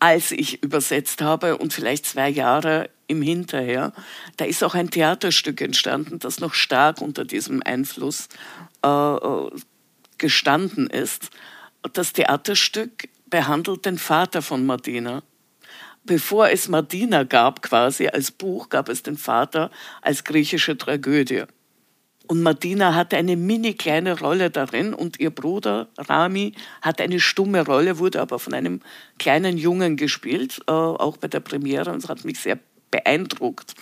als 0.00 0.32
ich 0.32 0.62
übersetzt 0.62 1.22
habe 1.22 1.56
und 1.56 1.72
vielleicht 1.72 2.04
zwei 2.06 2.28
Jahre 2.28 2.90
im 3.06 3.22
Hinterher. 3.22 3.92
Da 4.38 4.44
ist 4.44 4.64
auch 4.64 4.74
ein 4.74 4.90
Theaterstück 4.90 5.60
entstanden, 5.60 6.18
das 6.18 6.40
noch 6.40 6.54
stark 6.54 7.00
unter 7.00 7.24
diesem 7.24 7.62
Einfluss 7.62 8.28
äh, 8.84 8.88
äh 8.88 9.50
gestanden 10.18 10.88
ist. 10.88 11.30
Das 11.94 12.12
Theaterstück 12.12 13.08
behandelt 13.30 13.86
den 13.86 13.96
Vater 13.96 14.42
von 14.42 14.66
Martina 14.66 15.22
bevor 16.04 16.48
es 16.48 16.68
Martina 16.68 17.24
gab, 17.24 17.62
quasi 17.62 18.08
als 18.08 18.30
Buch, 18.30 18.68
gab 18.68 18.88
es 18.88 19.02
den 19.02 19.16
Vater 19.16 19.70
als 20.02 20.24
griechische 20.24 20.76
Tragödie. 20.76 21.44
Und 22.26 22.42
Martina 22.42 22.94
hatte 22.94 23.16
eine 23.16 23.36
mini 23.36 23.74
kleine 23.74 24.16
Rolle 24.20 24.50
darin 24.50 24.94
und 24.94 25.18
ihr 25.18 25.30
Bruder 25.30 25.88
Rami 25.98 26.52
hat 26.80 27.00
eine 27.00 27.18
stumme 27.18 27.66
Rolle, 27.66 27.98
wurde 27.98 28.20
aber 28.20 28.38
von 28.38 28.54
einem 28.54 28.80
kleinen 29.18 29.58
Jungen 29.58 29.96
gespielt, 29.96 30.60
äh, 30.68 30.70
auch 30.70 31.16
bei 31.16 31.26
der 31.26 31.40
Premiere 31.40 31.90
und 31.90 32.04
es 32.04 32.08
hat 32.08 32.24
mich 32.24 32.38
sehr 32.38 32.60
beeindruckt. 32.92 33.74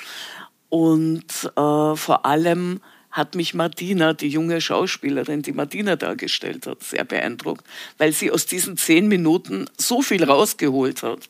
Und 0.70 1.26
äh, 1.56 1.94
vor 1.94 2.24
allem 2.24 2.80
hat 3.10 3.34
mich 3.34 3.52
Martina, 3.52 4.14
die 4.14 4.28
junge 4.28 4.62
Schauspielerin, 4.62 5.42
die 5.42 5.52
Martina 5.52 5.96
dargestellt 5.96 6.66
hat, 6.66 6.82
sehr 6.82 7.04
beeindruckt, 7.04 7.66
weil 7.98 8.12
sie 8.12 8.30
aus 8.30 8.46
diesen 8.46 8.78
zehn 8.78 9.08
Minuten 9.08 9.66
so 9.76 10.00
viel 10.00 10.24
rausgeholt 10.24 11.02
hat 11.02 11.28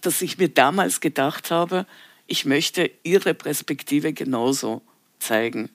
dass 0.00 0.22
ich 0.22 0.38
mir 0.38 0.48
damals 0.48 1.00
gedacht 1.00 1.50
habe, 1.50 1.86
ich 2.26 2.44
möchte 2.44 2.90
ihre 3.02 3.34
Perspektive 3.34 4.12
genauso 4.12 4.82
zeigen. 5.18 5.70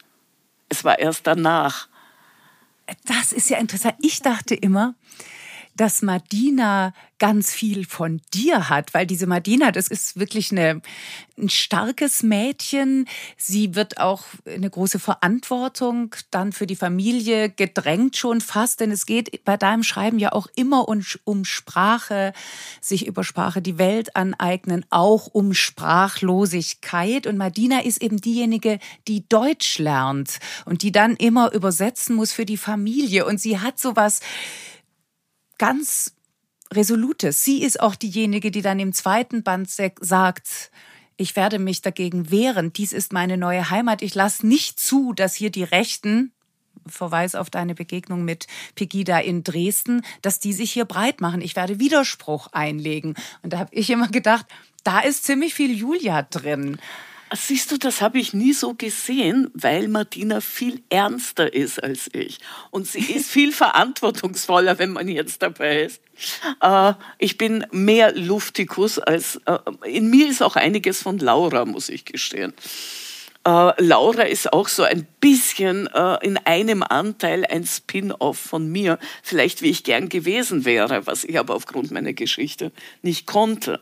Es 0.69 0.83
war 0.83 0.99
erst 0.99 1.27
danach. 1.27 1.87
Das 3.05 3.31
ist 3.31 3.49
ja 3.49 3.57
interessant. 3.57 3.95
Ich 4.01 4.21
dachte 4.21 4.55
immer, 4.55 4.95
dass 5.75 6.01
Madina 6.01 6.93
ganz 7.23 7.53
viel 7.53 7.85
von 7.85 8.19
dir 8.33 8.67
hat, 8.69 8.93
weil 8.93 9.07
diese 9.07 9.27
Madina, 9.27 9.71
das 9.71 9.87
ist 9.87 10.19
wirklich 10.19 10.51
eine, 10.51 10.81
ein 11.37 11.47
starkes 11.47 12.21
Mädchen. 12.21 13.07
Sie 13.37 13.75
wird 13.75 13.97
auch 13.97 14.25
eine 14.45 14.69
große 14.69 14.99
Verantwortung 14.99 16.13
dann 16.31 16.51
für 16.51 16.67
die 16.67 16.75
Familie 16.75 17.49
gedrängt 17.49 18.17
schon 18.17 18.41
fast, 18.41 18.81
denn 18.81 18.91
es 18.91 19.05
geht 19.05 19.45
bei 19.45 19.55
deinem 19.55 19.83
Schreiben 19.83 20.19
ja 20.19 20.33
auch 20.33 20.47
immer 20.55 20.89
um, 20.89 21.01
um 21.23 21.45
Sprache, 21.45 22.33
sich 22.81 23.07
über 23.07 23.23
Sprache 23.23 23.61
die 23.61 23.77
Welt 23.77 24.17
aneignen, 24.17 24.85
auch 24.89 25.27
um 25.27 25.53
Sprachlosigkeit. 25.53 27.25
Und 27.25 27.37
Madina 27.37 27.83
ist 27.83 28.01
eben 28.01 28.17
diejenige, 28.17 28.79
die 29.07 29.27
Deutsch 29.29 29.79
lernt 29.79 30.39
und 30.65 30.81
die 30.81 30.91
dann 30.91 31.15
immer 31.15 31.53
übersetzen 31.53 32.17
muss 32.17 32.33
für 32.33 32.45
die 32.45 32.57
Familie. 32.57 33.25
Und 33.25 33.39
sie 33.39 33.59
hat 33.59 33.79
sowas, 33.79 34.19
ganz 35.57 36.15
Resolutes. 36.73 37.43
Sie 37.43 37.63
ist 37.63 37.79
auch 37.79 37.95
diejenige, 37.95 38.51
die 38.51 38.61
dann 38.61 38.79
im 38.79 38.93
zweiten 38.93 39.43
Band 39.43 39.69
sagt, 39.69 40.71
ich 41.17 41.35
werde 41.35 41.59
mich 41.59 41.81
dagegen 41.81 42.31
wehren. 42.31 42.73
Dies 42.73 42.93
ist 42.93 43.13
meine 43.13 43.37
neue 43.37 43.69
Heimat. 43.69 44.01
Ich 44.01 44.15
lasse 44.15 44.47
nicht 44.47 44.79
zu, 44.79 45.13
dass 45.13 45.35
hier 45.35 45.51
die 45.51 45.63
Rechten, 45.63 46.31
Verweis 46.85 47.35
auf 47.35 47.49
deine 47.49 47.75
Begegnung 47.75 48.25
mit 48.25 48.47
Pegida 48.75 49.19
in 49.19 49.43
Dresden, 49.43 50.01
dass 50.21 50.39
die 50.39 50.53
sich 50.53 50.71
hier 50.71 50.85
breit 50.85 51.21
machen. 51.21 51.41
Ich 51.41 51.55
werde 51.55 51.79
Widerspruch 51.79 52.47
einlegen. 52.51 53.15
Und 53.41 53.53
da 53.53 53.59
habe 53.59 53.73
ich 53.73 53.89
immer 53.89 54.09
gedacht, 54.09 54.45
da 54.83 54.99
ist 54.99 55.23
ziemlich 55.23 55.53
viel 55.53 55.77
Julia 55.77 56.23
drin. 56.23 56.79
Siehst 57.35 57.71
du, 57.71 57.77
das 57.77 58.01
habe 58.01 58.19
ich 58.19 58.33
nie 58.33 58.53
so 58.53 58.73
gesehen, 58.73 59.49
weil 59.53 59.87
Martina 59.87 60.39
viel 60.39 60.81
ernster 60.89 61.51
ist 61.53 61.81
als 61.81 62.09
ich. 62.13 62.37
Und 62.69 62.87
sie 62.87 63.01
ist 63.13 63.29
viel 63.29 63.51
verantwortungsvoller, 63.53 64.77
wenn 64.77 64.91
man 64.91 65.07
jetzt 65.07 65.41
dabei 65.41 65.83
ist. 65.83 66.01
Äh, 66.61 66.93
ich 67.17 67.37
bin 67.37 67.65
mehr 67.71 68.13
Luftikus 68.15 68.99
als, 68.99 69.39
äh, 69.45 69.57
in 69.85 70.09
mir 70.09 70.29
ist 70.29 70.43
auch 70.43 70.55
einiges 70.55 71.01
von 71.01 71.17
Laura, 71.17 71.65
muss 71.65 71.89
ich 71.89 72.05
gestehen. 72.05 72.53
Äh, 73.45 73.83
Laura 73.83 74.23
ist 74.23 74.53
auch 74.53 74.67
so 74.67 74.83
ein 74.83 75.05
bisschen 75.19 75.87
äh, 75.87 76.17
in 76.25 76.37
einem 76.37 76.83
Anteil 76.83 77.45
ein 77.45 77.65
Spin-off 77.65 78.37
von 78.37 78.71
mir, 78.71 78.99
vielleicht 79.21 79.61
wie 79.61 79.69
ich 79.69 79.83
gern 79.83 80.07
gewesen 80.07 80.65
wäre, 80.65 81.07
was 81.07 81.23
ich 81.23 81.37
aber 81.37 81.55
aufgrund 81.55 81.91
meiner 81.91 82.13
Geschichte 82.13 82.71
nicht 83.01 83.27
konnte. 83.27 83.81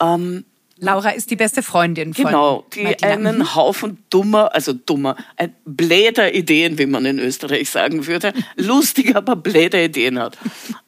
Ähm, 0.00 0.44
Laura 0.80 1.10
ist 1.10 1.30
die 1.30 1.36
beste 1.36 1.62
Freundin 1.62 2.14
von 2.14 2.24
Genau, 2.24 2.66
die 2.74 2.84
Martina. 2.84 3.12
einen 3.12 3.38
mhm. 3.38 3.54
Haufen 3.54 4.04
dummer, 4.10 4.54
also 4.54 4.72
dummer, 4.72 5.16
ein 5.36 5.54
bläder 5.64 6.34
Ideen, 6.34 6.78
wie 6.78 6.86
man 6.86 7.04
in 7.04 7.18
Österreich 7.18 7.70
sagen 7.70 8.06
würde, 8.06 8.32
lustig, 8.56 9.16
aber 9.16 9.36
bläder 9.36 9.82
Ideen 9.82 10.18
hat. 10.18 10.38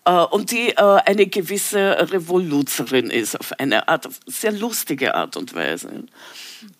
Äh, 0.05 0.13
und 0.13 0.51
die 0.53 0.71
äh, 0.71 0.77
eine 0.77 1.27
gewisse 1.27 2.11
Revoluzerin 2.13 3.11
ist, 3.11 3.39
auf 3.39 3.53
eine 3.59 3.89
Art, 3.89 4.07
auf 4.07 4.21
sehr 4.27 4.53
lustige 4.53 5.15
Art 5.15 5.37
und 5.37 5.55
Weise. 5.55 6.05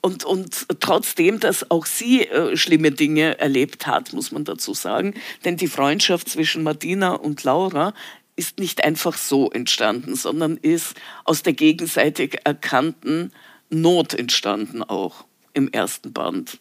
Und, 0.03 0.25
und 0.25 0.67
trotzdem, 0.81 1.41
dass 1.41 1.71
auch 1.71 1.87
sie 1.87 2.27
äh, 2.27 2.57
schlimme 2.57 2.91
Dinge 2.91 3.39
erlebt 3.39 3.87
hat, 3.87 4.13
muss 4.13 4.31
man 4.31 4.45
dazu 4.45 4.75
sagen. 4.75 5.15
Denn 5.45 5.57
die 5.57 5.69
Freundschaft 5.69 6.29
zwischen 6.29 6.63
Martina 6.63 7.15
und 7.15 7.45
Laura 7.45 7.95
ist 8.41 8.59
nicht 8.59 8.83
einfach 8.85 9.19
so 9.19 9.51
entstanden, 9.51 10.17
sondern 10.17 10.57
ist 10.57 10.95
aus 11.25 11.43
der 11.43 11.53
gegenseitig 11.53 12.39
erkannten 12.45 13.33
Not 13.69 14.15
entstanden 14.15 14.83
auch 14.83 15.27
im 15.53 15.71
ersten 15.71 16.15
Band. 16.15 16.59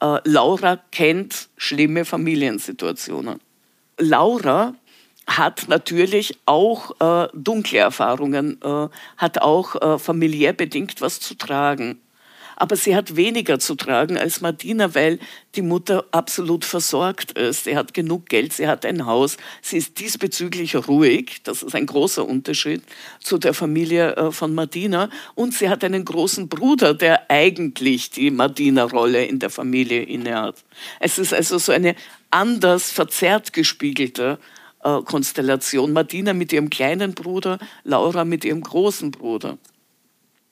Äh, 0.00 0.18
Laura 0.24 0.76
kennt 0.92 1.48
schlimme 1.56 2.04
Familiensituationen. 2.04 3.40
Laura 3.98 4.74
hat 5.26 5.68
natürlich 5.68 6.38
auch 6.44 6.90
äh, 7.00 7.28
dunkle 7.32 7.78
Erfahrungen, 7.78 8.60
äh, 8.60 8.88
hat 9.16 9.40
auch 9.40 9.80
äh, 9.80 9.98
familiär 9.98 10.52
bedingt 10.52 11.00
was 11.00 11.18
zu 11.18 11.34
tragen. 11.34 11.98
Aber 12.56 12.76
sie 12.76 12.94
hat 12.94 13.16
weniger 13.16 13.58
zu 13.58 13.74
tragen 13.74 14.16
als 14.18 14.40
Martina, 14.40 14.94
weil 14.94 15.18
die 15.54 15.62
Mutter 15.62 16.04
absolut 16.10 16.64
versorgt 16.64 17.32
ist. 17.32 17.64
Sie 17.64 17.76
hat 17.76 17.94
genug 17.94 18.28
Geld, 18.28 18.52
sie 18.52 18.66
hat 18.66 18.84
ein 18.84 19.06
Haus, 19.06 19.36
sie 19.62 19.78
ist 19.78 19.98
diesbezüglich 20.00 20.74
ruhig. 20.88 21.42
Das 21.44 21.62
ist 21.62 21.74
ein 21.74 21.86
großer 21.86 22.26
Unterschied 22.26 22.82
zu 23.20 23.38
der 23.38 23.54
Familie 23.54 24.16
äh, 24.16 24.32
von 24.32 24.54
Martina. 24.54 25.10
Und 25.34 25.54
sie 25.54 25.68
hat 25.68 25.84
einen 25.84 26.04
großen 26.04 26.48
Bruder, 26.48 26.94
der 26.94 27.30
eigentlich 27.30 28.10
die 28.10 28.30
Martina-Rolle 28.30 29.24
in 29.24 29.38
der 29.38 29.50
Familie 29.50 30.02
innehat. 30.02 30.64
Es 31.00 31.18
ist 31.18 31.32
also 31.34 31.58
so 31.58 31.72
eine 31.72 31.94
anders 32.30 32.90
verzerrt 32.90 33.52
gespiegelte 33.52 34.38
äh, 34.82 35.00
Konstellation. 35.02 35.92
Martina 35.92 36.32
mit 36.32 36.52
ihrem 36.52 36.70
kleinen 36.70 37.14
Bruder, 37.14 37.58
Laura 37.84 38.24
mit 38.24 38.44
ihrem 38.44 38.60
großen 38.60 39.10
Bruder. 39.10 39.58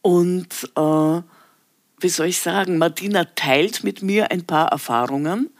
Und 0.00 0.48
äh, 0.76 1.22
wie 2.02 2.08
soll 2.08 2.26
ich 2.26 2.38
sagen, 2.38 2.78
Martina 2.78 3.24
teilt 3.24 3.84
mit 3.84 4.02
mir 4.02 4.30
ein 4.30 4.44
paar 4.44 4.68
Erfahrungen. 4.68 5.50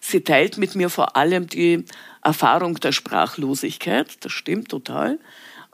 Sie 0.00 0.22
teilt 0.22 0.58
mit 0.58 0.74
mir 0.74 0.90
vor 0.90 1.16
allem 1.16 1.46
die 1.48 1.84
Erfahrung 2.22 2.74
der 2.76 2.92
Sprachlosigkeit, 2.92 4.24
das 4.24 4.32
stimmt 4.32 4.68
total. 4.68 5.18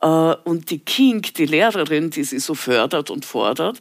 Äh, 0.03 0.07
und 0.07 0.71
die 0.71 0.81
King, 0.81 1.23
die 1.23 1.47
Lehrerin, 1.47 2.11
die 2.11 2.25
sie 2.25 2.39
so 2.39 2.55
fördert 2.55 3.11
und 3.11 3.25
fordert, 3.25 3.81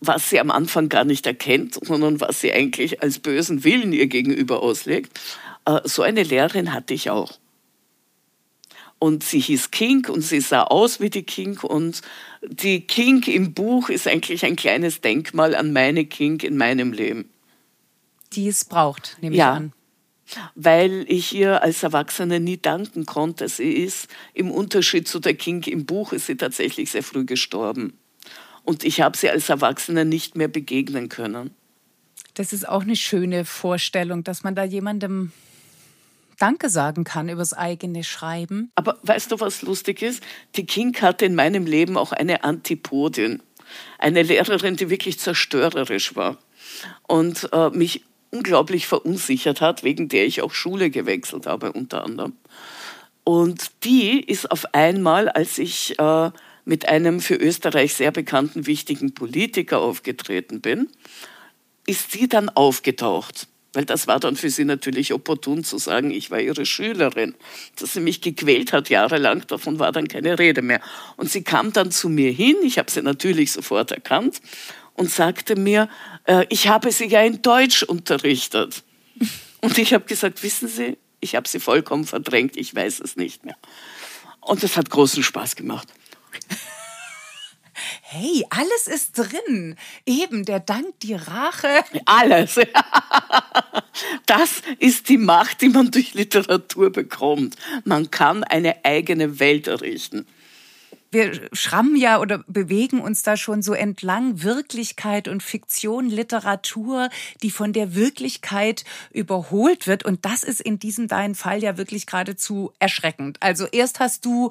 was 0.00 0.30
sie 0.30 0.40
am 0.40 0.50
Anfang 0.50 0.88
gar 0.88 1.04
nicht 1.04 1.26
erkennt, 1.26 1.74
sondern 1.74 2.20
was 2.20 2.40
sie 2.40 2.52
eigentlich 2.52 3.02
als 3.02 3.18
bösen 3.18 3.64
Willen 3.64 3.92
ihr 3.92 4.06
gegenüber 4.06 4.62
auslegt, 4.62 5.18
äh, 5.64 5.80
so 5.84 6.02
eine 6.02 6.22
Lehrerin 6.22 6.72
hatte 6.72 6.94
ich 6.94 7.10
auch. 7.10 7.32
Und 9.04 9.22
sie 9.22 9.38
hieß 9.38 9.70
King 9.70 10.08
und 10.08 10.22
sie 10.22 10.40
sah 10.40 10.62
aus 10.62 10.98
wie 10.98 11.10
die 11.10 11.24
King. 11.24 11.58
Und 11.58 12.00
die 12.40 12.86
King 12.86 13.22
im 13.24 13.52
Buch 13.52 13.90
ist 13.90 14.08
eigentlich 14.08 14.46
ein 14.46 14.56
kleines 14.56 15.02
Denkmal 15.02 15.54
an 15.54 15.74
meine 15.74 16.06
King 16.06 16.40
in 16.40 16.56
meinem 16.56 16.94
Leben. 16.94 17.28
Die 18.32 18.48
es 18.48 18.64
braucht, 18.64 19.18
nehme 19.20 19.36
ja. 19.36 19.52
ich 19.52 19.56
an. 19.58 19.72
Weil 20.54 21.04
ich 21.06 21.34
ihr 21.34 21.62
als 21.62 21.82
Erwachsene 21.82 22.40
nie 22.40 22.56
danken 22.56 23.04
konnte. 23.04 23.46
Sie 23.46 23.72
ist 23.72 24.08
im 24.32 24.50
Unterschied 24.50 25.06
zu 25.06 25.20
der 25.20 25.34
King 25.34 25.62
im 25.64 25.84
Buch, 25.84 26.14
ist 26.14 26.24
sie 26.24 26.38
tatsächlich 26.38 26.90
sehr 26.90 27.02
früh 27.02 27.26
gestorben. 27.26 27.98
Und 28.62 28.84
ich 28.84 29.02
habe 29.02 29.18
sie 29.18 29.28
als 29.28 29.50
Erwachsene 29.50 30.06
nicht 30.06 30.34
mehr 30.34 30.48
begegnen 30.48 31.10
können. 31.10 31.50
Das 32.32 32.54
ist 32.54 32.66
auch 32.66 32.80
eine 32.80 32.96
schöne 32.96 33.44
Vorstellung, 33.44 34.24
dass 34.24 34.44
man 34.44 34.54
da 34.54 34.64
jemandem 34.64 35.30
Danke 36.38 36.68
sagen 36.68 37.04
kann 37.04 37.28
übers 37.28 37.52
eigene 37.52 38.04
Schreiben. 38.04 38.70
Aber 38.74 38.98
weißt 39.02 39.32
du, 39.32 39.40
was 39.40 39.62
lustig 39.62 40.02
ist? 40.02 40.22
Die 40.56 40.66
King 40.66 41.00
hatte 41.00 41.24
in 41.24 41.34
meinem 41.34 41.66
Leben 41.66 41.96
auch 41.96 42.12
eine 42.12 42.44
Antipodin. 42.44 43.42
Eine 43.98 44.22
Lehrerin, 44.22 44.76
die 44.76 44.90
wirklich 44.90 45.18
zerstörerisch 45.18 46.14
war 46.16 46.38
und 47.06 47.48
äh, 47.52 47.70
mich 47.70 48.04
unglaublich 48.30 48.86
verunsichert 48.86 49.60
hat, 49.60 49.84
wegen 49.84 50.08
der 50.08 50.26
ich 50.26 50.42
auch 50.42 50.52
Schule 50.52 50.90
gewechselt 50.90 51.46
habe 51.46 51.72
unter 51.72 52.04
anderem. 52.04 52.34
Und 53.22 53.70
die 53.84 54.20
ist 54.20 54.50
auf 54.50 54.74
einmal, 54.74 55.28
als 55.28 55.58
ich 55.58 55.98
äh, 55.98 56.30
mit 56.64 56.88
einem 56.88 57.20
für 57.20 57.36
Österreich 57.36 57.94
sehr 57.94 58.10
bekannten, 58.10 58.66
wichtigen 58.66 59.14
Politiker 59.14 59.78
aufgetreten 59.78 60.60
bin, 60.60 60.88
ist 61.86 62.12
sie 62.12 62.28
dann 62.28 62.48
aufgetaucht. 62.48 63.48
Weil 63.74 63.84
das 63.84 64.06
war 64.06 64.20
dann 64.20 64.36
für 64.36 64.50
sie 64.50 64.64
natürlich 64.64 65.12
opportun 65.12 65.64
zu 65.64 65.78
sagen, 65.78 66.10
ich 66.10 66.30
war 66.30 66.40
ihre 66.40 66.64
Schülerin. 66.64 67.34
Dass 67.78 67.92
sie 67.92 68.00
mich 68.00 68.20
gequält 68.20 68.72
hat 68.72 68.88
jahrelang, 68.88 69.46
davon 69.46 69.78
war 69.78 69.92
dann 69.92 70.08
keine 70.08 70.38
Rede 70.38 70.62
mehr. 70.62 70.80
Und 71.16 71.30
sie 71.30 71.42
kam 71.42 71.72
dann 71.72 71.90
zu 71.90 72.08
mir 72.08 72.30
hin, 72.30 72.56
ich 72.62 72.78
habe 72.78 72.90
sie 72.90 73.02
natürlich 73.02 73.52
sofort 73.52 73.90
erkannt 73.90 74.40
und 74.94 75.10
sagte 75.10 75.56
mir, 75.56 75.88
äh, 76.24 76.46
ich 76.48 76.68
habe 76.68 76.92
sie 76.92 77.06
ja 77.06 77.22
in 77.22 77.42
Deutsch 77.42 77.82
unterrichtet. 77.82 78.82
Und 79.60 79.78
ich 79.78 79.94
habe 79.94 80.04
gesagt, 80.04 80.42
wissen 80.42 80.68
Sie, 80.68 80.98
ich 81.20 81.34
habe 81.34 81.48
sie 81.48 81.58
vollkommen 81.58 82.04
verdrängt, 82.04 82.56
ich 82.56 82.74
weiß 82.74 83.00
es 83.00 83.16
nicht 83.16 83.44
mehr. 83.44 83.56
Und 84.40 84.62
das 84.62 84.76
hat 84.76 84.90
großen 84.90 85.22
Spaß 85.22 85.56
gemacht 85.56 85.88
hey, 88.02 88.44
alles 88.50 88.86
ist 88.86 89.18
drin. 89.18 89.76
Eben 90.06 90.44
der 90.44 90.60
Dank, 90.60 90.98
die 91.00 91.14
Rache. 91.14 91.84
Alles. 92.06 92.60
Das 94.26 94.62
ist 94.80 95.08
die 95.08 95.18
Macht, 95.18 95.60
die 95.60 95.68
man 95.68 95.92
durch 95.92 96.14
Literatur 96.14 96.90
bekommt. 96.90 97.54
Man 97.84 98.10
kann 98.10 98.42
eine 98.42 98.84
eigene 98.84 99.38
Welt 99.38 99.68
errichten 99.68 100.26
wir 101.14 101.48
schrammen 101.52 101.96
ja 101.96 102.20
oder 102.20 102.44
bewegen 102.46 103.00
uns 103.00 103.22
da 103.22 103.38
schon 103.38 103.62
so 103.62 103.72
entlang 103.72 104.42
Wirklichkeit 104.42 105.28
und 105.28 105.42
Fiktion, 105.42 106.10
Literatur, 106.10 107.08
die 107.42 107.50
von 107.50 107.72
der 107.72 107.94
Wirklichkeit 107.94 108.84
überholt 109.12 109.86
wird. 109.86 110.04
Und 110.04 110.26
das 110.26 110.42
ist 110.42 110.60
in 110.60 110.78
diesem 110.78 111.08
deinen 111.08 111.34
Fall 111.34 111.62
ja 111.62 111.78
wirklich 111.78 112.04
geradezu 112.04 112.72
erschreckend. 112.80 113.38
Also 113.40 113.66
erst 113.66 114.00
hast 114.00 114.26
du 114.26 114.50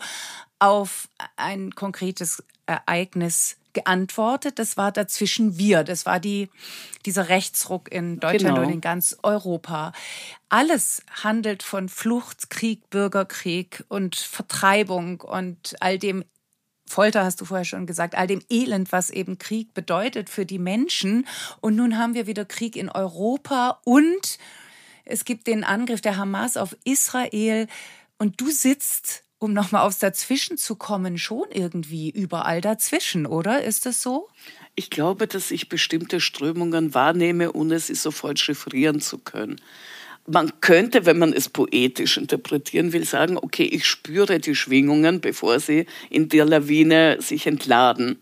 auf 0.57 1.09
ein 1.36 1.75
konkretes 1.75 2.43
Ereignis 2.66 3.57
geantwortet. 3.74 4.59
Das 4.59 4.78
war 4.78 4.91
dazwischen 4.91 5.57
wir. 5.57 5.84
Das 5.84 6.05
war 6.05 6.20
die, 6.20 6.49
dieser 7.05 7.30
Rechtsruck 7.30 7.91
in 7.91 8.20
Deutschland 8.20 8.55
genau. 8.55 8.68
und 8.68 8.74
in 8.74 8.82
ganz 8.82 9.18
Europa. 9.24 9.91
Alles 10.49 11.03
handelt 11.24 11.64
von 11.64 11.89
Flucht, 11.89 12.49
Krieg, 12.49 12.89
Bürgerkrieg 12.89 13.84
und 13.89 14.16
Vertreibung 14.16 15.22
und 15.22 15.76
all 15.80 15.97
dem 15.97 16.24
Folter 16.86 17.24
hast 17.24 17.41
du 17.41 17.45
vorher 17.45 17.66
schon 17.66 17.88
gesagt, 17.88 18.16
all 18.16 18.28
dem 18.28 18.41
Elend, 18.49 18.91
was 18.91 19.09
eben 19.09 19.39
Krieg 19.39 19.74
bedeutet 19.74 20.30
für 20.30 20.45
die 20.45 20.59
Menschen. 20.59 21.26
Und 21.59 21.76
nun 21.76 21.97
haben 21.97 22.14
wir 22.14 22.28
wieder 22.28 22.45
Krieg 22.45 22.76
in 22.76 22.89
Europa 22.89 23.80
und 23.84 24.38
es 25.05 25.26
gibt 25.26 25.47
den 25.47 25.64
Angriff 25.64 26.01
der 26.01 26.18
Hamas 26.18 26.55
auf 26.55 26.78
Israel. 26.84 27.68
Und 28.18 28.39
du 28.39 28.49
sitzt 28.51 29.22
um 29.43 29.51
nochmal 29.51 29.85
aufs 29.85 29.99
Dazwischen 29.99 30.57
zu 30.57 30.75
kommen, 30.75 31.17
schon 31.17 31.45
irgendwie 31.51 32.09
überall 32.09 32.61
dazwischen, 32.61 33.25
oder? 33.25 33.61
Ist 33.61 33.85
das 33.85 34.01
so? 34.01 34.29
Ich 34.73 34.89
glaube, 34.89 35.27
dass 35.27 35.51
ich 35.51 35.67
bestimmte 35.67 36.21
Strömungen 36.21 36.93
wahrnehme, 36.93 37.51
ohne 37.51 37.77
sie 37.79 37.95
sofort 37.95 38.39
chiffrieren 38.39 39.01
zu 39.01 39.17
können. 39.17 39.59
Man 40.25 40.61
könnte, 40.61 41.05
wenn 41.05 41.19
man 41.19 41.33
es 41.33 41.49
poetisch 41.49 42.15
interpretieren 42.15 42.93
will, 42.93 43.03
sagen, 43.03 43.37
okay, 43.37 43.65
ich 43.65 43.85
spüre 43.85 44.39
die 44.39 44.55
Schwingungen, 44.55 45.19
bevor 45.19 45.59
sie 45.59 45.87
in 46.09 46.29
der 46.29 46.45
Lawine 46.45 47.17
sich 47.19 47.45
entladen. 47.45 48.19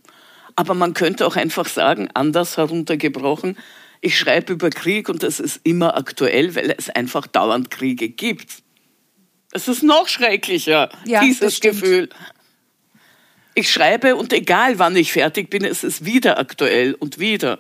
Aber 0.56 0.74
man 0.74 0.96
könnte 0.96 1.28
auch 1.28 1.36
einfach 1.36 1.70
sagen, 1.70 2.10
anders 2.16 2.58
heruntergebrochen, 2.58 3.58
ich 4.02 4.18
schreibe 4.18 4.54
über 4.54 4.72
Krieg 4.72 5.08
und 5.08 5.22
das 5.22 5.40
ist 5.40 5.62
immer 5.64 5.96
aktuell, 5.96 6.56
weil 6.56 6.74
es 6.76 6.90
einfach 6.90 7.28
dauernd 7.28 7.70
Kriege 7.70 8.10
gibt. 8.10 8.64
Es 9.52 9.68
ist 9.68 9.84
noch 9.84 10.08
schrecklicher, 10.08 10.90
ja, 11.06 11.22
dieses 11.22 11.60
Gefühl. 11.60 12.10
Ich 13.54 13.72
schreibe 13.72 14.16
und 14.16 14.32
egal 14.32 14.80
wann 14.80 14.96
ich 14.96 15.12
fertig 15.12 15.50
bin, 15.50 15.66
es 15.66 15.84
ist 15.84 16.06
wieder 16.06 16.40
aktuell 16.40 16.94
und 16.94 17.20
wieder. 17.20 17.60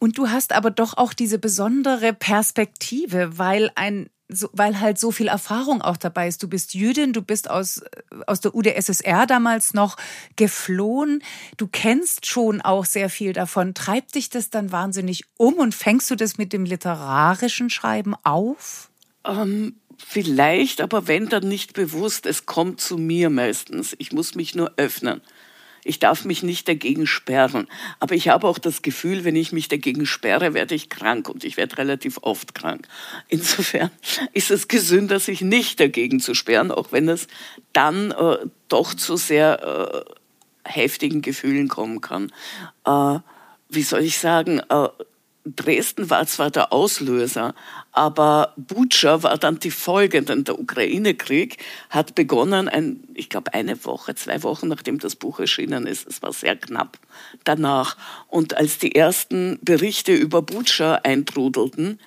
Und 0.00 0.18
du 0.18 0.30
hast 0.30 0.52
aber 0.52 0.72
doch 0.72 0.96
auch 0.96 1.12
diese 1.12 1.38
besondere 1.38 2.12
Perspektive, 2.12 3.38
weil 3.38 3.70
ein 3.76 4.10
so, 4.34 4.48
weil 4.52 4.80
halt 4.80 4.98
so 4.98 5.10
viel 5.10 5.28
Erfahrung 5.28 5.82
auch 5.82 5.96
dabei 5.96 6.26
ist. 6.26 6.42
Du 6.42 6.48
bist 6.48 6.74
Jüdin, 6.74 7.12
du 7.12 7.22
bist 7.22 7.50
aus, 7.50 7.82
aus 8.26 8.40
der 8.40 8.54
UdSSR 8.54 9.26
damals 9.26 9.74
noch 9.74 9.96
geflohen. 10.36 11.22
Du 11.56 11.66
kennst 11.66 12.26
schon 12.26 12.60
auch 12.60 12.84
sehr 12.84 13.10
viel 13.10 13.32
davon. 13.32 13.74
Treibt 13.74 14.14
dich 14.14 14.30
das 14.30 14.50
dann 14.50 14.72
wahnsinnig 14.72 15.24
um 15.36 15.54
und 15.54 15.74
fängst 15.74 16.10
du 16.10 16.16
das 16.16 16.38
mit 16.38 16.52
dem 16.52 16.64
literarischen 16.64 17.70
Schreiben 17.70 18.14
auf? 18.22 18.90
Ähm, 19.24 19.76
vielleicht, 20.06 20.80
aber 20.80 21.08
wenn 21.08 21.28
dann 21.28 21.48
nicht 21.48 21.72
bewusst. 21.74 22.26
Es 22.26 22.46
kommt 22.46 22.80
zu 22.80 22.98
mir 22.98 23.30
meistens. 23.30 23.94
Ich 23.98 24.12
muss 24.12 24.34
mich 24.34 24.54
nur 24.54 24.72
öffnen. 24.76 25.22
Ich 25.84 25.98
darf 25.98 26.24
mich 26.24 26.42
nicht 26.42 26.68
dagegen 26.68 27.06
sperren. 27.06 27.66
Aber 27.98 28.14
ich 28.14 28.28
habe 28.28 28.46
auch 28.46 28.58
das 28.58 28.82
Gefühl, 28.82 29.24
wenn 29.24 29.34
ich 29.34 29.52
mich 29.52 29.68
dagegen 29.68 30.06
sperre, 30.06 30.54
werde 30.54 30.74
ich 30.74 30.88
krank 30.88 31.28
und 31.28 31.42
ich 31.44 31.56
werde 31.56 31.78
relativ 31.78 32.18
oft 32.22 32.54
krank. 32.54 32.86
Insofern 33.28 33.90
ist 34.32 34.50
es 34.50 34.68
gesünder, 34.68 35.18
sich 35.18 35.40
nicht 35.40 35.80
dagegen 35.80 36.20
zu 36.20 36.34
sperren, 36.34 36.70
auch 36.70 36.92
wenn 36.92 37.08
es 37.08 37.26
dann 37.72 38.12
äh, 38.12 38.38
doch 38.68 38.94
zu 38.94 39.16
sehr 39.16 40.04
äh, 40.06 40.70
heftigen 40.70 41.20
Gefühlen 41.20 41.68
kommen 41.68 42.00
kann. 42.00 42.32
Äh, 42.86 43.18
wie 43.68 43.82
soll 43.82 44.02
ich 44.02 44.18
sagen? 44.18 44.60
Dresden 45.44 46.08
war 46.08 46.26
zwar 46.26 46.50
der 46.50 46.72
Auslöser, 46.72 47.54
aber 47.90 48.52
Butscha 48.56 49.22
war 49.24 49.38
dann 49.38 49.58
die 49.58 49.72
Folge, 49.72 50.22
denn 50.22 50.44
der 50.44 50.58
Ukraine-Krieg 50.58 51.58
hat 51.90 52.14
begonnen, 52.14 52.68
ein, 52.68 53.00
ich 53.14 53.28
glaube 53.28 53.52
eine 53.52 53.84
Woche, 53.84 54.14
zwei 54.14 54.42
Wochen 54.44 54.68
nachdem 54.68 54.98
das 54.98 55.16
Buch 55.16 55.40
erschienen 55.40 55.86
ist. 55.86 56.06
Es 56.06 56.22
war 56.22 56.32
sehr 56.32 56.56
knapp 56.56 56.98
danach. 57.42 57.96
Und 58.28 58.56
als 58.56 58.78
die 58.78 58.94
ersten 58.94 59.58
Berichte 59.62 60.14
über 60.14 60.42
Butscha 60.42 61.00
eintrudelten, 61.02 61.98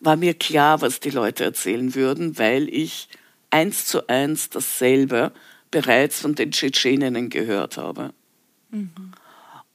war 0.00 0.16
mir 0.16 0.34
klar, 0.34 0.80
was 0.80 0.98
die 0.98 1.10
Leute 1.10 1.44
erzählen 1.44 1.94
würden, 1.94 2.38
weil 2.38 2.68
ich 2.68 3.08
eins 3.50 3.86
zu 3.86 4.08
eins 4.08 4.50
dasselbe 4.50 5.32
bereits 5.70 6.20
von 6.20 6.34
den 6.34 6.50
Tschetscheninnen 6.50 7.30
gehört 7.30 7.76
habe. 7.76 8.12
Mhm. 8.70 9.12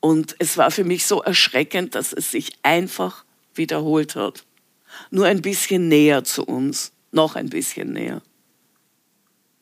Und 0.05 0.35
es 0.37 0.55
war 0.55 0.69
für 0.69 0.83
mich 0.83 1.07
so 1.07 1.23
erschreckend, 1.23 1.95
dass 1.95 2.13
es 2.13 2.29
sich 2.29 2.51
einfach 2.61 3.25
wiederholt 3.55 4.15
hat. 4.15 4.45
Nur 5.09 5.25
ein 5.25 5.41
bisschen 5.41 5.87
näher 5.87 6.23
zu 6.23 6.43
uns, 6.45 6.91
noch 7.11 7.35
ein 7.35 7.49
bisschen 7.49 7.93
näher. 7.93 8.21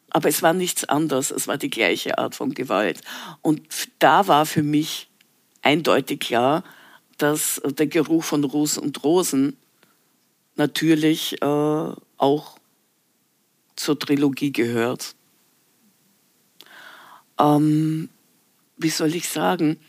Aber 0.09 0.27
es 0.27 0.41
war 0.41 0.51
nichts 0.51 0.83
anderes, 0.83 1.31
es 1.31 1.47
war 1.47 1.57
die 1.57 1.69
gleiche 1.69 2.17
Art 2.17 2.35
von 2.35 2.53
Gewalt. 2.53 2.99
Und 3.41 3.61
da 3.99 4.27
war 4.27 4.45
für 4.45 4.63
mich 4.63 5.09
eindeutig 5.61 6.19
klar, 6.19 6.65
dass 7.17 7.61
der 7.63 7.87
Geruch 7.87 8.25
von 8.25 8.43
Ruß 8.43 8.79
und 8.79 9.01
Rosen 9.05 9.55
natürlich 10.57 11.41
äh, 11.41 11.45
auch 12.17 12.57
zur 13.77 13.97
Trilogie 13.97 14.51
gehört. 14.51 15.15
Ähm, 17.39 18.09
wie 18.75 18.89
soll 18.89 19.15
ich 19.15 19.29
sagen? 19.29 19.79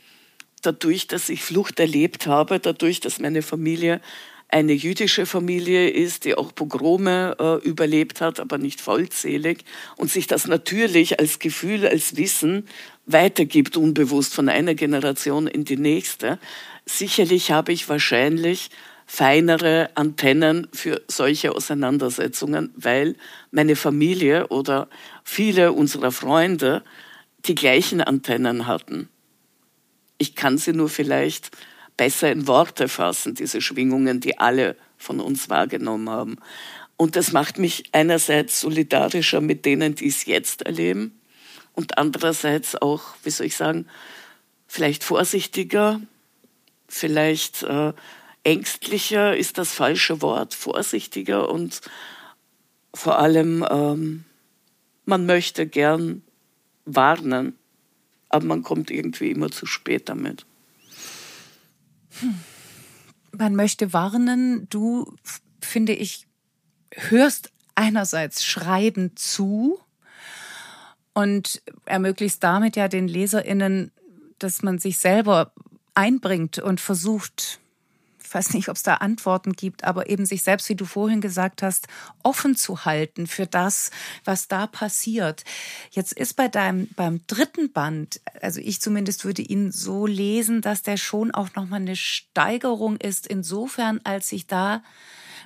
Dadurch, 0.66 1.06
dass 1.06 1.28
ich 1.28 1.42
Flucht 1.42 1.78
erlebt 1.80 2.26
habe, 2.26 2.58
dadurch, 2.58 3.00
dass 3.00 3.18
meine 3.18 3.42
Familie 3.42 4.00
eine 4.48 4.72
jüdische 4.72 5.26
Familie 5.26 5.90
ist, 5.90 6.24
die 6.24 6.36
auch 6.36 6.54
Pogrome 6.54 7.36
äh, 7.40 7.66
überlebt 7.66 8.20
hat, 8.20 8.38
aber 8.38 8.56
nicht 8.58 8.80
vollzählig 8.80 9.64
und 9.96 10.10
sich 10.10 10.26
das 10.26 10.46
natürlich 10.46 11.18
als 11.18 11.38
Gefühl, 11.38 11.86
als 11.86 12.16
Wissen 12.16 12.68
weitergibt, 13.06 13.76
unbewusst 13.76 14.32
von 14.34 14.48
einer 14.48 14.74
Generation 14.74 15.46
in 15.46 15.64
die 15.64 15.76
nächste. 15.76 16.38
Sicherlich 16.86 17.50
habe 17.50 17.72
ich 17.72 17.88
wahrscheinlich 17.88 18.70
feinere 19.06 19.90
Antennen 19.96 20.68
für 20.72 21.02
solche 21.08 21.52
Auseinandersetzungen, 21.52 22.72
weil 22.76 23.16
meine 23.50 23.76
Familie 23.76 24.48
oder 24.48 24.88
viele 25.24 25.72
unserer 25.72 26.12
Freunde 26.12 26.82
die 27.46 27.54
gleichen 27.54 28.00
Antennen 28.00 28.66
hatten. 28.66 29.08
Ich 30.24 30.34
kann 30.34 30.56
sie 30.56 30.72
nur 30.72 30.88
vielleicht 30.88 31.50
besser 31.98 32.32
in 32.32 32.46
Worte 32.46 32.88
fassen, 32.88 33.34
diese 33.34 33.60
Schwingungen, 33.60 34.20
die 34.20 34.38
alle 34.38 34.74
von 34.96 35.20
uns 35.20 35.50
wahrgenommen 35.50 36.08
haben. 36.08 36.36
Und 36.96 37.14
das 37.14 37.32
macht 37.32 37.58
mich 37.58 37.90
einerseits 37.92 38.58
solidarischer 38.58 39.42
mit 39.42 39.66
denen, 39.66 39.94
die 39.94 40.06
es 40.06 40.24
jetzt 40.24 40.62
erleben 40.62 41.20
und 41.74 41.98
andererseits 41.98 42.74
auch, 42.74 43.02
wie 43.22 43.28
soll 43.28 43.48
ich 43.48 43.56
sagen, 43.56 43.86
vielleicht 44.66 45.04
vorsichtiger, 45.04 46.00
vielleicht 46.88 47.62
äh, 47.64 47.92
ängstlicher 48.44 49.36
ist 49.36 49.58
das 49.58 49.74
falsche 49.74 50.22
Wort, 50.22 50.54
vorsichtiger 50.54 51.50
und 51.50 51.82
vor 52.94 53.18
allem, 53.18 53.62
ähm, 53.70 54.24
man 55.04 55.26
möchte 55.26 55.66
gern 55.66 56.22
warnen 56.86 57.58
aber 58.34 58.46
man 58.46 58.64
kommt 58.64 58.90
irgendwie 58.90 59.30
immer 59.30 59.48
zu 59.48 59.64
spät 59.64 60.08
damit. 60.08 60.44
Hm. 62.18 62.34
Man 63.30 63.54
möchte 63.54 63.92
warnen, 63.92 64.66
du, 64.70 65.14
finde 65.60 65.92
ich, 65.92 66.26
hörst 66.92 67.52
einerseits 67.76 68.44
Schreiben 68.44 69.16
zu 69.16 69.78
und 71.12 71.62
ermöglicht 71.84 72.42
damit 72.42 72.74
ja 72.74 72.88
den 72.88 73.06
LeserInnen, 73.06 73.92
dass 74.40 74.62
man 74.62 74.80
sich 74.80 74.98
selber 74.98 75.52
einbringt 75.94 76.58
und 76.58 76.80
versucht, 76.80 77.60
weiß 78.34 78.54
nicht, 78.54 78.68
ob 78.68 78.76
es 78.76 78.82
da 78.82 78.94
Antworten 78.94 79.52
gibt, 79.52 79.84
aber 79.84 80.10
eben 80.10 80.26
sich 80.26 80.42
selbst, 80.42 80.68
wie 80.68 80.74
du 80.74 80.84
vorhin 80.84 81.20
gesagt 81.20 81.62
hast, 81.62 81.86
offen 82.22 82.56
zu 82.56 82.84
halten 82.84 83.26
für 83.26 83.46
das, 83.46 83.90
was 84.24 84.48
da 84.48 84.66
passiert. 84.66 85.44
Jetzt 85.90 86.12
ist 86.12 86.34
bei 86.34 86.48
deinem, 86.48 86.88
beim 86.96 87.20
dritten 87.26 87.72
Band, 87.72 88.20
also 88.40 88.60
ich 88.60 88.80
zumindest 88.80 89.24
würde 89.24 89.42
ihn 89.42 89.72
so 89.72 90.06
lesen, 90.06 90.60
dass 90.60 90.82
der 90.82 90.96
schon 90.96 91.30
auch 91.30 91.54
nochmal 91.54 91.80
eine 91.80 91.96
Steigerung 91.96 92.96
ist, 92.96 93.26
insofern, 93.26 94.00
als 94.04 94.28
sich 94.28 94.46
da 94.46 94.82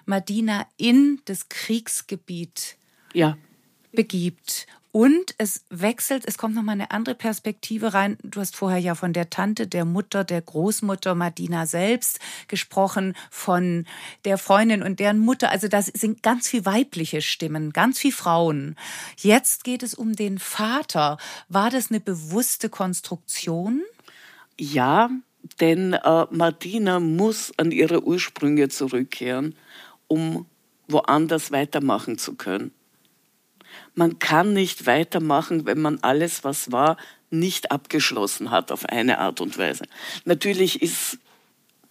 Madina 0.07 0.66
in 0.76 1.20
das 1.26 1.49
Kriegsgebiet 1.49 2.76
ja. 3.12 3.36
Begibt 3.93 4.66
und 4.91 5.34
es 5.36 5.64
wechselt, 5.68 6.24
es 6.26 6.39
kommt 6.39 6.55
nochmal 6.55 6.72
eine 6.72 6.91
andere 6.91 7.14
Perspektive 7.14 7.93
rein. 7.93 8.16
Du 8.22 8.41
hast 8.41 8.57
vorher 8.57 8.78
ja 8.78 8.95
von 8.95 9.12
der 9.12 9.28
Tante, 9.28 9.66
der 9.66 9.84
Mutter, 9.84 10.24
der 10.24 10.41
Großmutter 10.41 11.14
Madina 11.14 11.66
selbst 11.66 12.20
gesprochen, 12.49 13.14
von 13.30 13.86
der 14.24 14.39
Freundin 14.39 14.82
und 14.82 14.99
deren 14.99 15.18
Mutter. 15.18 15.51
Also 15.51 15.68
das 15.68 15.86
sind 15.86 16.22
ganz 16.22 16.49
viel 16.49 16.64
weibliche 16.64 17.20
Stimmen, 17.20 17.72
ganz 17.72 17.99
viel 17.99 18.12
Frauen. 18.12 18.76
Jetzt 19.18 19.62
geht 19.62 19.82
es 19.82 19.95
um 19.95 20.16
den 20.16 20.39
Vater. 20.39 21.18
War 21.49 21.70
das 21.70 21.91
eine 21.91 22.01
bewusste 22.01 22.70
Konstruktion? 22.70 23.82
Ja, 24.59 25.11
denn 25.61 25.93
äh, 25.93 26.26
Martina 26.30 26.99
muss 26.99 27.53
an 27.59 27.72
ihre 27.72 28.05
Ursprünge 28.05 28.70
zurückkehren, 28.70 29.55
um 30.07 30.47
woanders 30.89 31.53
weitermachen 31.53 32.16
zu 32.16 32.34
können 32.34 32.72
man 33.99 34.21
kann 34.21 34.53
nicht 34.53 34.87
weitermachen, 34.87 35.67
wenn 35.67 35.81
man 35.81 35.99
alles, 36.03 36.45
was 36.45 36.71
war, 36.71 36.97
nicht 37.31 37.73
abgeschlossen 37.73 38.53
hat 38.53 38.71
auf 38.71 38.85
eine 38.87 39.19
Art 39.19 39.41
und 39.41 39.59
Weise. 39.59 39.85
Natürlich 40.25 40.81
ist 40.81 41.19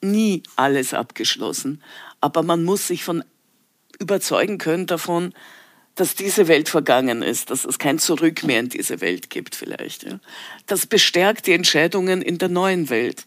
nie 0.02 0.42
alles 0.56 0.94
abgeschlossen, 0.94 1.84
aber 2.22 2.44
man 2.44 2.64
muss 2.64 2.88
sich 2.88 3.04
von 3.04 3.26
überzeugen 4.00 4.58
können 4.58 4.88
davon, 4.88 5.34
dass 5.96 6.16
diese 6.16 6.48
Welt 6.48 6.70
vergangen 6.70 7.24
ist, 7.24 7.50
dass 7.50 7.66
es 7.66 7.78
kein 7.78 8.00
Zurück 8.00 8.44
mehr 8.44 8.62
in 8.62 8.70
diese 8.70 9.02
Welt 9.02 9.30
gibt 9.30 9.54
vielleicht. 9.54 10.04
Ja. 10.04 10.22
Das 10.66 10.86
bestärkt 10.86 11.46
die 11.46 11.54
Entscheidungen 11.54 12.22
in 12.22 12.38
der 12.38 12.50
neuen 12.50 12.90
Welt. 12.90 13.26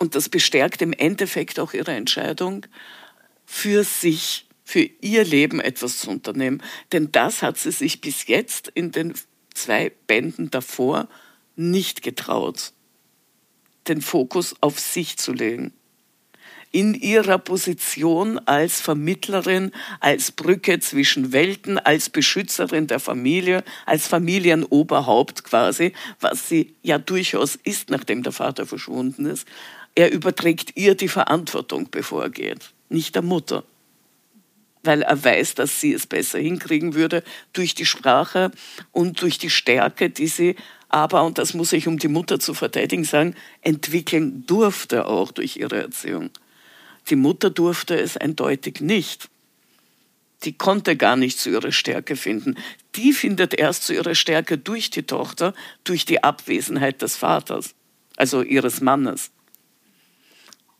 Und 0.00 0.16
das 0.16 0.28
bestärkt 0.28 0.82
im 0.82 0.92
Endeffekt 0.92 1.60
auch 1.60 1.74
ihre 1.74 1.92
Entscheidung 1.92 2.66
für 3.46 3.84
sich 3.84 4.48
für 4.72 4.88
ihr 5.02 5.22
Leben 5.22 5.60
etwas 5.60 5.98
zu 5.98 6.08
unternehmen. 6.08 6.62
Denn 6.92 7.12
das 7.12 7.42
hat 7.42 7.58
sie 7.58 7.72
sich 7.72 8.00
bis 8.00 8.26
jetzt 8.26 8.68
in 8.68 8.90
den 8.90 9.12
zwei 9.52 9.92
Bänden 10.06 10.50
davor 10.50 11.08
nicht 11.56 12.02
getraut, 12.02 12.72
den 13.86 14.00
Fokus 14.00 14.54
auf 14.62 14.80
sich 14.80 15.18
zu 15.18 15.34
legen. 15.34 15.74
In 16.70 16.94
ihrer 16.94 17.36
Position 17.36 18.38
als 18.46 18.80
Vermittlerin, 18.80 19.72
als 20.00 20.32
Brücke 20.32 20.80
zwischen 20.80 21.32
Welten, 21.32 21.78
als 21.78 22.08
Beschützerin 22.08 22.86
der 22.86 22.98
Familie, 22.98 23.64
als 23.84 24.06
Familienoberhaupt 24.06 25.44
quasi, 25.44 25.92
was 26.18 26.48
sie 26.48 26.74
ja 26.80 26.96
durchaus 26.96 27.56
ist, 27.56 27.90
nachdem 27.90 28.22
der 28.22 28.32
Vater 28.32 28.64
verschwunden 28.64 29.26
ist. 29.26 29.46
Er 29.94 30.10
überträgt 30.10 30.78
ihr 30.78 30.94
die 30.94 31.08
Verantwortung, 31.08 31.88
bevor 31.90 32.22
er 32.22 32.30
geht, 32.30 32.72
nicht 32.88 33.14
der 33.14 33.22
Mutter 33.22 33.64
weil 34.82 35.02
er 35.02 35.24
weiß, 35.24 35.54
dass 35.54 35.80
sie 35.80 35.92
es 35.92 36.06
besser 36.06 36.38
hinkriegen 36.38 36.94
würde 36.94 37.22
durch 37.52 37.74
die 37.74 37.86
Sprache 37.86 38.50
und 38.90 39.22
durch 39.22 39.38
die 39.38 39.50
Stärke, 39.50 40.10
die 40.10 40.26
sie 40.26 40.56
aber, 40.88 41.24
und 41.24 41.38
das 41.38 41.54
muss 41.54 41.72
ich 41.72 41.88
um 41.88 41.98
die 41.98 42.08
Mutter 42.08 42.38
zu 42.38 42.52
verteidigen 42.52 43.04
sagen, 43.04 43.34
entwickeln 43.62 44.44
durfte 44.46 45.06
auch 45.06 45.32
durch 45.32 45.56
ihre 45.56 45.80
Erziehung. 45.80 46.30
Die 47.08 47.16
Mutter 47.16 47.48
durfte 47.48 47.98
es 47.98 48.16
eindeutig 48.16 48.80
nicht. 48.80 49.28
Die 50.44 50.52
konnte 50.52 50.96
gar 50.96 51.16
nicht 51.16 51.38
zu 51.38 51.50
ihrer 51.50 51.72
Stärke 51.72 52.14
finden. 52.14 52.56
Die 52.96 53.12
findet 53.12 53.54
erst 53.54 53.84
zu 53.84 53.94
ihrer 53.94 54.14
Stärke 54.14 54.58
durch 54.58 54.90
die 54.90 55.04
Tochter, 55.04 55.54
durch 55.84 56.04
die 56.04 56.22
Abwesenheit 56.22 57.00
des 57.00 57.16
Vaters, 57.16 57.74
also 58.16 58.42
ihres 58.42 58.80
Mannes. 58.80 59.30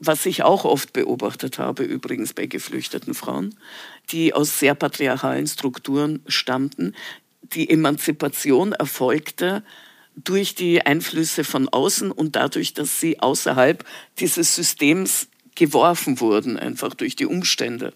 Was 0.05 0.27
ich 0.27 0.43
auch 0.43 0.65
oft 0.65 0.93
beobachtet 0.93 1.61
habe, 1.61 1.85
übrigens 1.85 2.33
bei 2.35 2.47
geflüchteten 2.47 3.15
Frauen, 3.15 3.55
die 4.11 4.35
aus 4.35 4.59
sehr 4.59 4.75
patriarchalen 4.75 5.47
Strukturen 5.47 6.25
stammten, 6.27 6.97
die 7.43 7.71
Emanzipation 7.71 8.73
erfolgte 8.73 9.63
durch 10.17 10.57
die 10.57 10.85
Einflüsse 10.85 11.45
von 11.45 11.69
außen 11.69 12.11
und 12.11 12.35
dadurch, 12.35 12.75
dass 12.75 12.99
sie 12.99 13.21
außerhalb 13.21 13.85
dieses 14.19 14.57
Systems 14.57 15.29
geworfen 15.55 16.19
wurden, 16.19 16.59
einfach 16.59 16.95
durch 16.95 17.15
die 17.15 17.27
Umstände. 17.27 17.95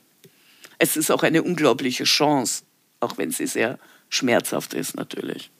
Es 0.78 0.96
ist 0.96 1.11
auch 1.11 1.24
eine 1.24 1.42
unglaubliche 1.42 2.04
Chance, 2.04 2.62
auch 3.00 3.18
wenn 3.18 3.32
sie 3.32 3.48
sehr 3.48 3.80
schmerzhaft 4.11 4.74
ist 4.74 4.94
natürlich. 4.94 5.50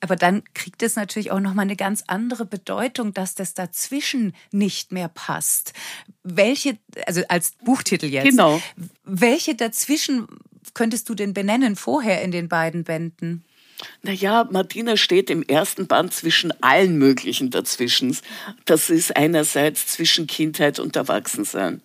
Aber 0.00 0.16
dann 0.16 0.42
kriegt 0.54 0.82
es 0.82 0.96
natürlich 0.96 1.30
auch 1.30 1.40
noch 1.40 1.54
mal 1.54 1.62
eine 1.62 1.76
ganz 1.76 2.04
andere 2.06 2.44
Bedeutung, 2.44 3.12
dass 3.14 3.34
das 3.34 3.54
dazwischen 3.54 4.34
nicht 4.52 4.92
mehr 4.92 5.08
passt. 5.08 5.72
Welche, 6.22 6.78
also 7.06 7.22
als 7.28 7.52
Buchtitel 7.64 8.06
jetzt. 8.06 8.24
Genau. 8.24 8.60
Welche 9.04 9.54
dazwischen 9.54 10.26
könntest 10.74 11.08
du 11.08 11.14
denn 11.14 11.34
benennen 11.34 11.76
vorher 11.76 12.22
in 12.22 12.30
den 12.30 12.48
beiden 12.48 12.84
Bänden? 12.84 13.44
Naja, 14.02 14.48
Martina 14.50 14.96
steht 14.96 15.28
im 15.28 15.42
ersten 15.42 15.86
Band 15.86 16.14
zwischen 16.14 16.52
allen 16.62 16.96
möglichen 16.96 17.50
Dazwischens. 17.50 18.22
Das 18.64 18.88
ist 18.88 19.16
einerseits 19.16 19.86
zwischen 19.86 20.26
Kindheit 20.26 20.78
und 20.78 20.96
Erwachsensein, 20.96 21.82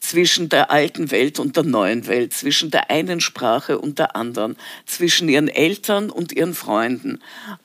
zwischen 0.00 0.48
der 0.48 0.70
alten 0.70 1.10
Welt 1.10 1.38
und 1.38 1.56
der 1.56 1.64
neuen 1.64 2.06
Welt, 2.06 2.34
zwischen 2.34 2.70
der 2.70 2.90
einen 2.90 3.20
Sprache 3.20 3.78
und 3.78 3.98
der 3.98 4.16
anderen, 4.16 4.56
zwischen 4.86 5.28
ihren 5.28 5.48
Eltern 5.48 6.10
und 6.10 6.32
ihren 6.32 6.54
Freunden. 6.54 7.20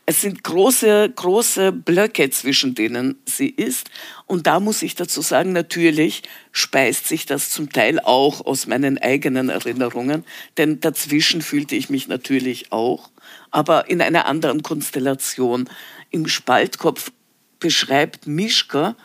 Es 0.06 0.22
sind 0.22 0.44
große, 0.44 1.12
große 1.16 1.72
Blöcke, 1.72 2.30
zwischen 2.30 2.76
denen 2.76 3.18
sie 3.26 3.50
ist. 3.50 3.90
Und 4.26 4.48
da 4.48 4.60
muss 4.60 4.82
ich 4.82 4.96
dazu 4.96 5.22
sagen, 5.22 5.54
natürlich 5.54 6.24
speist 6.52 7.08
sich 7.08 7.26
das 7.26 7.50
zum 7.50 7.72
Teil 7.72 8.00
auch 8.00 8.46
aus 8.46 8.68
meinen 8.68 8.98
eigenen 8.98 9.50
Erinnerungen, 9.50 10.24
denn 10.58 10.80
dazwischen 10.80 11.42
fühlte 11.42 11.76
ich 11.76 11.90
mich 11.90 12.08
natürlich 12.08 12.72
auch 12.72 13.10
aber 13.52 13.90
in 13.90 14.02
einer 14.02 14.26
anderen 14.26 14.64
Konstellation. 14.64 15.70
Im 16.12 16.28
Spaltkopf 16.28 17.12
beschreibt 17.60 18.28
Mischka 18.28 18.96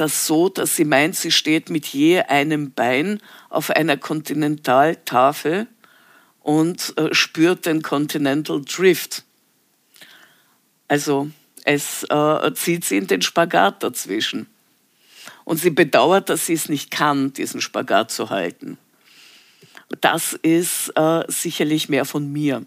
das 0.00 0.26
so, 0.26 0.48
dass 0.48 0.76
sie 0.76 0.84
meint, 0.84 1.16
sie 1.16 1.30
steht 1.30 1.70
mit 1.70 1.86
je 1.86 2.20
einem 2.20 2.72
Bein 2.72 3.20
auf 3.48 3.70
einer 3.70 3.96
Kontinentaltafel 3.96 5.66
und 6.40 6.94
äh, 6.96 7.12
spürt 7.14 7.66
den 7.66 7.82
Continental 7.82 8.62
Drift. 8.62 9.24
Also 10.88 11.30
es 11.64 12.04
äh, 12.04 12.52
zieht 12.54 12.84
sie 12.84 12.96
in 12.96 13.06
den 13.06 13.22
Spagat 13.22 13.82
dazwischen. 13.82 14.46
Und 15.44 15.58
sie 15.58 15.70
bedauert, 15.70 16.28
dass 16.28 16.46
sie 16.46 16.54
es 16.54 16.68
nicht 16.68 16.90
kann, 16.90 17.32
diesen 17.32 17.60
Spagat 17.60 18.10
zu 18.10 18.30
halten. 18.30 18.78
Das 20.00 20.34
ist 20.34 20.90
äh, 20.96 21.24
sicherlich 21.28 21.88
mehr 21.88 22.04
von 22.04 22.30
mir. 22.30 22.64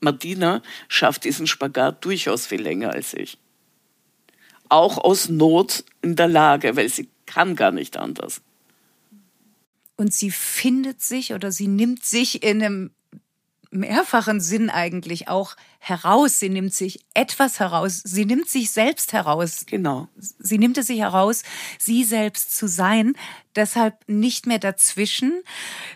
Martina 0.00 0.62
schafft 0.88 1.24
diesen 1.24 1.46
Spagat 1.46 2.04
durchaus 2.04 2.46
viel 2.46 2.62
länger 2.62 2.92
als 2.92 3.14
ich. 3.14 3.38
Auch 4.68 4.98
aus 4.98 5.28
Not 5.28 5.84
in 6.02 6.16
der 6.16 6.28
Lage, 6.28 6.76
weil 6.76 6.88
sie 6.88 7.08
kann 7.26 7.56
gar 7.56 7.72
nicht 7.72 7.96
anders. 7.96 8.40
Und 9.96 10.14
sie 10.14 10.30
findet 10.30 11.02
sich 11.02 11.32
oder 11.32 11.50
sie 11.50 11.66
nimmt 11.66 12.04
sich 12.04 12.42
in 12.42 12.62
einem 12.62 12.90
mehrfachen 13.70 14.40
Sinn 14.40 14.70
eigentlich 14.70 15.28
auch 15.28 15.56
heraus. 15.78 16.38
Sie 16.38 16.48
nimmt 16.48 16.74
sich 16.74 17.00
etwas 17.14 17.60
heraus. 17.60 18.00
Sie 18.04 18.24
nimmt 18.24 18.48
sich 18.48 18.70
selbst 18.70 19.12
heraus. 19.12 19.64
Genau. 19.66 20.08
Sie 20.16 20.58
nimmt 20.58 20.78
es 20.78 20.86
sich 20.86 21.00
heraus, 21.00 21.42
sie 21.78 22.04
selbst 22.04 22.56
zu 22.56 22.66
sein. 22.66 23.14
Deshalb 23.56 23.96
nicht 24.06 24.46
mehr 24.46 24.58
dazwischen. 24.58 25.42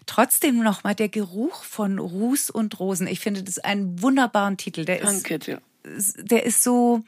Trotzdem 0.06 0.62
nochmal 0.62 0.94
der 0.94 1.08
Geruch 1.08 1.64
von 1.64 1.98
Ruß 1.98 2.50
und 2.50 2.78
Rosen. 2.78 3.06
Ich 3.06 3.20
finde 3.20 3.42
das 3.42 3.58
einen 3.58 4.02
wunderbaren 4.02 4.56
Titel. 4.56 4.84
Der 4.84 5.00
Danke 5.00 5.38
dir. 5.38 5.62
Der 5.84 6.44
ist 6.44 6.62
so, 6.62 7.02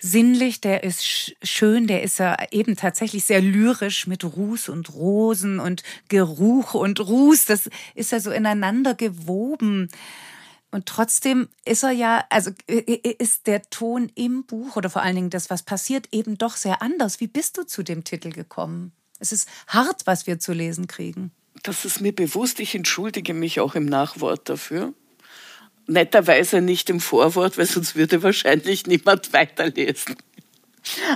sinnlich, 0.00 0.60
der 0.60 0.82
ist 0.82 1.34
schön, 1.42 1.86
der 1.86 2.02
ist 2.02 2.18
ja 2.18 2.36
eben 2.50 2.76
tatsächlich 2.76 3.24
sehr 3.24 3.40
lyrisch 3.40 4.06
mit 4.06 4.24
Ruß 4.24 4.68
und 4.70 4.92
Rosen 4.94 5.60
und 5.60 5.82
Geruch 6.08 6.74
und 6.74 7.00
Ruß. 7.00 7.44
Das 7.44 7.68
ist 7.94 8.12
ja 8.12 8.20
so 8.20 8.30
ineinander 8.30 8.94
gewoben. 8.94 9.88
Und 10.72 10.86
trotzdem 10.86 11.48
ist 11.64 11.82
er 11.82 11.90
ja, 11.90 12.24
also 12.30 12.52
ist 12.66 13.46
der 13.46 13.62
Ton 13.70 14.10
im 14.14 14.44
Buch 14.44 14.76
oder 14.76 14.88
vor 14.88 15.02
allen 15.02 15.16
Dingen 15.16 15.30
das, 15.30 15.50
was 15.50 15.62
passiert, 15.62 16.08
eben 16.12 16.38
doch 16.38 16.56
sehr 16.56 16.80
anders. 16.80 17.20
Wie 17.20 17.26
bist 17.26 17.58
du 17.58 17.64
zu 17.64 17.82
dem 17.82 18.04
Titel 18.04 18.30
gekommen? 18.30 18.92
Es 19.18 19.32
ist 19.32 19.48
hart, 19.66 20.06
was 20.06 20.26
wir 20.26 20.38
zu 20.38 20.52
lesen 20.52 20.86
kriegen. 20.86 21.32
Das 21.62 21.84
ist 21.84 22.00
mir 22.00 22.14
bewusst. 22.14 22.60
Ich 22.60 22.74
entschuldige 22.74 23.34
mich 23.34 23.60
auch 23.60 23.74
im 23.74 23.84
Nachwort 23.84 24.48
dafür 24.48 24.94
netterweise 25.90 26.60
nicht 26.60 26.88
im 26.88 27.00
Vorwort, 27.00 27.58
weil 27.58 27.66
sonst 27.66 27.96
würde 27.96 28.22
wahrscheinlich 28.22 28.86
niemand 28.86 29.32
weiterlesen. 29.32 30.16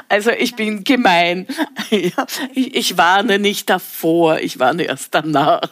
Also 0.08 0.30
ich 0.30 0.56
bin 0.56 0.84
gemein. 0.84 1.46
Ich, 2.54 2.96
warne 2.96 3.38
nicht 3.38 3.70
davor, 3.70 4.40
ich 4.40 4.58
warne 4.58 4.84
erst 4.84 5.14
danach. 5.14 5.68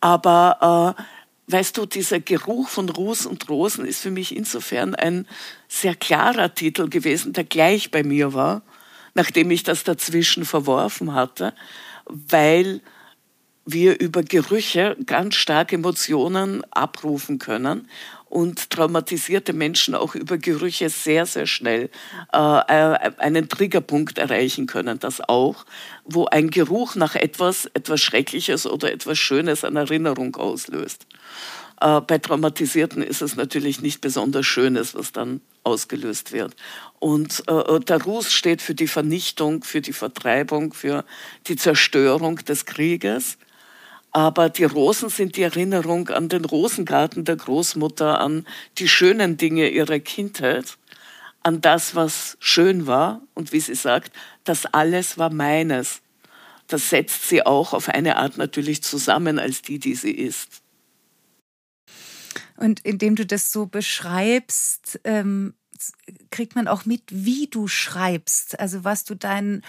Aber 0.00 0.96
äh, 0.98 1.52
weißt 1.52 1.76
du, 1.76 1.86
dieser 1.86 2.18
Geruch 2.18 2.68
von 2.68 2.88
Ruß 2.88 3.26
und 3.26 3.48
Rosen 3.48 3.86
ist 3.86 4.00
für 4.00 4.10
mich 4.10 4.34
insofern 4.34 4.96
ein 4.96 5.28
sehr 5.68 5.94
klarer 5.94 6.52
Titel 6.52 6.88
gewesen, 6.88 7.32
der 7.32 7.44
gleich 7.44 7.92
bei 7.92 8.02
mir 8.02 8.34
war, 8.34 8.62
nachdem 9.14 9.52
ich 9.52 9.62
das 9.62 9.84
dazwischen 9.84 10.44
verworfen 10.44 11.14
hatte, 11.14 11.54
weil 12.06 12.80
wir 13.66 14.00
über 14.00 14.22
Gerüche 14.22 14.96
ganz 15.06 15.36
stark 15.36 15.72
Emotionen 15.72 16.62
abrufen 16.70 17.38
können 17.38 17.88
und 18.34 18.70
traumatisierte 18.70 19.52
Menschen 19.52 19.94
auch 19.94 20.14
über 20.14 20.38
Gerüche 20.38 20.90
sehr, 20.90 21.24
sehr 21.24 21.46
schnell 21.46 21.88
äh, 22.32 22.36
äh, 22.36 23.12
einen 23.18 23.48
Triggerpunkt 23.48 24.18
erreichen 24.18 24.66
können. 24.66 24.98
Das 24.98 25.20
auch, 25.20 25.64
wo 26.04 26.26
ein 26.26 26.50
Geruch 26.50 26.96
nach 26.96 27.14
etwas, 27.14 27.66
etwas 27.74 28.00
Schreckliches 28.00 28.66
oder 28.66 28.92
etwas 28.92 29.18
Schönes 29.18 29.62
an 29.64 29.76
Erinnerung 29.76 30.34
auslöst. 30.34 31.06
Äh, 31.80 32.00
bei 32.00 32.18
Traumatisierten 32.18 33.02
ist 33.02 33.22
es 33.22 33.36
natürlich 33.36 33.80
nicht 33.80 34.00
besonders 34.00 34.46
Schönes, 34.46 34.94
was 34.94 35.12
dann 35.12 35.40
ausgelöst 35.62 36.32
wird. 36.32 36.56
Und 36.98 37.44
äh, 37.46 37.80
der 37.80 38.02
Ruß 38.02 38.32
steht 38.32 38.62
für 38.62 38.74
die 38.74 38.88
Vernichtung, 38.88 39.62
für 39.62 39.80
die 39.80 39.92
Vertreibung, 39.92 40.72
für 40.72 41.04
die 41.46 41.56
Zerstörung 41.56 42.36
des 42.36 42.66
Krieges. 42.66 43.38
Aber 44.14 44.48
die 44.48 44.62
Rosen 44.62 45.08
sind 45.08 45.36
die 45.36 45.42
Erinnerung 45.42 46.08
an 46.08 46.28
den 46.28 46.44
Rosengarten 46.44 47.24
der 47.24 47.34
Großmutter, 47.34 48.20
an 48.20 48.46
die 48.78 48.88
schönen 48.88 49.36
Dinge 49.38 49.68
ihrer 49.68 49.98
Kindheit, 49.98 50.78
an 51.42 51.60
das, 51.60 51.96
was 51.96 52.36
schön 52.38 52.86
war. 52.86 53.22
Und 53.34 53.50
wie 53.50 53.58
sie 53.58 53.74
sagt, 53.74 54.12
das 54.44 54.66
alles 54.66 55.18
war 55.18 55.30
meines. 55.30 56.00
Das 56.68 56.90
setzt 56.90 57.28
sie 57.28 57.44
auch 57.44 57.72
auf 57.72 57.88
eine 57.88 58.16
Art 58.16 58.38
natürlich 58.38 58.84
zusammen 58.84 59.40
als 59.40 59.62
die, 59.62 59.80
die 59.80 59.96
sie 59.96 60.12
ist. 60.12 60.62
Und 62.56 62.84
indem 62.84 63.16
du 63.16 63.26
das 63.26 63.50
so 63.50 63.66
beschreibst, 63.66 65.00
ähm, 65.02 65.54
kriegt 66.30 66.54
man 66.54 66.68
auch 66.68 66.84
mit, 66.84 67.02
wie 67.10 67.46
du 67.46 67.68
schreibst, 67.68 68.58
also 68.58 68.84
was 68.84 69.04
du 69.04 69.14
deinen 69.14 69.62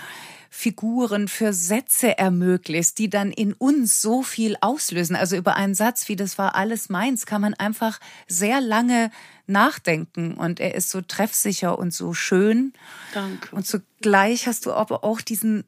Figuren 0.49 1.27
für 1.27 1.51
Sätze 1.51 2.17
ermöglicht, 2.17 2.97
die 2.97 3.09
dann 3.09 3.31
in 3.31 3.51
uns 3.53 4.01
so 4.01 4.23
viel 4.23 4.55
auslösen. 4.61 5.15
Also 5.15 5.35
über 5.35 5.55
einen 5.55 5.75
Satz 5.75 6.07
wie 6.07 6.15
das 6.15 6.37
war 6.37 6.55
alles 6.55 6.87
meins 6.87 7.25
kann 7.25 7.41
man 7.41 7.53
einfach 7.53 7.99
sehr 8.27 8.61
lange 8.61 9.11
nachdenken 9.47 10.35
und 10.35 10.59
er 10.59 10.75
ist 10.75 10.89
so 10.89 11.01
treffsicher 11.01 11.77
und 11.77 11.93
so 11.93 12.13
schön. 12.13 12.73
Danke. 13.13 13.53
Und 13.53 13.67
zugleich 13.67 14.47
hast 14.47 14.65
du 14.65 14.71
aber 14.71 15.03
auch 15.03 15.21
diesen 15.21 15.65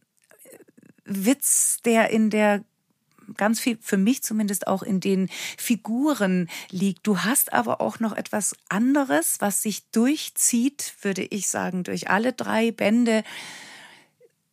Witz, 1.03 1.81
der 1.83 2.09
in 2.09 2.29
der 2.29 2.63
ganz 3.35 3.59
viel 3.59 3.77
für 3.81 3.97
mich 3.97 4.23
zumindest 4.23 4.67
auch 4.67 4.83
in 4.83 4.99
den 4.99 5.29
Figuren 5.57 6.49
liegt. 6.69 7.05
Du 7.05 7.19
hast 7.19 7.53
aber 7.53 7.81
auch 7.81 7.99
noch 7.99 8.15
etwas 8.15 8.55
anderes, 8.69 9.37
was 9.39 9.61
sich 9.61 9.89
durchzieht, 9.91 10.93
würde 11.01 11.23
ich 11.23 11.47
sagen, 11.47 11.83
durch 11.83 12.09
alle 12.09 12.33
drei 12.33 12.71
Bände 12.71 13.23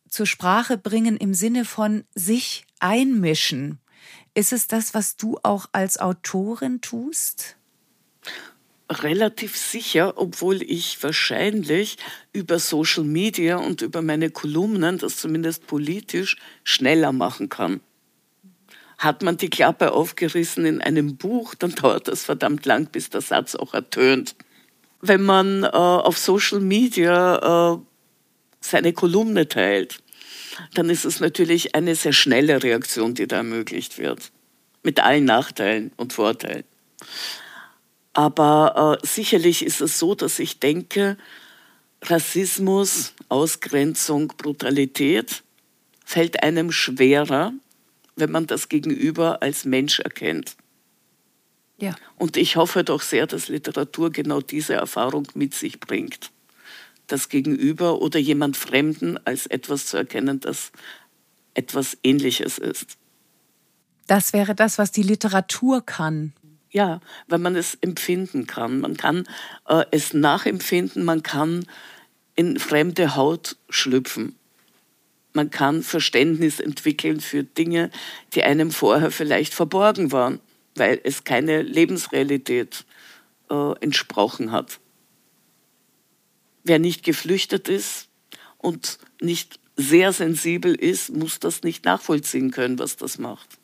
zur 0.09 0.25
Sprache 0.25 0.77
bringen 0.77 1.17
im 1.17 1.33
Sinne 1.33 1.65
von 1.65 2.03
sich 2.13 2.65
einmischen. 2.79 3.79
Ist 4.33 4.53
es 4.53 4.67
das, 4.67 4.93
was 4.93 5.15
du 5.15 5.39
auch 5.43 5.67
als 5.71 5.97
Autorin 5.97 6.81
tust? 6.81 7.57
relativ 8.89 9.57
sicher, 9.57 10.13
obwohl 10.17 10.61
ich 10.61 11.01
wahrscheinlich 11.01 11.97
über 12.33 12.59
Social 12.59 13.03
Media 13.03 13.57
und 13.57 13.81
über 13.81 14.01
meine 14.01 14.29
Kolumnen 14.29 14.97
das 14.97 15.17
zumindest 15.17 15.67
politisch 15.67 16.37
schneller 16.63 17.11
machen 17.11 17.49
kann. 17.49 17.81
Hat 19.05 19.21
man 19.21 19.37
die 19.37 19.51
Klappe 19.51 19.91
aufgerissen 19.91 20.65
in 20.65 20.81
einem 20.81 21.15
Buch, 21.15 21.53
dann 21.53 21.75
dauert 21.75 22.07
das 22.07 22.25
verdammt 22.25 22.65
lang, 22.65 22.87
bis 22.87 23.11
der 23.11 23.21
Satz 23.21 23.53
auch 23.53 23.75
ertönt. 23.75 24.35
Wenn 24.99 25.21
man 25.21 25.63
äh, 25.63 25.67
auf 25.67 26.17
Social 26.17 26.59
Media 26.59 27.75
äh, 27.75 27.77
seine 28.61 28.93
Kolumne 28.93 29.47
teilt, 29.47 29.99
dann 30.73 30.89
ist 30.89 31.05
es 31.05 31.19
natürlich 31.19 31.75
eine 31.75 31.93
sehr 31.93 32.13
schnelle 32.13 32.63
Reaktion, 32.63 33.13
die 33.13 33.27
da 33.27 33.37
ermöglicht 33.37 33.99
wird. 33.99 34.31
Mit 34.81 34.99
allen 34.99 35.25
Nachteilen 35.25 35.91
und 35.97 36.13
Vorteilen. 36.13 36.63
Aber 38.13 38.97
äh, 39.03 39.05
sicherlich 39.05 39.63
ist 39.63 39.81
es 39.81 39.99
so, 39.99 40.15
dass 40.15 40.39
ich 40.39 40.59
denke, 40.59 41.15
Rassismus, 42.01 43.13
Ausgrenzung, 43.29 44.29
Brutalität 44.35 45.43
fällt 46.03 46.41
einem 46.41 46.71
schwerer, 46.71 47.53
wenn 48.15 48.31
man 48.31 48.47
das 48.47 48.69
Gegenüber 48.69 49.41
als 49.41 49.65
Mensch 49.65 49.99
erkennt. 49.99 50.55
Ja. 51.77 51.95
Und 52.17 52.37
ich 52.37 52.55
hoffe 52.55 52.83
doch 52.83 53.01
sehr, 53.01 53.27
dass 53.27 53.49
Literatur 53.49 54.11
genau 54.11 54.41
diese 54.41 54.75
Erfahrung 54.75 55.27
mit 55.33 55.53
sich 55.53 55.79
bringt. 55.79 56.31
Das 57.07 57.29
Gegenüber 57.29 58.01
oder 58.01 58.19
jemand 58.19 58.57
Fremden 58.57 59.17
als 59.25 59.45
etwas 59.45 59.87
zu 59.87 59.97
erkennen, 59.97 60.39
das 60.39 60.71
etwas 61.53 61.97
Ähnliches 62.03 62.57
ist. 62.57 62.97
Das 64.07 64.33
wäre 64.33 64.55
das, 64.55 64.77
was 64.77 64.91
die 64.91 65.03
Literatur 65.03 65.85
kann. 65.85 66.33
Ja, 66.69 66.99
weil 67.27 67.39
man 67.39 67.55
es 67.55 67.75
empfinden 67.75 68.47
kann. 68.47 68.81
Man 68.81 68.97
kann 68.97 69.25
äh, 69.67 69.85
es 69.91 70.13
nachempfinden, 70.13 71.05
man 71.05 71.23
kann 71.23 71.65
in 72.35 72.59
fremde 72.59 73.15
Haut 73.15 73.55
schlüpfen. 73.69 74.35
Man 75.35 75.51
kann 75.51 75.83
Verständnis 75.83 76.59
entwickeln 76.59 77.19
für 77.19 77.43
Dinge, 77.43 77.91
die 78.33 78.43
einem 78.43 78.71
vorher 78.71 79.11
vielleicht 79.11 79.53
verborgen 79.53 80.11
waren, 80.11 80.39
weil 80.75 80.99
es 81.03 81.23
keine 81.23 81.61
Lebensrealität 81.61 82.85
äh, 83.49 83.73
entsprochen 83.81 84.51
hat. 84.51 84.79
Wer 86.63 86.79
nicht 86.79 87.03
geflüchtet 87.03 87.69
ist 87.69 88.07
und 88.57 88.97
nicht 89.21 89.59
sehr 89.75 90.13
sensibel 90.13 90.73
ist, 90.73 91.11
muss 91.13 91.39
das 91.39 91.63
nicht 91.63 91.85
nachvollziehen 91.85 92.51
können, 92.51 92.79
was 92.79 92.95
das 92.95 93.17
macht 93.17 93.59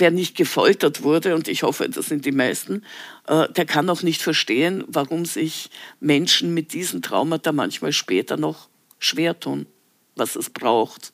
wer 0.00 0.10
nicht 0.10 0.36
gefoltert 0.36 1.02
wurde, 1.02 1.34
und 1.34 1.48
ich 1.48 1.62
hoffe, 1.62 1.88
das 1.88 2.06
sind 2.06 2.24
die 2.24 2.32
meisten, 2.32 2.82
äh, 3.26 3.50
der 3.52 3.66
kann 3.66 3.88
auch 3.88 4.02
nicht 4.02 4.22
verstehen, 4.22 4.84
warum 4.86 5.24
sich 5.24 5.70
Menschen 6.00 6.54
mit 6.54 6.72
diesen 6.72 7.02
Traumata 7.02 7.52
manchmal 7.52 7.92
später 7.92 8.36
noch 8.36 8.68
schwer 8.98 9.38
tun, 9.38 9.66
was 10.14 10.36
es 10.36 10.50
braucht, 10.50 11.12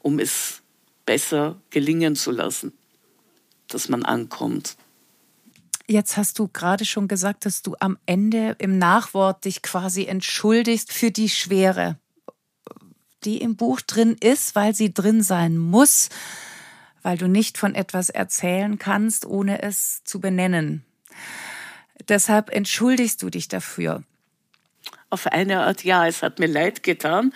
um 0.00 0.18
es 0.18 0.62
besser 1.06 1.60
gelingen 1.70 2.16
zu 2.16 2.30
lassen, 2.30 2.72
dass 3.68 3.88
man 3.88 4.04
ankommt. 4.04 4.76
Jetzt 5.86 6.16
hast 6.16 6.38
du 6.38 6.48
gerade 6.48 6.84
schon 6.84 7.08
gesagt, 7.08 7.46
dass 7.46 7.62
du 7.62 7.74
am 7.80 7.96
Ende 8.04 8.56
im 8.58 8.78
Nachwort 8.78 9.46
dich 9.46 9.62
quasi 9.62 10.04
entschuldigst 10.04 10.92
für 10.92 11.10
die 11.10 11.30
Schwere, 11.30 11.98
die 13.24 13.38
im 13.38 13.56
Buch 13.56 13.80
drin 13.80 14.16
ist, 14.20 14.54
weil 14.54 14.74
sie 14.74 14.92
drin 14.92 15.22
sein 15.22 15.56
muss 15.56 16.10
weil 17.02 17.16
du 17.16 17.26
nicht 17.26 17.58
von 17.58 17.74
etwas 17.74 18.10
erzählen 18.10 18.78
kannst, 18.78 19.26
ohne 19.26 19.62
es 19.62 20.02
zu 20.04 20.20
benennen. 20.20 20.84
Deshalb 22.08 22.50
entschuldigst 22.50 23.22
du 23.22 23.30
dich 23.30 23.48
dafür. 23.48 24.02
Auf 25.10 25.26
eine 25.26 25.60
Art 25.60 25.84
ja, 25.84 26.06
es 26.06 26.22
hat 26.22 26.38
mir 26.38 26.46
leid 26.46 26.82
getan, 26.82 27.32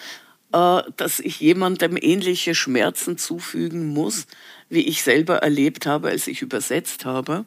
äh, 0.52 0.82
dass 0.96 1.20
ich 1.20 1.40
jemandem 1.40 1.96
ähnliche 2.00 2.54
Schmerzen 2.54 3.16
zufügen 3.16 3.88
muss, 3.88 4.26
wie 4.68 4.86
ich 4.86 5.02
selber 5.02 5.38
erlebt 5.38 5.86
habe, 5.86 6.08
als 6.08 6.26
ich 6.26 6.42
übersetzt 6.42 7.04
habe. 7.04 7.44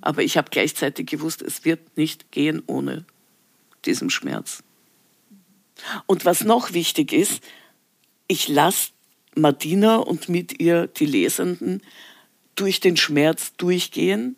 Aber 0.00 0.22
ich 0.22 0.36
habe 0.36 0.50
gleichzeitig 0.50 1.06
gewusst, 1.06 1.42
es 1.42 1.64
wird 1.64 1.96
nicht 1.96 2.30
gehen 2.32 2.62
ohne 2.66 3.04
diesen 3.84 4.10
Schmerz. 4.10 4.62
Und 6.06 6.24
was 6.24 6.44
noch 6.44 6.72
wichtig 6.72 7.12
ist, 7.12 7.42
ich 8.26 8.48
lasse 8.48 8.90
Martina 9.34 9.96
und 9.96 10.28
mit 10.28 10.60
ihr 10.60 10.86
die 10.86 11.06
Lesenden 11.06 11.82
durch 12.54 12.80
den 12.80 12.96
Schmerz 12.96 13.54
durchgehen, 13.56 14.36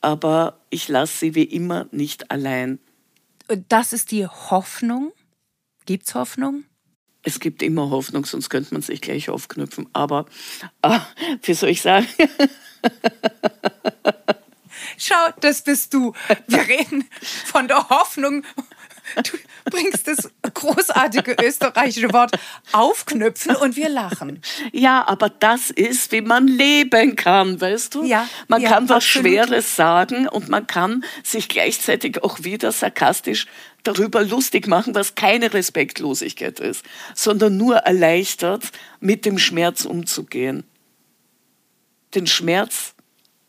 aber 0.00 0.58
ich 0.70 0.88
lasse 0.88 1.18
sie 1.18 1.34
wie 1.34 1.44
immer 1.44 1.86
nicht 1.92 2.30
allein. 2.30 2.78
Das 3.68 3.92
ist 3.92 4.10
die 4.10 4.26
Hoffnung. 4.26 5.12
Gibt 5.86 6.08
es 6.08 6.14
Hoffnung? 6.14 6.64
Es 7.22 7.40
gibt 7.40 7.62
immer 7.62 7.90
Hoffnung, 7.90 8.24
sonst 8.24 8.50
könnte 8.50 8.74
man 8.74 8.82
sich 8.82 9.00
gleich 9.00 9.30
aufknüpfen. 9.30 9.88
Aber 9.92 10.26
äh, 10.82 10.98
wie 11.42 11.54
soll 11.54 11.70
ich 11.70 11.82
sagen? 11.82 12.06
Schau, 14.98 15.28
das 15.40 15.62
bist 15.62 15.94
du. 15.94 16.12
Wir 16.46 16.60
reden 16.60 17.08
von 17.46 17.68
der 17.68 17.88
Hoffnung 17.88 18.44
Du 19.16 19.70
bringst 19.70 20.08
das 20.08 20.30
großartige 20.54 21.36
österreichische 21.42 22.12
Wort 22.12 22.32
aufknüpfen 22.72 23.56
und 23.56 23.76
wir 23.76 23.88
lachen. 23.88 24.40
Ja, 24.72 25.06
aber 25.06 25.28
das 25.28 25.70
ist, 25.70 26.12
wie 26.12 26.20
man 26.20 26.46
leben 26.46 27.16
kann, 27.16 27.60
weißt 27.60 27.94
du? 27.94 28.04
Ja. 28.04 28.28
Man 28.48 28.62
ja, 28.62 28.70
kann 28.70 28.88
was 28.88 29.04
absolut. 29.04 29.26
Schweres 29.26 29.76
sagen 29.76 30.28
und 30.28 30.48
man 30.48 30.66
kann 30.66 31.04
sich 31.22 31.48
gleichzeitig 31.48 32.22
auch 32.22 32.44
wieder 32.44 32.72
sarkastisch 32.72 33.46
darüber 33.82 34.24
lustig 34.24 34.66
machen, 34.66 34.94
was 34.94 35.14
keine 35.14 35.52
Respektlosigkeit 35.52 36.58
ist, 36.58 36.84
sondern 37.14 37.56
nur 37.56 37.76
erleichtert, 37.76 38.70
mit 39.00 39.26
dem 39.26 39.38
Schmerz 39.38 39.84
umzugehen. 39.84 40.64
Den 42.14 42.26
Schmerz 42.26 42.94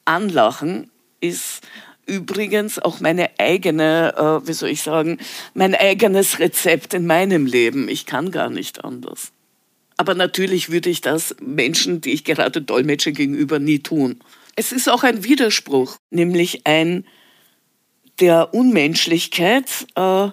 anlachen 0.03 0.91
ist 1.21 1.61
übrigens 2.05 2.79
auch 2.79 2.99
meine 2.99 3.29
eigene, 3.39 4.13
äh, 4.15 4.47
wie 4.47 4.53
soll 4.53 4.69
ich 4.69 4.81
sagen, 4.81 5.17
mein 5.53 5.75
eigenes 5.75 6.39
Rezept 6.39 6.93
in 6.93 7.05
meinem 7.05 7.45
Leben. 7.45 7.89
Ich 7.89 8.05
kann 8.05 8.31
gar 8.31 8.49
nicht 8.49 8.83
anders. 8.83 9.31
Aber 9.97 10.13
natürlich 10.13 10.71
würde 10.71 10.89
ich 10.89 11.01
das 11.01 11.35
Menschen, 11.41 12.01
die 12.01 12.11
ich 12.11 12.23
gerade 12.23 12.61
dolmetsche, 12.61 13.11
gegenüber 13.11 13.59
nie 13.59 13.79
tun. 13.79 14.19
Es 14.55 14.71
ist 14.71 14.89
auch 14.89 15.03
ein 15.03 15.23
Widerspruch, 15.23 15.97
nämlich 16.11 16.65
ein 16.65 17.05
der 18.19 18.53
Unmenschlichkeit, 18.53 19.65
äh, 19.95 20.29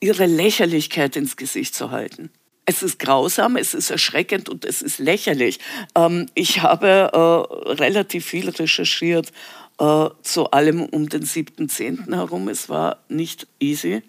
ihre 0.00 0.26
Lächerlichkeit 0.26 1.16
ins 1.16 1.36
Gesicht 1.36 1.74
zu 1.74 1.90
halten. 1.90 2.30
Es 2.66 2.82
ist 2.82 2.98
grausam, 2.98 3.56
es 3.56 3.72
ist 3.72 3.90
erschreckend 3.90 4.50
und 4.50 4.66
es 4.66 4.82
ist 4.82 4.98
lächerlich. 4.98 5.58
Ähm, 5.94 6.26
ich 6.34 6.60
habe 6.62 7.10
äh, 7.12 7.72
relativ 7.72 8.26
viel 8.26 8.50
recherchiert 8.50 9.32
äh, 9.78 10.08
zu 10.22 10.50
allem 10.50 10.82
um 10.82 11.08
den 11.08 11.24
7.10. 11.24 12.14
herum. 12.14 12.48
Es 12.48 12.68
war 12.68 12.98
nicht 13.08 13.46
easy. 13.60 14.02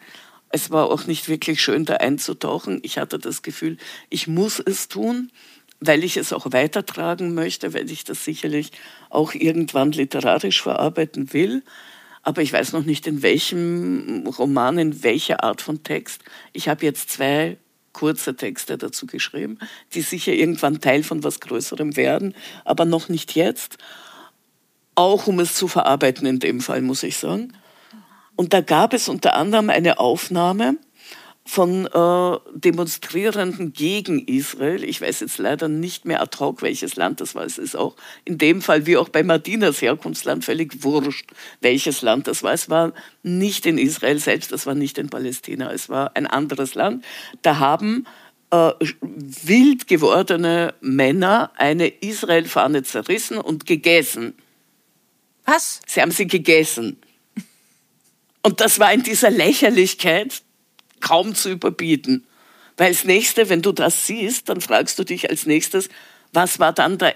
Es 0.49 0.72
war 0.72 0.89
auch 0.89 1.05
nicht 1.05 1.30
wirklich 1.30 1.61
schön, 1.61 1.86
da 1.86 1.95
einzutauchen. 1.95 2.80
Ich 2.84 2.97
hatte 2.97 3.20
das 3.20 3.43
Gefühl, 3.43 3.78
ich 4.09 4.28
muss 4.28 4.59
es 4.59 4.88
tun, 4.88 5.32
weil 5.80 6.03
ich 6.03 6.17
es 6.17 6.34
auch 6.34 6.51
weitertragen 6.51 7.34
möchte, 7.34 7.74
weil 7.74 7.89
ich 7.91 8.03
das 8.03 8.26
sicherlich 8.26 8.72
auch 9.09 9.34
irgendwann 9.34 9.91
literarisch 9.91 10.61
verarbeiten 10.61 11.34
will. 11.34 11.63
Aber 12.24 12.41
ich 12.41 12.51
weiß 12.51 12.74
noch 12.74 12.84
nicht, 12.84 13.07
in 13.07 13.22
welchem 13.22 14.28
Roman, 14.28 14.78
in 14.78 15.03
welcher 15.03 15.43
Art 15.43 15.61
von 15.61 15.84
Text. 15.84 16.22
Ich 16.51 16.67
habe 16.67 16.84
jetzt 16.84 17.11
zwei 17.11 17.57
kurze 17.93 18.36
Texte 18.36 18.78
dazu 18.78 19.07
geschrieben, 19.07 19.57
die 19.93 20.01
sicher 20.01 20.34
irgendwann 20.34 20.82
Teil 20.82 21.03
von 21.03 21.24
was 21.24 21.39
Größerem 21.39 21.95
werden, 21.95 22.36
aber 22.65 22.86
noch 22.86 23.09
nicht 23.09 23.36
jetzt 23.36 23.78
auch 25.00 25.28
um 25.28 25.39
es 25.39 25.56
zu 25.56 25.70
verarbeiten 25.70 26.28
in 26.28 26.39
dem 26.39 26.60
Fall, 26.60 26.82
muss 26.82 27.04
ich 27.04 27.18
sagen. 27.18 27.54
Und 28.36 28.54
da 28.54 28.60
gab 28.62 28.93
es 28.93 29.08
unter 29.08 29.34
anderem 29.36 29.70
eine 29.70 29.97
Aufnahme 29.97 30.78
von 31.45 31.88
äh, 31.88 32.38
Demonstrierenden 32.54 33.72
gegen 33.74 34.20
Israel. 34.28 34.84
Ich 34.84 35.02
weiß 35.02 35.22
jetzt 35.22 35.38
leider 35.38 35.68
nicht 35.70 36.06
mehr 36.06 36.22
ad 36.22 36.38
hoc, 36.39 36.62
welches 36.62 36.97
Land 36.97 37.22
das 37.22 37.34
war. 37.34 37.43
Es 37.43 37.58
ist 37.58 37.76
auch 37.76 37.95
in 38.26 38.38
dem 38.38 38.62
Fall, 38.62 38.86
wie 38.86 38.97
auch 38.97 39.10
bei 39.10 39.24
Martinas 39.24 39.82
Herkunftsland, 39.82 40.43
völlig 40.43 40.84
wurscht, 40.84 41.32
welches 41.62 42.02
Land 42.02 42.28
das 42.28 42.43
war. 42.43 42.54
Es 42.54 42.70
war 42.70 42.93
nicht 43.24 43.66
in 43.66 43.78
Israel 43.78 44.20
selbst, 44.20 44.52
das 44.52 44.66
war 44.66 44.76
nicht 44.76 44.97
in 44.97 45.10
Palästina, 45.10 45.72
es 45.72 45.88
war 45.88 46.16
ein 46.16 46.28
anderes 46.28 46.76
Land. 46.76 47.04
Da 47.41 47.58
haben 47.58 48.06
äh, 48.52 48.72
wild 49.02 49.88
gewordene 49.88 50.74
Männer 50.82 51.52
eine 51.56 51.88
Israel-Fahne 51.88 52.84
zerrissen 52.84 53.38
und 53.38 53.66
gegessen. 53.66 54.36
Was? 55.50 55.82
Sie 55.88 56.02
haben 56.02 56.12
sie 56.12 56.28
gegessen. 56.28 57.02
Und 58.43 58.62
das 58.62 58.80
war 58.80 58.93
in 58.93 59.04
dieser 59.04 59.32
Lächerlichkeit 59.32 60.43
kaum 61.00 61.34
zu 61.34 61.50
überbieten. 61.50 62.28
Weil 62.78 62.91
das 62.93 63.04
nächste, 63.04 63.50
wenn 63.50 63.62
du 63.62 63.72
das 63.72 64.06
siehst, 64.06 64.47
dann 64.47 64.62
fragst 64.62 65.00
du 65.00 65.04
dich 65.04 65.30
als 65.30 65.45
nächstes, 65.45 65.89
was 66.34 66.60
war 66.60 66.72
dann 66.72 66.97
der 66.97 67.16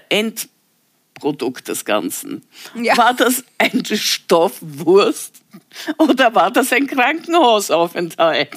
Produkt 1.14 1.68
des 1.68 1.84
Ganzen? 1.84 2.44
Ja. 2.74 2.96
War 2.96 3.14
das 3.14 3.44
eine 3.58 3.96
Stoffwurst 3.96 5.36
oder 5.98 6.34
war 6.34 6.50
das 6.50 6.72
ein 6.72 6.86
Krankenhausaufenthalt? 6.86 8.50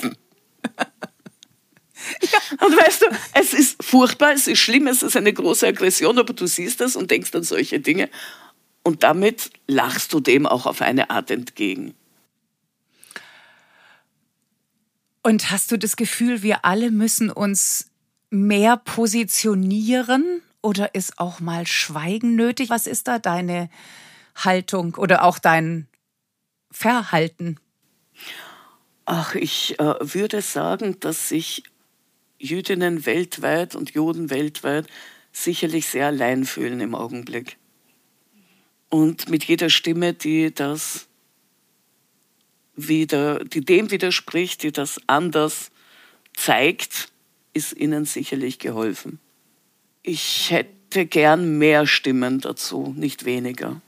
Ja. 2.22 2.66
Und 2.66 2.78
weißt 2.78 3.02
du, 3.02 3.06
es 3.34 3.54
ist 3.54 3.84
furchtbar, 3.84 4.32
es 4.34 4.48
ist 4.48 4.60
schlimm, 4.60 4.88
es 4.88 5.04
ist 5.04 5.18
eine 5.18 5.34
große 5.34 5.68
Aggression, 5.68 6.18
aber 6.18 6.34
du 6.34 6.48
siehst 6.48 6.80
das 6.80 6.96
und 6.96 7.12
denkst 7.12 7.34
an 7.36 7.44
solche 7.44 7.80
Dinge. 7.80 8.10
Und 8.88 9.04
damit 9.04 9.52
lachst 9.68 10.14
du 10.14 10.22
dem 10.22 10.48
auch 10.48 10.66
auf 10.66 10.82
eine 10.82 11.10
Art 11.10 11.30
entgegen. 11.30 11.94
Und 15.22 15.52
hast 15.52 15.74
du 15.74 15.78
das 15.78 15.98
Gefühl, 15.98 16.42
wir 16.42 16.64
alle 16.64 16.90
müssen 16.90 17.30
uns 17.30 17.90
mehr 18.30 18.78
positionieren 18.78 20.42
oder 20.62 20.96
ist 20.96 21.20
auch 21.20 21.42
mal 21.42 21.68
Schweigen 21.68 22.38
nötig? 22.38 22.70
Was 22.70 22.88
ist 22.88 23.10
da 23.10 23.20
deine 23.20 23.70
Haltung 24.38 24.96
oder 24.96 25.26
auch 25.26 25.38
dein 25.38 25.90
Verhalten? 26.72 27.60
Ach, 29.04 29.36
ich 29.36 29.78
äh, 29.82 29.96
würde 30.00 30.42
sagen, 30.42 30.98
dass 31.02 31.28
sich 31.28 31.64
Jüdinnen 32.40 33.06
weltweit 33.06 33.76
und 33.76 33.92
Juden 33.92 34.30
weltweit 34.30 34.88
sicherlich 35.34 35.88
sehr 35.88 36.08
allein 36.08 36.46
fühlen 36.46 36.80
im 36.80 36.96
Augenblick. 36.96 37.58
Und 38.90 39.30
mit 39.30 39.44
jeder 39.44 39.70
Stimme, 39.70 40.14
die 40.14 40.54
das 40.54 41.08
wieder, 42.76 43.44
die 43.44 43.62
dem 43.62 43.92
widerspricht, 43.92 44.64
die 44.64 44.72
das 44.72 45.02
anders 45.08 45.72
zeigt, 46.36 47.12
ist 47.54 47.74
ihnen 47.74 48.06
sicherlich 48.06 48.60
geholfen. 48.60 49.20
Ich 50.04 50.52
hätte 50.52 51.06
gern 51.06 51.58
mehr 51.58 51.88
Stimmen 51.88 52.40
dazu, 52.40 52.94
nicht 52.96 53.26
weniger. 53.26 53.82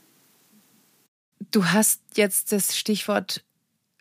Du 1.51 1.65
hast 1.65 2.01
jetzt 2.15 2.51
das 2.51 2.77
Stichwort, 2.77 3.43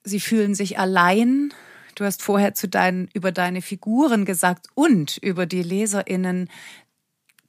sie 0.03 0.21
fühlen 0.21 0.55
sich 0.55 0.79
allein. 0.79 1.55
Du 1.95 2.05
hast 2.05 2.23
vorher 2.23 2.55
zu 2.55 2.69
deinen, 2.69 3.09
über 3.13 3.31
deine 3.31 3.63
Figuren 3.63 4.25
gesagt 4.25 4.67
und 4.75 5.19
über 5.19 5.47
die 5.47 5.63
LeserInnen, 5.63 6.49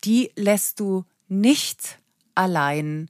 die 0.04 0.32
lässt 0.36 0.80
du 0.80 1.06
nicht 1.28 2.00
allein. 2.36 3.10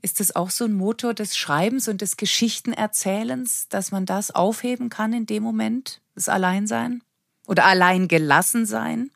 Ist 0.00 0.20
das 0.20 0.34
auch 0.36 0.50
so 0.50 0.64
ein 0.64 0.72
Motor 0.72 1.12
des 1.14 1.36
Schreibens 1.36 1.88
und 1.88 2.00
des 2.00 2.16
Geschichtenerzählens, 2.16 3.68
dass 3.68 3.90
man 3.90 4.06
das 4.06 4.30
aufheben 4.30 4.90
kann 4.90 5.12
in 5.12 5.26
dem 5.26 5.42
Moment, 5.42 6.00
das 6.14 6.28
Alleinsein? 6.28 7.02
Oder 7.46 7.64
allein 7.64 8.06
gelassen 8.06 8.66
sein? 8.66 9.10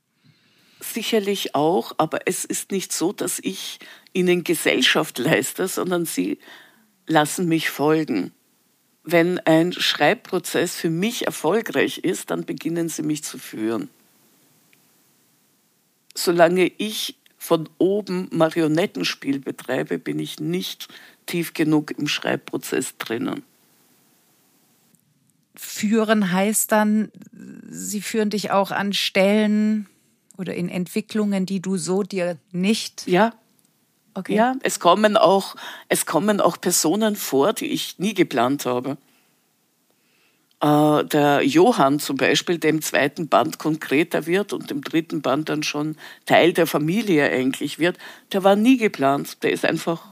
Sicherlich 0.81 1.55
auch, 1.55 1.93
aber 1.99 2.27
es 2.27 2.45
ist 2.45 2.73
nicht 2.73 2.93
so, 2.93 3.13
dass 3.13 3.39
ich 3.39 3.79
ihnen 4.13 4.43
Gesellschaft 4.43 5.19
leiste, 5.19 5.69
sondern 5.69 6.07
sie 6.07 6.39
lassen 7.07 7.47
mich 7.47 7.71
folgen. 7.71 8.33
Wenn 9.05 9.39
ein 9.41 9.73
Schreibprozess 9.73 10.75
für 10.75 10.91
mich 10.91 11.27
erfolgreich 11.27 11.99
ist, 11.99 12.31
dann 12.31 12.45
beginnen 12.45 12.89
sie 12.89 13.03
mich 13.03 13.23
zu 13.23 13.39
führen. 13.39 13.89
Solange 16.15 16.71
ich 16.79 17.17
von 17.43 17.69
oben 17.79 18.29
Marionettenspiel 18.31 19.41
betreibe, 19.41 19.99
bin 19.99 20.21
ich 20.21 20.39
nicht 20.39 20.87
tief 21.27 21.55
genug 21.55 21.91
im 21.91 22.07
Schreibprozess 22.07 22.97
drinnen. 22.99 23.43
Führen 25.57 26.31
heißt 26.31 26.71
dann, 26.71 27.11
sie 27.69 28.01
führen 28.01 28.31
dich 28.31 28.53
auch 28.53 28.71
an 28.71 28.93
Stellen 28.93 29.89
oder 30.39 30.55
in 30.55 30.69
Entwicklungen, 30.69 31.45
die 31.45 31.61
du 31.61 31.77
so 31.77 32.05
dir 32.05 32.39
nicht. 32.53 33.09
Ja. 33.09 33.35
Okay. 34.15 34.37
Ja, 34.37 34.55
es 34.63 34.79
kommen 34.79 35.17
auch, 35.17 35.57
es 35.89 36.07
kommen 36.07 36.41
auch 36.41 36.61
Personen 36.61 37.17
vor, 37.17 37.55
die 37.55 37.67
ich 37.67 37.99
nie 37.99 38.15
geplant 38.15 38.67
habe. 38.67 38.99
Äh, 40.63 41.05
der 41.05 41.43
Johann 41.43 41.99
zum 41.99 42.17
Beispiel, 42.17 42.59
der 42.59 42.71
im 42.71 42.83
zweiten 42.83 43.29
Band 43.29 43.59
konkreter 43.59 44.27
wird 44.27 44.53
und 44.53 44.71
im 44.71 44.81
dritten 44.81 45.21
Band 45.21 45.49
dann 45.49 45.65
schon 45.65 45.97
Teil 46.25 46.53
der 46.53 46.69
Familie 46.69 47.29
eigentlich 47.29 47.81
wird, 47.81 47.99
der 48.33 48.45
war 48.45 48.55
nie 48.55 48.77
geplant. 48.77 49.43
Der 49.43 49.51
ist 49.51 49.65
einfach 49.65 50.07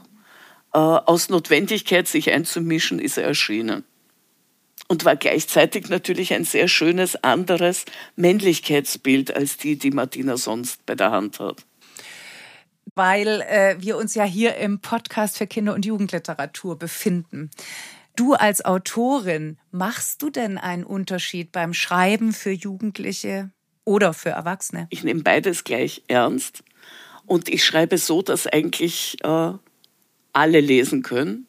äh, 0.73 0.77
aus 0.77 1.29
Notwendigkeit, 1.29 2.07
sich 2.07 2.31
einzumischen, 2.31 2.99
ist 2.99 3.17
er 3.17 3.23
erschienen. 3.23 3.85
Und 4.89 5.05
war 5.05 5.15
gleichzeitig 5.15 5.87
natürlich 5.87 6.33
ein 6.33 6.43
sehr 6.43 6.67
schönes 6.67 7.15
anderes 7.23 7.85
Männlichkeitsbild 8.17 9.33
als 9.33 9.55
die, 9.55 9.77
die 9.77 9.91
Martina 9.91 10.35
sonst 10.35 10.85
bei 10.85 10.95
der 10.95 11.11
Hand 11.11 11.39
hat 11.39 11.65
weil 12.93 13.41
äh, 13.41 13.75
wir 13.79 13.95
uns 13.95 14.15
ja 14.15 14.25
hier 14.25 14.55
im 14.57 14.81
Podcast 14.81 15.37
für 15.37 15.47
Kinder- 15.47 15.73
und 15.73 15.85
Jugendliteratur 15.85 16.77
befinden. 16.77 17.49
Du 18.21 18.35
als 18.35 18.63
Autorin, 18.63 19.57
machst 19.71 20.21
du 20.21 20.29
denn 20.29 20.59
einen 20.59 20.83
Unterschied 20.83 21.51
beim 21.51 21.73
Schreiben 21.73 22.33
für 22.33 22.51
Jugendliche 22.51 23.49
oder 23.83 24.13
für 24.13 24.29
Erwachsene? 24.29 24.85
Ich 24.91 25.03
nehme 25.03 25.23
beides 25.23 25.63
gleich 25.63 26.03
ernst 26.07 26.63
und 27.25 27.49
ich 27.49 27.65
schreibe 27.65 27.97
so, 27.97 28.21
dass 28.21 28.45
eigentlich 28.45 29.17
äh, 29.23 29.53
alle 30.33 30.59
lesen 30.59 31.01
können. 31.01 31.47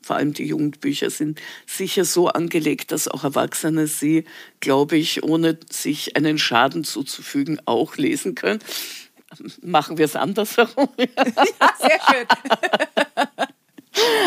Vor 0.00 0.14
allem 0.14 0.32
die 0.32 0.44
Jugendbücher 0.44 1.10
sind 1.10 1.42
sicher 1.66 2.04
so 2.04 2.28
angelegt, 2.28 2.92
dass 2.92 3.08
auch 3.08 3.24
Erwachsene 3.24 3.88
sie, 3.88 4.26
glaube 4.60 4.96
ich, 4.96 5.24
ohne 5.24 5.58
sich 5.68 6.16
einen 6.16 6.38
Schaden 6.38 6.84
zuzufügen, 6.84 7.60
auch 7.64 7.96
lesen 7.96 8.36
können. 8.36 8.60
Machen 9.60 9.98
wir 9.98 10.04
es 10.04 10.14
andersherum. 10.14 10.88
ja, 10.98 11.74
sehr 11.80 12.00
schön. 12.06 12.26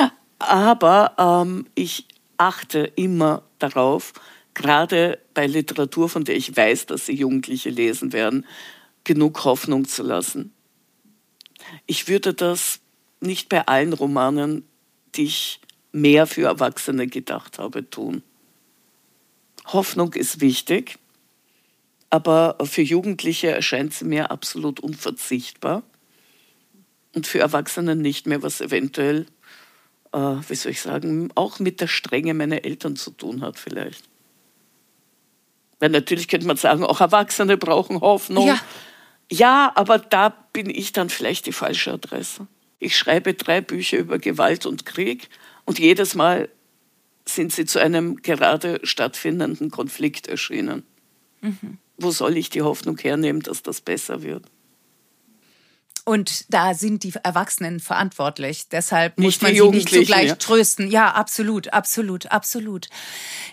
Aber 0.48 1.14
ähm, 1.18 1.68
ich 1.76 2.06
achte 2.38 2.80
immer 2.96 3.44
darauf, 3.60 4.14
gerade 4.54 5.20
bei 5.34 5.46
Literatur, 5.46 6.08
von 6.10 6.24
der 6.24 6.36
ich 6.36 6.56
weiß, 6.56 6.86
dass 6.86 7.06
sie 7.06 7.14
Jugendliche 7.14 7.70
lesen 7.70 8.14
werden, 8.14 8.46
genug 9.04 9.44
Hoffnung 9.44 9.86
zu 9.86 10.04
lassen. 10.04 10.54
Ich 11.86 12.08
würde 12.08 12.34
das 12.34 12.80
nicht 13.20 13.50
bei 13.50 13.68
allen 13.68 13.94
Romanen, 13.94 14.64
die 15.16 15.26
ich 15.26 15.60
mehr 15.92 16.28
für 16.28 16.44
Erwachsene 16.44 17.08
gedacht 17.08 17.60
habe, 17.60 17.90
tun. 17.90 18.24
Hoffnung 19.66 20.14
ist 20.14 20.40
wichtig, 20.40 20.98
aber 22.10 22.58
für 22.64 22.84
Jugendliche 22.84 23.50
erscheint 23.52 23.94
sie 23.94 24.06
mir 24.06 24.32
absolut 24.32 24.80
unverzichtbar 24.80 25.84
und 27.14 27.28
für 27.28 27.40
Erwachsene 27.40 27.96
nicht 27.96 28.28
mehr, 28.28 28.44
was 28.44 28.62
eventuell 28.62 29.26
äh, 30.14 30.18
wie 30.18 30.56
soll 30.56 30.72
ich 30.72 30.82
sagen, 30.82 31.30
auch 31.36 31.60
mit 31.60 31.82
der 31.82 31.88
Strenge 31.88 32.34
meiner 32.34 32.64
Eltern 32.64 32.96
zu 32.96 33.12
tun 33.12 33.42
hat 33.42 33.58
vielleicht. 33.60 34.04
Weil 35.80 35.90
natürlich 35.90 36.28
könnte 36.28 36.48
man 36.48 36.58
sagen, 36.58 36.84
auch 36.84 37.02
Erwachsene 37.02 37.58
brauchen 37.58 38.02
Hoffnung. 38.02 38.48
Ja. 38.48 38.60
ja, 39.32 39.72
aber 39.76 40.00
da 40.00 40.30
bin 40.54 40.70
ich 40.70 40.92
dann 40.92 41.10
vielleicht 41.10 41.46
die 41.46 41.52
falsche 41.52 41.94
Adresse. 41.94 42.48
Ich 42.80 42.98
schreibe 42.98 43.34
drei 43.34 43.62
Bücher 43.62 43.98
über 43.98 44.20
Gewalt 44.20 44.66
und 44.66 44.86
Krieg 44.86 45.30
und 45.66 45.80
jedes 45.80 46.16
Mal 46.16 46.50
sind 47.26 47.52
sie 47.52 47.66
zu 47.66 47.80
einem 47.80 48.22
gerade 48.22 48.80
stattfindenden 48.84 49.70
Konflikt 49.70 50.28
erschienen. 50.28 50.84
Mhm. 51.42 51.78
Wo 51.98 52.12
soll 52.12 52.38
ich 52.38 52.50
die 52.50 52.62
Hoffnung 52.62 52.98
hernehmen, 52.98 53.42
dass 53.42 53.64
das 53.64 53.82
besser 53.82 54.22
wird? 54.22 54.46
Und 56.08 56.54
da 56.54 56.74
sind 56.74 57.04
die 57.04 57.12
Erwachsenen 57.22 57.82
verantwortlich. 57.82 58.70
Deshalb 58.70 59.18
nicht 59.18 59.26
muss 59.26 59.42
man 59.42 59.54
sie 59.54 59.70
nicht 59.72 59.90
zugleich 59.90 60.30
ja. 60.30 60.36
trösten. 60.36 60.90
Ja, 60.90 61.12
absolut, 61.12 61.74
absolut, 61.74 62.32
absolut. 62.32 62.88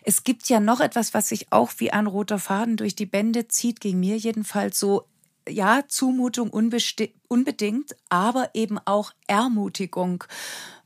Es 0.04 0.22
gibt 0.22 0.48
ja 0.48 0.60
noch 0.60 0.78
etwas, 0.78 1.14
was 1.14 1.28
sich 1.28 1.50
auch 1.50 1.72
wie 1.78 1.90
ein 1.90 2.06
roter 2.06 2.38
Faden 2.38 2.76
durch 2.76 2.94
die 2.94 3.06
Bände 3.06 3.48
zieht, 3.48 3.80
ging 3.80 3.98
mir 3.98 4.16
jedenfalls 4.18 4.78
so. 4.78 5.08
Ja, 5.48 5.82
Zumutung 5.88 6.48
unbedingt, 6.48 7.96
aber 8.08 8.50
eben 8.54 8.78
auch 8.84 9.10
Ermutigung. 9.26 10.22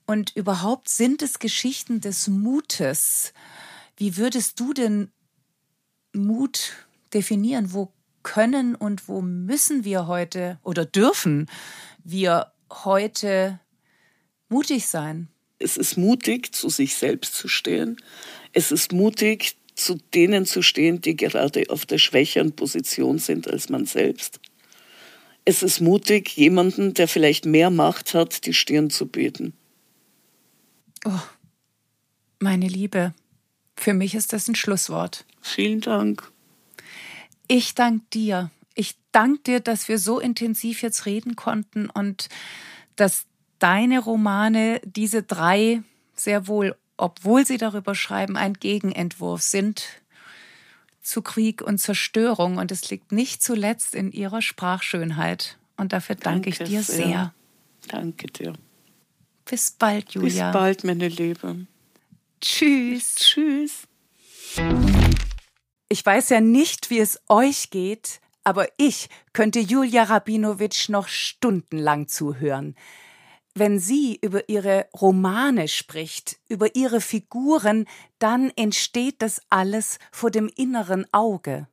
Und 0.07 0.35
überhaupt 0.35 0.89
sind 0.89 1.21
es 1.21 1.39
Geschichten 1.39 2.01
des 2.01 2.29
Mutes. 2.29 3.35
Wie 3.99 4.17
würdest 4.17 4.59
du 4.59 4.73
denn 4.73 5.13
Mut 6.15 6.73
definieren? 7.13 7.75
Wo 7.75 7.93
können 8.29 8.75
und 8.75 9.09
wo 9.09 9.23
müssen 9.23 9.85
wir 9.85 10.07
heute 10.07 10.59
oder 10.63 10.85
dürfen 10.85 11.47
wir 12.05 12.53
heute 12.71 13.59
mutig 14.51 14.87
sein? 14.87 15.29
Es 15.59 15.79
ist 15.79 15.97
mutig, 15.97 16.55
zu 16.55 16.69
sich 16.69 16.95
selbst 16.95 17.35
zu 17.35 17.49
stehen. 17.49 17.97
Es 18.53 18.71
ist 18.71 18.93
mutig, 18.93 19.57
zu 19.75 19.95
denen 20.13 20.45
zu 20.45 20.61
stehen, 20.61 21.01
die 21.01 21.17
gerade 21.17 21.65
auf 21.71 21.87
der 21.87 21.97
schwächeren 21.97 22.53
Position 22.53 23.19
sind 23.19 23.49
als 23.49 23.71
man 23.71 23.87
selbst. 23.87 24.41
Es 25.47 25.63
ist 25.63 25.81
mutig, 25.81 26.37
jemanden, 26.37 26.93
der 26.93 27.09
vielleicht 27.09 27.47
mehr 27.47 27.71
Macht 27.71 28.13
hat, 28.13 28.45
die 28.45 28.53
Stirn 28.53 28.91
zu 28.91 29.07
bieten. 29.07 29.55
Oh, 31.07 31.23
meine 32.41 32.69
Liebe, 32.69 33.15
für 33.75 33.95
mich 33.95 34.15
ist 34.15 34.35
das 34.35 34.49
ein 34.49 34.55
Schlusswort. 34.55 35.25
Vielen 35.41 35.81
Dank. 35.81 36.31
Ich 37.49 37.75
danke 37.75 38.05
dir. 38.13 38.51
Ich 38.75 38.97
danke 39.11 39.41
dir, 39.43 39.61
dass 39.61 39.89
wir 39.89 39.99
so 39.99 40.21
intensiv 40.21 40.83
jetzt 40.83 41.07
reden 41.07 41.35
konnten 41.35 41.91
und 41.91 42.29
dass 42.95 43.25
deine 43.59 43.99
Romane 43.99 44.81
diese 44.85 45.23
drei 45.23 45.83
sehr 46.15 46.47
wohl, 46.47 46.77
obwohl 46.97 47.47
sie 47.47 47.57
darüber 47.57 47.95
schreiben, 47.95 48.37
ein 48.37 48.55
Gegenentwurf 48.55 49.43
sind 49.43 49.85
zu 51.03 51.23
Krieg 51.23 51.63
und 51.63 51.79
Zerstörung. 51.79 52.59
Und 52.59 52.71
es 52.71 52.91
liegt 52.91 53.13
nicht 53.13 53.43
zuletzt 53.43 53.95
in 53.95 54.13
ihrer 54.13 54.43
Sprachschönheit. 54.43 55.59
Und 55.77 55.93
dafür 55.93 56.17
danke, 56.17 56.51
danke 56.51 56.65
ich 56.65 56.69
dir 56.69 56.83
sehr. 56.83 57.07
sehr. 57.07 57.35
Danke 57.89 58.27
dir. 58.27 58.53
Bis 59.45 59.71
bald, 59.71 60.11
Julia. 60.13 60.51
Bis 60.51 60.53
bald, 60.53 60.85
meine 60.85 61.09
Liebe. 61.09 61.67
Tschüss. 62.41 63.15
Tschüss. 63.15 63.89
Ich 65.91 66.05
weiß 66.05 66.29
ja 66.31 66.41
nicht, 66.43 66.91
wie 66.91 66.99
es 66.99 67.19
euch 67.29 67.71
geht, 67.71 68.21
aber 68.45 68.69
ich 68.77 69.09
könnte 69.33 69.59
Julia 69.59 70.03
Rabinowitsch 70.03 70.91
noch 70.91 71.09
stundenlang 71.09 72.09
zuhören. 72.09 72.75
Wenn 73.55 73.79
sie 73.79 74.19
über 74.21 74.51
ihre 74.51 74.87
Romane 74.95 75.67
spricht, 75.67 76.39
über 76.49 76.77
ihre 76.77 77.01
Figuren, 77.01 77.87
dann 78.19 78.51
entsteht 78.51 79.23
das 79.23 79.41
alles 79.49 79.99
vor 80.13 80.31
dem 80.31 80.51
inneren 80.57 81.07
Auge. 81.13 81.69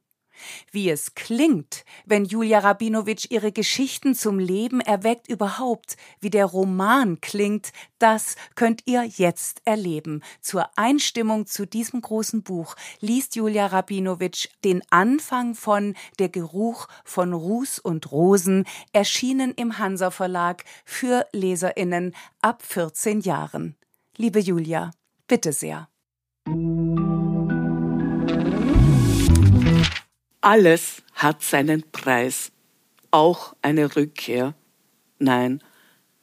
Wie 0.71 0.89
es 0.89 1.15
klingt, 1.15 1.86
wenn 2.05 2.25
Julia 2.25 2.59
Rabinowitsch 2.59 3.27
ihre 3.29 3.51
Geschichten 3.51 4.15
zum 4.15 4.39
Leben 4.39 4.81
erweckt, 4.81 5.27
überhaupt, 5.27 5.97
wie 6.19 6.29
der 6.29 6.45
Roman 6.45 7.21
klingt, 7.21 7.71
das 7.99 8.36
könnt 8.55 8.81
ihr 8.86 9.03
jetzt 9.03 9.61
erleben. 9.65 10.21
Zur 10.41 10.69
Einstimmung 10.77 11.45
zu 11.45 11.65
diesem 11.65 12.01
großen 12.01 12.43
Buch 12.43 12.75
liest 12.99 13.36
Julia 13.36 13.67
Rabinowitsch 13.67 14.47
den 14.63 14.81
Anfang 14.89 15.55
von 15.55 15.95
Der 16.19 16.29
Geruch 16.29 16.88
von 17.03 17.33
Ruß 17.33 17.79
und 17.79 18.11
Rosen, 18.11 18.65
erschienen 18.93 19.53
im 19.55 19.77
Hansa 19.77 20.11
Verlag 20.11 20.63
für 20.83 21.27
LeserInnen 21.31 22.15
ab 22.41 22.63
14 22.63 23.21
Jahren. 23.21 23.75
Liebe 24.17 24.39
Julia, 24.39 24.91
bitte 25.27 25.51
sehr. 25.51 25.89
Alles 30.45 31.01
hat 31.15 31.41
seinen 31.41 31.81
Preis, 31.91 32.51
auch 33.09 33.55
eine 33.63 33.95
Rückkehr. 33.95 34.53
Nein, 35.17 35.63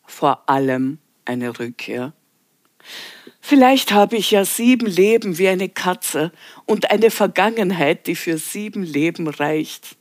vor 0.04 0.48
allem 0.48 0.98
eine 1.24 1.58
Rückkehr. 1.58 2.12
Vielleicht 3.40 3.90
habe 3.90 4.16
ich 4.16 4.30
ja 4.30 4.44
sieben 4.44 4.86
Leben 4.86 5.38
wie 5.38 5.48
eine 5.48 5.68
Katze 5.68 6.30
und 6.66 6.92
eine 6.92 7.10
Vergangenheit, 7.10 8.06
die 8.06 8.14
für 8.14 8.38
sieben 8.38 8.84
Leben 8.84 9.26
reicht. 9.26 9.96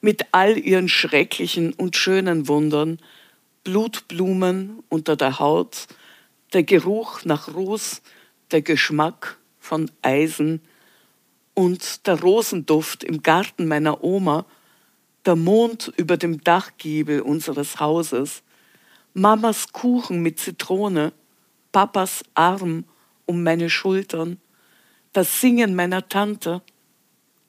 Mit 0.00 0.26
all 0.32 0.58
ihren 0.58 0.88
schrecklichen 0.88 1.72
und 1.72 1.94
schönen 1.94 2.48
Wundern, 2.48 2.98
Blutblumen 3.62 4.82
unter 4.88 5.14
der 5.14 5.38
Haut, 5.38 5.86
der 6.52 6.64
Geruch 6.64 7.24
nach 7.24 7.54
Ruß, 7.54 8.02
der 8.50 8.62
Geschmack 8.62 9.38
von 9.60 9.88
Eisen, 10.02 10.62
und 11.54 12.06
der 12.06 12.20
Rosenduft 12.20 13.04
im 13.04 13.22
Garten 13.22 13.66
meiner 13.66 14.02
Oma, 14.02 14.46
der 15.26 15.36
Mond 15.36 15.92
über 15.96 16.16
dem 16.16 16.42
Dachgiebel 16.42 17.20
unseres 17.20 17.78
Hauses, 17.78 18.42
Mamas 19.14 19.72
Kuchen 19.72 20.22
mit 20.22 20.38
Zitrone, 20.38 21.12
Papas 21.70 22.22
Arm 22.34 22.84
um 23.26 23.42
meine 23.42 23.70
Schultern, 23.70 24.38
das 25.12 25.40
Singen 25.40 25.74
meiner 25.74 26.08
Tante, 26.08 26.62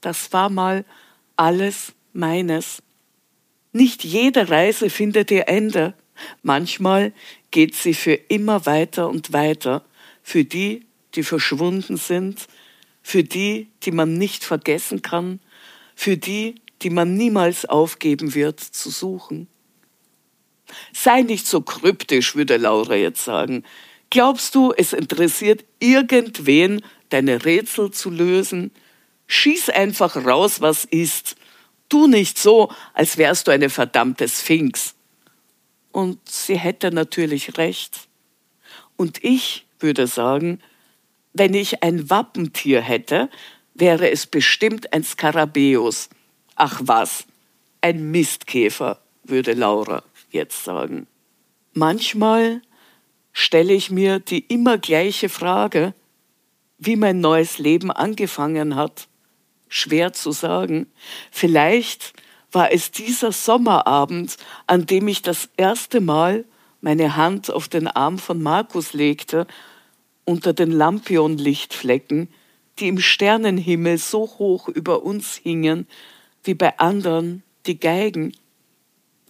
das 0.01 0.34
war 0.34 0.49
mal 0.49 0.86
alles 1.36 1.93
meines. 2.12 2.84
Nicht 3.72 4.04
jede 4.04 4.49
Reise 4.49 4.89
findet 4.89 5.32
ihr 5.32 5.47
Ende, 5.47 5.93
manchmal 6.41 7.14
geht 7.51 7.76
sie 7.76 7.93
für 7.93 8.14
immer 8.14 8.66
weiter 8.66 9.10
und 9.10 9.34
weiter, 9.34 9.84
für 10.22 10.43
die, 10.43 10.86
die 11.16 11.24
verschwunden 11.24 11.97
sind, 11.97 12.47
für 13.04 13.24
die, 13.24 13.68
die 13.84 13.91
man 13.91 14.18
nicht 14.18 14.43
vergessen 14.43 15.01
kann, 15.01 15.39
für 15.93 16.18
die, 16.18 16.56
die 16.82 16.89
man 16.89 17.16
niemals 17.16 17.66
aufgeben 17.66 18.34
wird 18.34 18.60
zu 18.60 18.89
suchen. 18.89 19.47
Sei 20.93 21.22
nicht 21.22 21.45
so 21.45 21.62
kryptisch, 21.62 22.36
würde 22.36 22.58
Laura 22.58 22.95
jetzt 22.95 23.24
sagen. 23.24 23.64
Glaubst 24.10 24.56
du, 24.56 24.74
es 24.76 24.93
interessiert 24.93 25.66
irgendwen, 25.80 26.82
deine 27.10 27.45
Rätsel 27.45 27.91
zu 27.91 28.10
lösen? 28.10 28.72
Schieß 29.28 29.70
einfach 29.70 30.16
raus, 30.16 30.62
was 30.62 30.86
ist. 30.86 31.36
Tu 31.89 32.08
nicht 32.08 32.38
so, 32.38 32.72
als 32.93 33.18
wärst 33.18 33.47
du 33.47 33.51
eine 33.51 33.70
verdammte 33.70 34.28
Sphinx. 34.28 34.95
Und 35.91 36.20
sie 36.28 36.58
hätte 36.58 36.91
natürlich 36.91 37.58
recht. 37.58 38.08
Und 38.95 39.24
ich 39.24 39.66
würde 39.80 40.08
sagen, 40.08 40.60
wenn 41.34 41.54
ich 41.54 41.84
ein 41.84 42.10
Wappentier 42.10 42.82
hätte, 42.82 43.30
wäre 43.74 44.10
es 44.12 44.28
bestimmt 44.28 44.94
ein 44.94 45.04
Skarabäus. 45.04 46.10
Ach 46.56 46.80
was, 46.84 47.26
ein 47.82 48.12
Mistkäfer, 48.12 49.00
würde 49.24 49.54
Laura 49.54 50.04
jetzt 50.30 50.64
sagen. 50.64 51.08
Manchmal 51.74 52.62
stelle 53.32 53.74
ich 53.74 53.90
mir 53.90 54.20
die 54.20 54.40
immer 54.40 54.78
gleiche 54.78 55.30
Frage, 55.30 55.94
wie 56.78 56.96
mein 56.96 57.20
neues 57.20 57.58
Leben 57.58 57.92
angefangen 57.92 58.76
hat. 58.76 59.08
Schwer 59.70 60.14
zu 60.14 60.32
sagen. 60.32 60.88
Vielleicht 61.32 62.14
war 62.52 62.72
es 62.72 62.92
dieser 62.92 63.32
Sommerabend, 63.32 64.38
an 64.68 64.86
dem 64.86 65.08
ich 65.08 65.24
das 65.24 65.50
erste 65.58 66.00
Mal 66.00 66.46
meine 66.82 67.16
Hand 67.16 67.50
auf 67.50 67.68
den 67.68 67.88
Arm 67.88 68.20
von 68.20 68.44
Markus 68.44 68.94
legte 68.94 69.48
unter 70.26 70.53
den 70.53 70.71
Lampionlichtflecken, 70.71 72.30
die 72.80 72.88
im 72.88 72.99
Sternenhimmel 72.99 73.97
so 73.97 74.21
hoch 74.38 74.67
über 74.67 75.03
uns 75.03 75.36
hingen, 75.36 75.88
wie 76.43 76.53
bei 76.53 76.78
anderen 76.80 77.43
die 77.65 77.80
Geigen. 77.80 78.34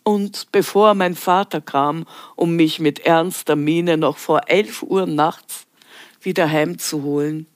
Und 0.03 0.51
bevor 0.51 0.93
mein 0.95 1.15
Vater 1.15 1.61
kam, 1.61 2.05
um 2.35 2.55
mich 2.55 2.79
mit 2.79 2.99
ernster 2.99 3.55
Miene 3.55 3.97
noch 3.97 4.17
vor 4.17 4.41
elf 4.47 4.83
Uhr 4.83 5.05
nachts 5.05 5.65
wieder 6.21 6.49
heimzuholen. 6.49 7.47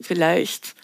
Vielleicht 0.00 0.74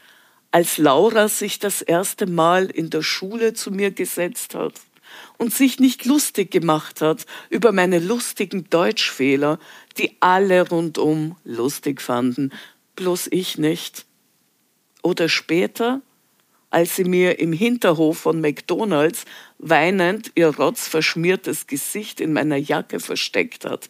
als 0.50 0.78
Laura 0.78 1.28
sich 1.28 1.58
das 1.58 1.82
erste 1.82 2.26
Mal 2.26 2.66
in 2.66 2.90
der 2.90 3.02
Schule 3.02 3.54
zu 3.54 3.70
mir 3.70 3.90
gesetzt 3.90 4.54
hat 4.54 4.74
und 5.38 5.52
sich 5.52 5.80
nicht 5.80 6.04
lustig 6.04 6.50
gemacht 6.50 7.00
hat 7.00 7.26
über 7.50 7.72
meine 7.72 7.98
lustigen 7.98 8.68
Deutschfehler, 8.70 9.58
die 9.98 10.16
alle 10.20 10.68
rundum 10.68 11.36
lustig 11.44 12.00
fanden, 12.00 12.52
bloß 12.96 13.28
ich 13.30 13.58
nicht. 13.58 14.06
Oder 15.02 15.28
später, 15.28 16.00
als 16.70 16.96
sie 16.96 17.04
mir 17.04 17.38
im 17.38 17.52
Hinterhof 17.52 18.18
von 18.18 18.40
McDonalds 18.40 19.24
weinend 19.58 20.32
ihr 20.34 20.48
rotzverschmiertes 20.56 21.66
Gesicht 21.66 22.20
in 22.20 22.32
meiner 22.32 22.56
Jacke 22.56 23.00
versteckt 23.00 23.64
hat 23.64 23.88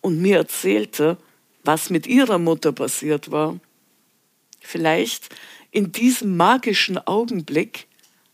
und 0.00 0.20
mir 0.20 0.38
erzählte, 0.38 1.18
was 1.64 1.90
mit 1.90 2.06
ihrer 2.06 2.38
Mutter 2.38 2.72
passiert 2.72 3.30
war. 3.30 3.58
Vielleicht 4.60 5.28
in 5.70 5.92
diesem 5.92 6.36
magischen 6.36 6.98
Augenblick 6.98 7.86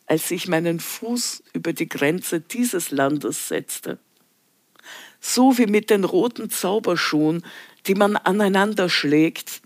als 0.09 0.31
ich 0.31 0.49
meinen 0.49 0.81
Fuß 0.81 1.43
über 1.53 1.75
die 1.75 1.89
Grenze 1.89 2.41
dieses 2.41 2.91
Landes 2.91 3.49
setzte. 3.49 3.99
So 5.21 5.59
wie 5.59 5.67
mit 5.67 5.91
den 5.91 6.05
roten 6.05 6.49
Zauberschuhen, 6.49 7.45
die 7.87 7.95
man 7.95 8.17
aneinander 8.17 8.89
schlägt, 8.89 9.61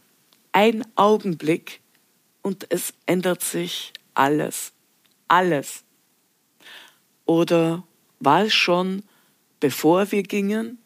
ein 0.50 0.84
Augenblick 0.96 1.80
und 2.42 2.66
es 2.70 2.92
ändert 3.06 3.42
sich 3.42 3.92
alles, 4.14 4.72
alles. 5.28 5.84
Oder 7.24 7.84
war 8.18 8.44
es 8.44 8.54
schon, 8.54 9.04
bevor 9.60 10.10
wir 10.10 10.24
gingen? 10.24 10.78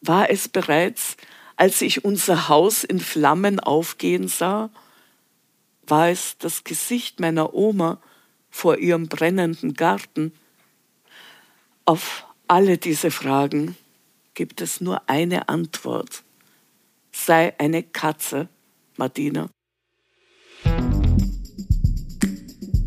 War 0.00 0.30
es 0.30 0.48
bereits, 0.48 1.18
als 1.56 1.82
ich 1.82 2.02
unser 2.04 2.48
Haus 2.48 2.82
in 2.82 2.98
Flammen 2.98 3.60
aufgehen 3.60 4.26
sah? 4.26 4.70
War 5.86 6.08
es 6.08 6.38
das 6.38 6.64
Gesicht 6.64 7.20
meiner 7.20 7.52
Oma, 7.52 8.00
vor 8.50 8.78
ihrem 8.78 9.08
brennenden 9.08 9.74
Garten? 9.74 10.32
Auf 11.84 12.26
alle 12.48 12.78
diese 12.78 13.10
Fragen 13.10 13.76
gibt 14.34 14.60
es 14.60 14.80
nur 14.80 15.08
eine 15.08 15.48
Antwort. 15.48 16.22
Sei 17.12 17.54
eine 17.58 17.82
Katze, 17.82 18.48
Martina. 18.96 19.48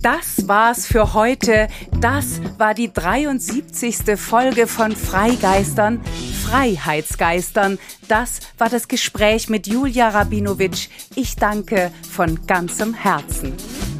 Das 0.03 0.49
war's 0.49 0.85
für 0.85 1.14
heute. 1.14 1.69
Das 2.02 2.41
war 2.57 2.73
die 2.73 2.91
73. 2.91 4.19
Folge 4.19 4.68
von 4.68 4.94
Freigeistern, 4.94 6.02
Freiheitsgeistern. 6.44 7.80
Das 8.10 8.41
war 8.57 8.68
das 8.68 8.90
Gespräch 8.90 9.48
mit 9.48 9.65
Julia 9.65 10.10
Rabinowitsch. 10.10 10.90
Ich 11.15 11.38
danke 11.38 11.90
von 12.11 12.45
ganzem 12.45 12.94
Herzen. 12.94 13.53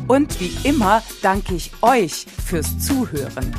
Und 0.08 0.40
wie 0.40 0.52
immer 0.68 1.02
danke 1.22 1.56
ich 1.56 1.72
euch 1.82 2.26
fürs 2.46 2.80
Zuhören. 2.80 3.56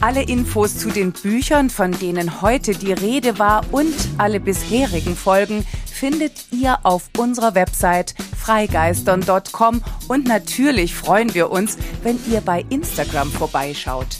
Alle 0.00 0.22
Infos 0.22 0.76
zu 0.76 0.90
den 0.90 1.12
Büchern, 1.12 1.70
von 1.70 1.92
denen 1.92 2.42
heute 2.42 2.72
die 2.72 2.92
Rede 2.92 3.38
war 3.38 3.64
und 3.72 3.94
alle 4.18 4.40
bisherigen 4.40 5.16
Folgen 5.16 5.64
findet 5.86 6.32
ihr 6.52 6.78
auf 6.82 7.08
unserer 7.16 7.54
Website 7.54 8.14
freigeistern.com 8.38 9.82
und 10.08 10.28
natürlich 10.28 10.94
freuen 10.94 11.34
wir 11.34 11.50
uns, 11.50 11.78
wenn 12.02 12.18
ihr 12.30 12.42
bei 12.42 12.64
Instagram 12.68 13.30
vorbeischaut. 13.30 14.18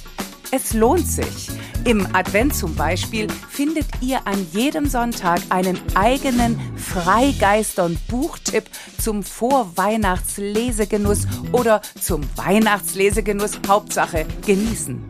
Es 0.50 0.72
lohnt 0.72 1.06
sich. 1.06 1.50
Im 1.84 2.06
Advent 2.14 2.54
zum 2.54 2.74
Beispiel 2.74 3.28
findet 3.48 3.86
ihr 4.00 4.26
an 4.26 4.46
jedem 4.52 4.86
Sonntag 4.86 5.40
einen 5.50 5.78
eigenen 5.94 6.58
Freigeistern 6.76 7.98
Buchtipp 8.08 8.64
zum 8.98 9.22
Vorweihnachtslesegenuss 9.22 11.26
oder 11.52 11.82
zum 12.00 12.22
Weihnachtslesegenuss. 12.36 13.60
Hauptsache 13.68 14.24
genießen. 14.46 15.04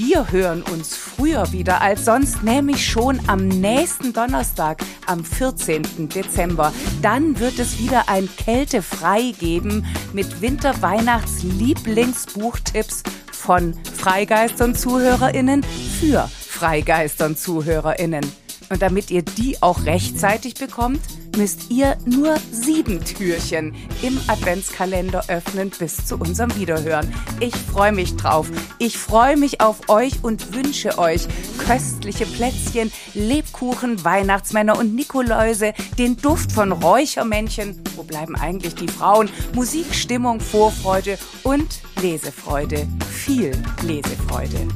Wir 0.00 0.30
hören 0.30 0.62
uns 0.62 0.96
früher 0.96 1.50
wieder 1.50 1.80
als 1.80 2.04
sonst, 2.04 2.44
nämlich 2.44 2.86
schon 2.86 3.18
am 3.26 3.48
nächsten 3.48 4.12
Donnerstag, 4.12 4.80
am 5.06 5.24
14. 5.24 6.08
Dezember. 6.08 6.72
Dann 7.02 7.40
wird 7.40 7.58
es 7.58 7.80
wieder 7.80 8.08
ein 8.08 8.28
Kältefrei 8.36 9.32
geben 9.40 9.84
mit 10.12 10.40
Winter-Weihnachts-Lieblingsbuchtipps 10.40 13.02
von 13.32 13.74
Freigeistern 13.92 14.76
ZuhörerInnen 14.76 15.64
für 15.64 16.30
Freigeistern 16.46 17.36
ZuhörerInnen. 17.36 18.24
Und 18.70 18.82
damit 18.82 19.10
ihr 19.10 19.22
die 19.22 19.60
auch 19.60 19.84
rechtzeitig 19.84 20.54
bekommt, 20.54 21.00
müsst 21.38 21.70
ihr 21.70 21.96
nur 22.04 22.34
sieben 22.50 23.02
Türchen 23.04 23.74
im 24.02 24.20
Adventskalender 24.26 25.24
öffnen 25.28 25.70
bis 25.70 26.04
zu 26.04 26.16
unserem 26.16 26.54
Wiederhören. 26.56 27.14
Ich 27.38 27.54
freue 27.54 27.92
mich 27.92 28.16
drauf. 28.16 28.50
Ich 28.78 28.98
freue 28.98 29.36
mich 29.36 29.60
auf 29.60 29.88
euch 29.88 30.12
und 30.22 30.52
wünsche 30.52 30.98
euch 30.98 31.28
köstliche 31.58 32.26
Plätzchen, 32.26 32.90
Lebkuchen, 33.14 34.04
Weihnachtsmänner 34.04 34.76
und 34.76 34.96
Nikoläuse, 34.96 35.74
den 35.96 36.16
Duft 36.16 36.50
von 36.50 36.72
Räuchermännchen, 36.72 37.80
wo 37.94 38.02
bleiben 38.02 38.34
eigentlich 38.34 38.74
die 38.74 38.88
Frauen, 38.88 39.30
Musikstimmung, 39.54 40.40
Vorfreude 40.40 41.18
und 41.44 41.80
Lesefreude. 42.02 42.88
Viel 43.10 43.52
Lesefreude. 43.82 44.66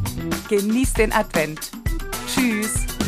Genießt 0.48 0.98
den 0.98 1.12
Advent. 1.12 1.72
Tschüss. 2.32 3.01